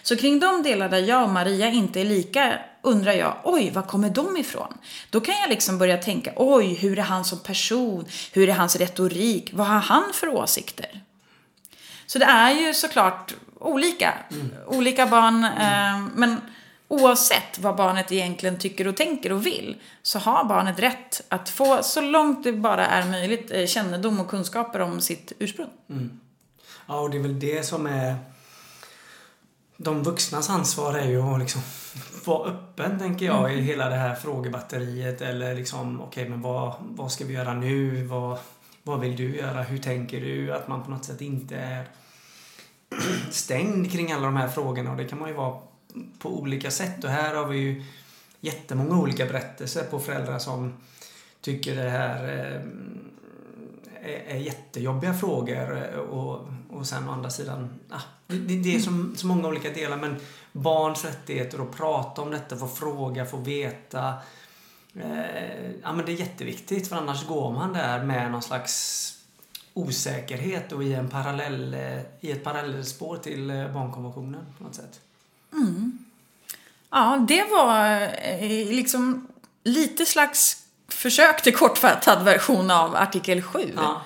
Så 0.02 0.16
kring 0.16 0.40
de 0.40 0.62
delar 0.62 0.88
där 0.88 0.98
jag 0.98 1.22
och 1.22 1.30
Maria 1.30 1.70
inte 1.70 2.00
är 2.00 2.04
lika 2.04 2.58
undrar 2.82 3.12
jag, 3.12 3.36
oj, 3.44 3.70
var 3.70 3.82
kommer 3.82 4.10
de 4.10 4.36
ifrån? 4.36 4.78
Då 5.10 5.20
kan 5.20 5.34
jag 5.40 5.50
liksom 5.50 5.78
börja 5.78 5.96
tänka, 5.96 6.32
oj, 6.36 6.74
hur 6.74 6.98
är 6.98 7.02
han 7.02 7.24
som 7.24 7.38
person? 7.38 8.04
Hur 8.32 8.48
är 8.48 8.54
hans 8.54 8.76
retorik? 8.76 9.50
Vad 9.52 9.66
har 9.66 9.78
han 9.78 10.12
för 10.12 10.28
åsikter? 10.28 11.02
Så 12.06 12.18
det 12.18 12.24
är 12.24 12.50
ju 12.50 12.74
såklart 12.74 13.34
olika. 13.58 14.14
Olika 14.66 15.06
barn, 15.06 15.44
eh, 15.44 16.08
men 16.14 16.36
oavsett 16.88 17.58
vad 17.58 17.76
barnet 17.76 18.12
egentligen 18.12 18.58
tycker 18.58 18.86
och 18.86 18.96
tänker 18.96 19.32
och 19.32 19.46
vill 19.46 19.76
så 20.02 20.18
har 20.18 20.44
barnet 20.44 20.78
rätt 20.78 21.22
att 21.28 21.48
få 21.48 21.82
så 21.82 22.00
långt 22.00 22.44
det 22.44 22.52
bara 22.52 22.86
är 22.86 23.10
möjligt 23.10 23.50
eh, 23.50 23.66
kännedom 23.66 24.20
och 24.20 24.28
kunskaper 24.28 24.80
om 24.80 25.00
sitt 25.00 25.32
ursprung. 25.38 25.68
Ja, 26.86 27.00
och 27.00 27.10
det 27.10 27.16
är 27.16 27.22
väl 27.22 27.40
det 27.40 27.66
som 27.66 27.86
är... 27.86 28.16
De 29.82 30.02
vuxnas 30.02 30.50
ansvar 30.50 30.94
är 30.94 31.08
ju 31.08 31.22
att 31.22 31.40
liksom 31.40 31.62
vara 32.24 32.50
öppen, 32.50 32.98
tänker 32.98 33.26
jag, 33.26 33.54
i 33.54 33.60
hela 33.60 33.88
det 33.88 33.94
här 33.94 34.14
frågebatteriet. 34.14 35.20
Eller 35.20 35.54
liksom, 35.54 36.00
okej, 36.00 36.28
men 36.28 36.42
vad, 36.42 36.74
vad 36.80 37.12
ska 37.12 37.24
vi 37.24 37.34
göra 37.34 37.54
nu? 37.54 38.04
Vad, 38.04 38.38
vad 38.82 39.00
vill 39.00 39.16
du 39.16 39.36
göra? 39.36 39.62
Hur 39.62 39.78
tänker 39.78 40.20
du? 40.20 40.52
Att 40.52 40.68
man 40.68 40.82
på 40.82 40.90
något 40.90 41.04
sätt 41.04 41.20
inte 41.20 41.56
är 41.56 41.84
stängd 43.30 43.92
kring 43.92 44.12
alla 44.12 44.24
de 44.24 44.36
här 44.36 44.48
frågorna. 44.48 44.90
Och 44.90 44.96
det 44.96 45.04
kan 45.04 45.18
man 45.18 45.28
ju 45.28 45.34
vara 45.34 45.58
på 46.18 46.40
olika 46.40 46.70
sätt. 46.70 47.04
Och 47.04 47.10
här 47.10 47.34
har 47.34 47.46
vi 47.46 47.58
ju 47.58 47.84
jättemånga 48.40 48.98
olika 48.98 49.26
berättelser 49.26 49.84
på 49.84 49.98
föräldrar 49.98 50.38
som 50.38 50.72
tycker 51.40 51.76
det 51.76 51.90
här 51.90 52.38
eh, 52.38 52.60
är, 54.02 54.36
jättejobbiga 54.36 55.14
frågor 55.14 55.76
eh, 55.76 55.98
och, 55.98 56.48
och 56.70 56.86
sen 56.86 57.08
å 57.08 57.12
andra 57.12 57.30
sidan, 57.30 57.80
ah, 57.90 58.00
det, 58.26 58.36
det 58.36 58.76
är 58.76 58.80
så, 58.80 59.10
så 59.16 59.26
många 59.26 59.48
olika 59.48 59.70
delar 59.70 59.96
men 59.96 60.16
barns 60.52 61.04
rättigheter 61.04 61.62
att 61.62 61.76
prata 61.76 62.22
om 62.22 62.30
detta, 62.30 62.56
få 62.56 62.68
fråga, 62.68 63.26
få 63.26 63.36
veta 63.36 64.14
Eh, 64.94 65.70
ja 65.82 65.92
men 65.92 66.06
det 66.06 66.12
är 66.12 66.16
jätteviktigt 66.16 66.88
för 66.88 66.96
annars 66.96 67.26
går 67.26 67.52
man 67.52 67.72
där 67.72 68.04
med 68.04 68.30
någon 68.30 68.42
slags 68.42 69.06
osäkerhet 69.74 70.72
och 70.72 70.84
i, 70.84 70.94
en 70.94 71.08
parallell, 71.08 71.74
eh, 71.74 72.00
i 72.20 72.30
ett 72.30 72.44
parallellspår 72.44 73.16
till 73.16 73.50
eh, 73.50 73.72
barnkonventionen 73.72 74.46
på 74.58 74.64
något 74.64 74.74
sätt. 74.74 75.00
Mm. 75.52 75.98
Ja, 76.90 77.24
det 77.28 77.44
var 77.50 78.08
liksom 78.72 79.28
lite 79.64 80.06
slags 80.06 80.59
försök 80.94 81.42
till 81.42 81.56
kortfattad 81.56 82.24
version 82.24 82.70
av 82.70 82.96
artikel 82.96 83.42
7. 83.42 83.72
Ja. 83.76 84.02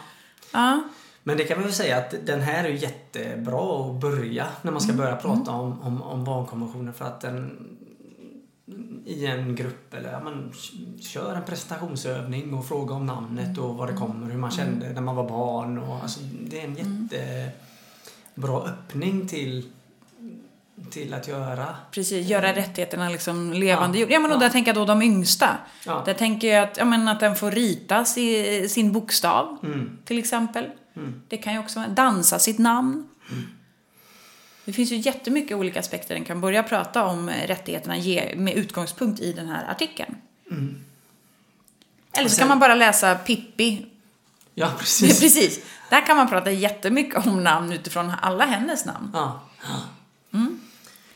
Ja. 0.53 0.83
Men 1.23 1.37
det 1.37 1.45
kan 1.45 1.57
man 1.57 1.65
väl 1.65 1.75
säga 1.75 1.99
att 1.99 2.15
den 2.27 2.41
här 2.41 2.65
är 2.65 2.69
jättebra 2.69 3.87
att 3.87 4.01
börja 4.01 4.47
när 4.63 4.73
man 4.73 4.81
ska 4.81 4.93
börja 4.93 5.17
prata 5.17 5.51
om, 5.51 5.83
om, 5.83 6.03
om 6.03 6.25
barnkonventionen 6.25 6.95
för 6.95 7.05
att 7.05 7.21
den 7.21 7.69
i 9.07 9.27
en 9.27 9.55
grupp 9.55 9.95
eller 9.95 10.13
ja, 10.13 10.21
man 10.21 10.53
kör 11.01 11.35
en 11.35 11.45
presentationsövning 11.45 12.55
och 12.55 12.67
fråga 12.67 12.95
om 12.95 13.07
namnet 13.07 13.59
och 13.59 13.75
var 13.75 13.87
det 13.87 13.93
kommer, 13.93 14.31
hur 14.31 14.39
man 14.39 14.51
kände 14.51 14.93
när 14.93 15.01
man 15.01 15.17
var 15.17 15.29
barn. 15.29 15.79
Och, 15.79 16.03
alltså, 16.03 16.21
det 16.23 16.61
är 16.61 16.65
en 16.65 16.75
jättebra 16.75 18.63
öppning 18.63 19.29
till, 19.29 19.71
till 20.91 21.15
att 21.15 21.29
göra. 21.29 21.77
Precis, 21.91 22.27
göra 22.29 22.53
rättigheterna 22.55 23.09
liksom 23.09 23.53
levande. 23.53 23.99
Ja, 23.99 24.07
Ja, 24.11 24.19
men 24.19 24.31
och 24.31 24.37
ja. 24.37 24.41
där 24.41 24.51
tänker 24.51 24.69
jag 24.69 24.77
då 24.77 24.85
de 24.85 25.03
yngsta. 25.03 25.49
Ja. 25.87 26.03
Där 26.07 26.15
tänker 26.15 26.55
jag 26.55 26.65
att, 26.65 26.77
ja, 26.77 26.85
men 26.85 27.09
att 27.09 27.21
den 27.21 27.37
får 27.37 27.51
rita 27.51 28.05
si, 28.05 28.69
sin 28.69 28.93
bokstav, 28.93 29.59
Mm. 29.63 29.99
till 30.05 30.19
exempel. 30.19 30.67
Mm. 30.97 31.23
Det 31.29 31.37
kan 31.37 31.53
ju 31.53 31.59
också 31.59 31.85
dansa 31.89 32.39
sitt 32.39 32.59
namn. 32.59 33.09
Det 34.65 34.73
finns 34.73 34.93
ju 34.93 34.97
jättemycket 34.97 35.57
olika 35.57 35.81
aspekter 35.81 36.15
den 36.15 36.25
kan 36.25 36.41
börja 36.41 36.63
prata 36.63 37.05
om 37.05 37.29
eh, 37.29 37.47
rättigheterna 37.47 37.97
ge, 37.97 38.35
med 38.37 38.55
utgångspunkt 38.55 39.21
i 39.21 39.33
den 39.33 39.49
här 39.49 39.71
artikeln. 39.71 40.17
Eller 40.51 40.57
Mm. 40.61 40.85
Och 42.13 42.17
så 42.17 42.23
kan 42.23 42.31
sen- 42.31 42.49
man 42.49 42.59
bara 42.59 42.75
läsa 42.75 43.15
Pippi. 43.15 43.87
Ja, 44.55 44.71
precis. 44.79 45.21
Precis. 45.21 45.61
Där 45.91 46.07
kan 46.07 46.17
man 46.17 46.29
prata 46.29 46.51
jättemycket 46.51 47.27
om 47.27 47.45
namn 47.45 47.73
utifrån 47.73 48.13
alla 48.23 48.45
hennes 48.47 48.85
namn. 48.85 49.11
Ja. 49.13 49.41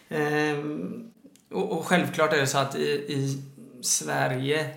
Ehm, 0.09 1.11
och, 1.51 1.73
och 1.73 1.87
självklart 1.87 2.33
är 2.33 2.41
det 2.41 2.47
så 2.47 2.59
att 2.59 2.75
i, 2.75 2.89
i 3.09 3.43
Sverige 3.83 4.71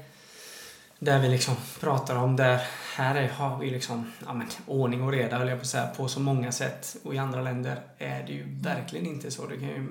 där 1.00 1.20
vi 1.20 1.30
liksom 1.30 1.56
pratar 1.80 2.16
om 2.16 2.36
där 2.36 2.62
här 2.96 3.16
är, 3.16 3.30
har 3.30 3.60
vi 3.60 3.70
liksom 3.70 4.12
ja, 4.26 4.34
men, 4.34 4.48
ordning 4.66 5.04
och 5.04 5.12
reda 5.12 5.38
höll 5.38 5.48
jag 5.48 5.58
på 5.58 5.62
att 5.62 5.68
säga 5.68 5.88
på 5.88 6.08
så 6.08 6.20
många 6.20 6.52
sätt 6.52 6.96
och 7.04 7.16
i 7.16 7.18
andra 7.18 7.42
länder 7.42 7.80
är 7.98 8.24
det 8.28 8.34
ju 8.34 8.46
verkligen 8.62 9.06
inte 9.06 9.32
så. 9.32 9.48
Det 9.48 9.58
kan 9.58 9.68
ju 9.68 9.88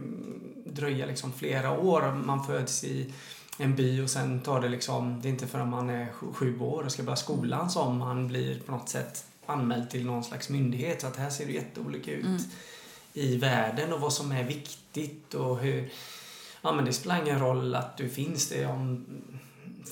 dröja 0.66 1.06
liksom 1.06 1.32
flera 1.32 1.78
år. 1.78 2.22
Man 2.24 2.44
föds 2.44 2.84
i 2.84 3.12
en 3.58 3.76
by 3.76 4.02
och 4.02 4.10
sen 4.10 4.40
tar 4.40 4.60
det 4.60 4.68
liksom, 4.68 5.20
det 5.22 5.28
är 5.28 5.30
inte 5.30 5.46
förrän 5.46 5.70
man 5.70 5.90
är 5.90 6.12
sju, 6.12 6.26
sju 6.32 6.60
år 6.60 6.82
och 6.82 6.92
ska 6.92 7.02
börja 7.02 7.16
skolan 7.16 7.70
som 7.70 7.98
man 7.98 8.28
blir 8.28 8.60
på 8.60 8.72
något 8.72 8.88
sätt 8.88 9.24
anmäld 9.46 9.90
till 9.90 10.06
någon 10.06 10.24
slags 10.24 10.48
myndighet. 10.48 11.00
Så 11.00 11.06
att 11.06 11.16
här 11.16 11.30
ser 11.30 11.46
det 11.46 11.52
jätteolika 11.52 12.12
ut 12.12 12.24
mm 12.24 12.40
i 13.12 13.36
världen 13.36 13.92
och 13.92 14.00
vad 14.00 14.12
som 14.12 14.32
är 14.32 14.44
viktigt 14.44 15.34
och 15.34 15.58
hur... 15.58 15.90
Ja 16.62 16.72
men 16.72 16.84
det 16.84 16.92
spelar 16.92 17.22
ingen 17.22 17.38
roll 17.38 17.74
att 17.74 17.96
du 17.96 18.08
finns 18.08 18.48
det 18.48 18.66
om 18.66 19.06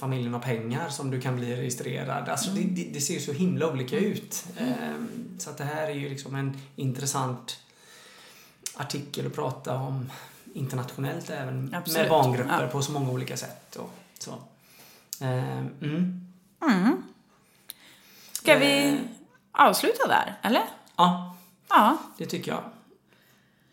familjen 0.00 0.32
har 0.32 0.40
pengar 0.40 0.88
som 0.88 1.10
du 1.10 1.20
kan 1.20 1.36
bli 1.36 1.56
registrerad. 1.56 2.28
Alltså 2.28 2.50
det, 2.50 2.60
det, 2.60 2.84
det 2.92 3.00
ser 3.00 3.14
ju 3.14 3.20
så 3.20 3.32
himla 3.32 3.70
olika 3.72 3.96
ut. 3.98 4.44
Ehm, 4.58 5.08
Så 5.38 5.50
att 5.50 5.58
det 5.58 5.64
här 5.64 5.82
är 5.88 5.94
ju 5.94 6.08
liksom 6.08 6.34
en 6.34 6.60
intressant 6.76 7.60
artikel 8.74 9.26
att 9.26 9.34
prata 9.34 9.76
om 9.76 10.10
internationellt 10.54 11.30
även 11.30 11.74
Absolut. 11.74 12.00
med 12.00 12.10
barngrupper 12.10 12.62
Ja. 12.62 12.68
på 12.68 12.82
så 12.82 12.92
många 12.92 13.10
olika 13.10 13.36
sätt. 13.36 13.76
Och 13.76 13.90
så. 14.18 14.34
Ehm, 15.20 15.68
Mm. 15.82 16.26
Mm. 16.62 17.02
Ska 18.32 18.58
vi 18.58 18.88
Eh. 18.88 18.94
avsluta 19.52 20.06
där, 20.08 20.38
eller? 20.42 20.62
Ja, 20.96 21.36
Ja. 21.68 21.96
Det 22.18 22.26
tycker 22.26 22.50
jag. 22.52 22.62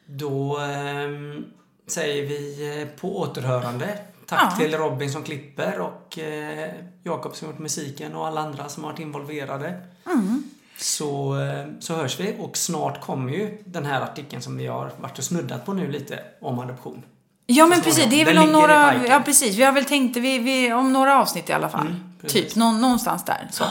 Då 0.06 0.58
ehm, 0.60 1.46
säger 1.88 2.26
vi 2.26 2.70
eh, 2.82 2.88
på 3.00 3.20
återhörande. 3.20 3.98
Tack 4.26 4.40
Ja. 4.52 4.58
till 4.58 4.78
Robin 4.78 5.12
som 5.12 5.24
klipper 5.24 5.80
och 5.80 6.20
eh, 6.20 6.70
Jakob 7.04 7.36
som 7.36 7.48
gjort 7.48 7.60
musiken 7.60 8.16
och 8.16 8.28
alla 8.28 8.42
andra 8.42 8.70
som 8.70 8.84
har 8.84 8.92
varit 8.92 9.00
involverade. 9.00 9.82
Mm. 10.06 10.44
Så, 10.78 11.40
eh, 11.42 11.66
så 11.80 11.96
hörs 11.96 12.20
vi 12.20 12.36
och 12.40 12.58
snart 12.58 13.02
kommer 13.02 13.34
ju 13.34 13.58
den 13.66 13.86
här 13.86 14.02
artikeln 14.02 14.42
som 14.42 14.58
vi 14.58 14.68
har 14.68 14.92
varit 14.98 15.18
och 15.18 15.24
snuddat 15.24 15.66
på 15.66 15.74
nu 15.74 15.92
lite 15.92 16.20
om 16.42 16.60
adoption. 16.60 17.04
Ja 17.48 17.66
men 17.68 17.82
precis, 17.82 18.06
det 18.10 18.22
är 18.22 18.26
den 18.26 18.36
väl 18.36 18.46
om 18.46 18.52
några, 18.52 19.06
ja 19.08 19.22
precis, 19.26 19.56
vi 19.56 19.64
har 19.64 19.72
väl 19.72 19.86
tänkt, 19.86 20.18
vi, 20.18 20.40
vi, 20.40 20.74
om 20.74 20.94
några 20.94 21.22
avsnitt 21.22 21.50
i 21.50 21.54
alla 21.54 21.70
fall. 21.70 21.88
Mm, 21.88 22.04
typ, 22.28 22.56
nå, 22.56 22.72
någonstans 22.72 23.26
där. 23.26 23.48
Så. 23.52 23.64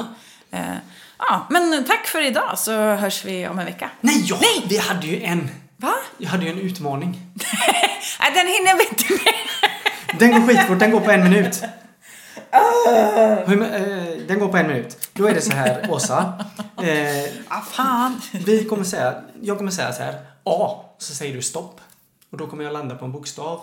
Eh, 0.50 0.60
ja, 1.18 1.46
men 1.50 1.84
tack 1.84 2.06
för 2.06 2.22
idag 2.26 2.58
så 2.58 2.72
hörs 2.72 3.24
vi 3.24 3.48
om 3.48 3.58
en 3.58 3.64
vecka. 3.64 3.90
Nej, 4.00 4.24
ja, 4.26 4.36
vi 4.68 4.78
hade 4.78 5.06
ju 5.06 5.22
en, 5.22 5.50
Va? 5.84 5.94
jag 6.18 6.28
hade 6.28 6.44
ju 6.44 6.50
en 6.50 6.58
utmaning. 6.58 7.20
Nej, 8.20 8.32
den 8.34 8.46
hinner 8.46 8.78
vi 8.78 8.84
inte 8.88 9.12
med. 9.24 9.34
Den 10.18 10.32
går 10.40 10.48
skitfort, 10.48 10.78
den 10.78 10.90
går 10.90 11.00
på 11.00 11.10
en 11.10 11.22
minut. 11.24 11.62
Hur, 13.46 13.62
eh, 13.62 14.26
den 14.28 14.38
går 14.38 14.48
på 14.48 14.56
en 14.56 14.66
minut. 14.66 15.08
Då 15.12 15.26
är 15.28 15.34
det 15.34 15.40
så 15.40 15.52
här, 15.52 15.90
Åsa. 15.90 16.44
Eh, 16.82 17.24
Ah, 17.48 17.60
fan. 17.60 18.20
Vi 18.32 18.64
kommer 18.64 18.84
säga, 18.84 19.22
jag 19.42 19.58
kommer 19.58 19.70
säga 19.70 19.92
så 19.92 20.02
här, 20.02 20.14
A, 20.44 20.84
så 20.98 21.14
säger 21.14 21.34
du 21.34 21.42
stopp. 21.42 21.80
Och 22.30 22.38
då 22.38 22.46
kommer 22.46 22.64
jag 22.64 22.72
landa 22.72 22.94
på 22.94 23.04
en 23.04 23.12
bokstav. 23.12 23.60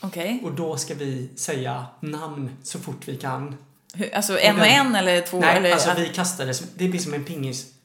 Okej. 0.00 0.40
Och 0.44 0.52
då 0.52 0.76
ska 0.76 0.94
vi 0.94 1.28
säga 1.36 1.86
namn 2.00 2.50
så 2.62 2.78
fort 2.78 3.00
vi 3.04 3.16
kan. 3.16 3.56
Hur- 3.94 4.14
Alltså 4.14 4.38
en 4.38 4.60
och 4.60 4.66
en 4.66 4.94
eller 4.94 5.20
två? 5.20 5.40
Nej, 5.40 5.56
eller, 5.56 5.72
alltså 5.72 5.92
vi 5.96 6.08
kastar 6.08 6.46
det, 6.46 6.62
det 6.76 6.88
blir 6.88 7.00
som 7.00 7.14
en 7.14 7.24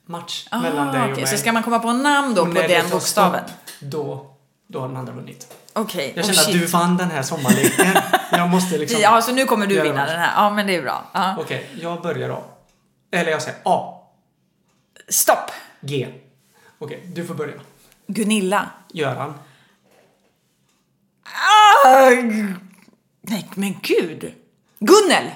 pingismatch 0.07 0.47
Ah, 0.51 0.59
mellan 0.61 0.87
dig 0.93 1.01
och 1.01 1.07
okej, 1.11 1.23
mig. 1.23 1.31
Så 1.31 1.37
ska 1.37 1.51
man 1.51 1.63
komma 1.63 1.79
på 1.79 1.93
namn 1.93 2.35
då 2.35 2.41
Och 2.41 2.47
på 2.47 2.61
den 2.61 2.89
bokstaven? 2.89 3.43
stopp, 3.47 3.57
Då, 3.79 4.31
då 4.67 4.79
har 4.79 4.87
den 4.87 4.97
andra 4.97 5.13
vunnit. 5.13 5.53
Okej, 5.73 6.13
Jag 6.15 6.23
oh, 6.23 6.27
känner 6.27 6.39
att 6.39 6.45
shit. 6.45 6.61
du 6.61 6.65
vann 6.65 6.97
den 6.97 7.11
här 7.11 7.21
sommarleken. 7.21 7.93
jag 8.31 8.49
måste 8.49 8.77
liksom... 8.77 9.01
Ja, 9.01 9.21
så 9.21 9.31
nu 9.31 9.45
kommer 9.45 9.67
du 9.67 9.81
vinna 9.81 9.95
match. 9.95 10.09
den 10.09 10.19
här. 10.19 10.33
Ja, 10.43 10.49
men 10.49 10.67
det 10.67 10.75
är 10.75 10.81
bra. 10.81 11.05
Ja. 11.13 11.35
Okej, 11.39 11.69
jag 11.81 12.01
börjar 12.01 12.29
då. 12.29 12.43
Eller 13.11 13.31
jag 13.31 13.41
säger 13.41 13.57
A, 13.63 14.01
Stopp! 15.09 15.51
G. 15.81 16.07
Okej, 16.79 17.03
du 17.15 17.25
får 17.25 17.35
börja. 17.35 17.53
Gunilla. 18.07 18.69
Göran. 18.93 19.33
Ah, 21.85 22.09
nej, 23.21 23.49
men 23.55 23.75
gud. 23.81 24.33
Gunnel. 24.79 25.31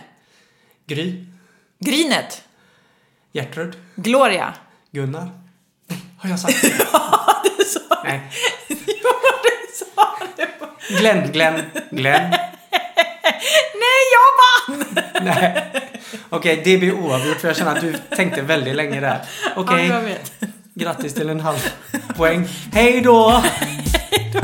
Gry. 0.86 1.26
Grynet. 1.80 2.44
Gertrud. 3.34 3.76
Gloria. 3.96 4.54
Gunnar. 4.92 5.30
Har 6.18 6.30
jag 6.30 6.40
sagt 6.40 6.62
det? 6.62 6.68
Ja, 6.94 7.44
det 7.58 7.66
sa 7.70 7.80
Nej. 8.04 8.22
Ja, 8.68 9.14
det 9.44 9.76
sa 9.76 10.18
du. 10.38 10.96
Glenn, 10.98 11.32
Glenn, 11.32 11.62
Glenn. 11.92 12.30
Nej, 13.74 14.00
jag 14.16 14.30
vann! 14.78 14.86
Nej. 15.26 15.66
Okej, 16.30 16.62
det 16.64 16.78
blir 16.78 16.94
oavgjort 16.94 17.38
för 17.38 17.48
jag 17.48 17.58
känner 17.58 17.76
att 17.76 17.82
du 17.82 17.94
tänkte 18.16 18.42
väldigt 18.42 18.76
länge 18.76 19.00
där. 19.00 19.20
Okej, 19.56 19.88
Ja, 19.88 19.94
jag 19.94 20.02
vet. 20.02 20.32
grattis 20.74 21.14
till 21.14 21.30
en 21.30 21.40
halv 21.40 21.70
poäng. 22.16 22.48
Hej 22.74 23.02
då! 23.02 23.30
Hej 24.10 24.32
då. 24.34 24.40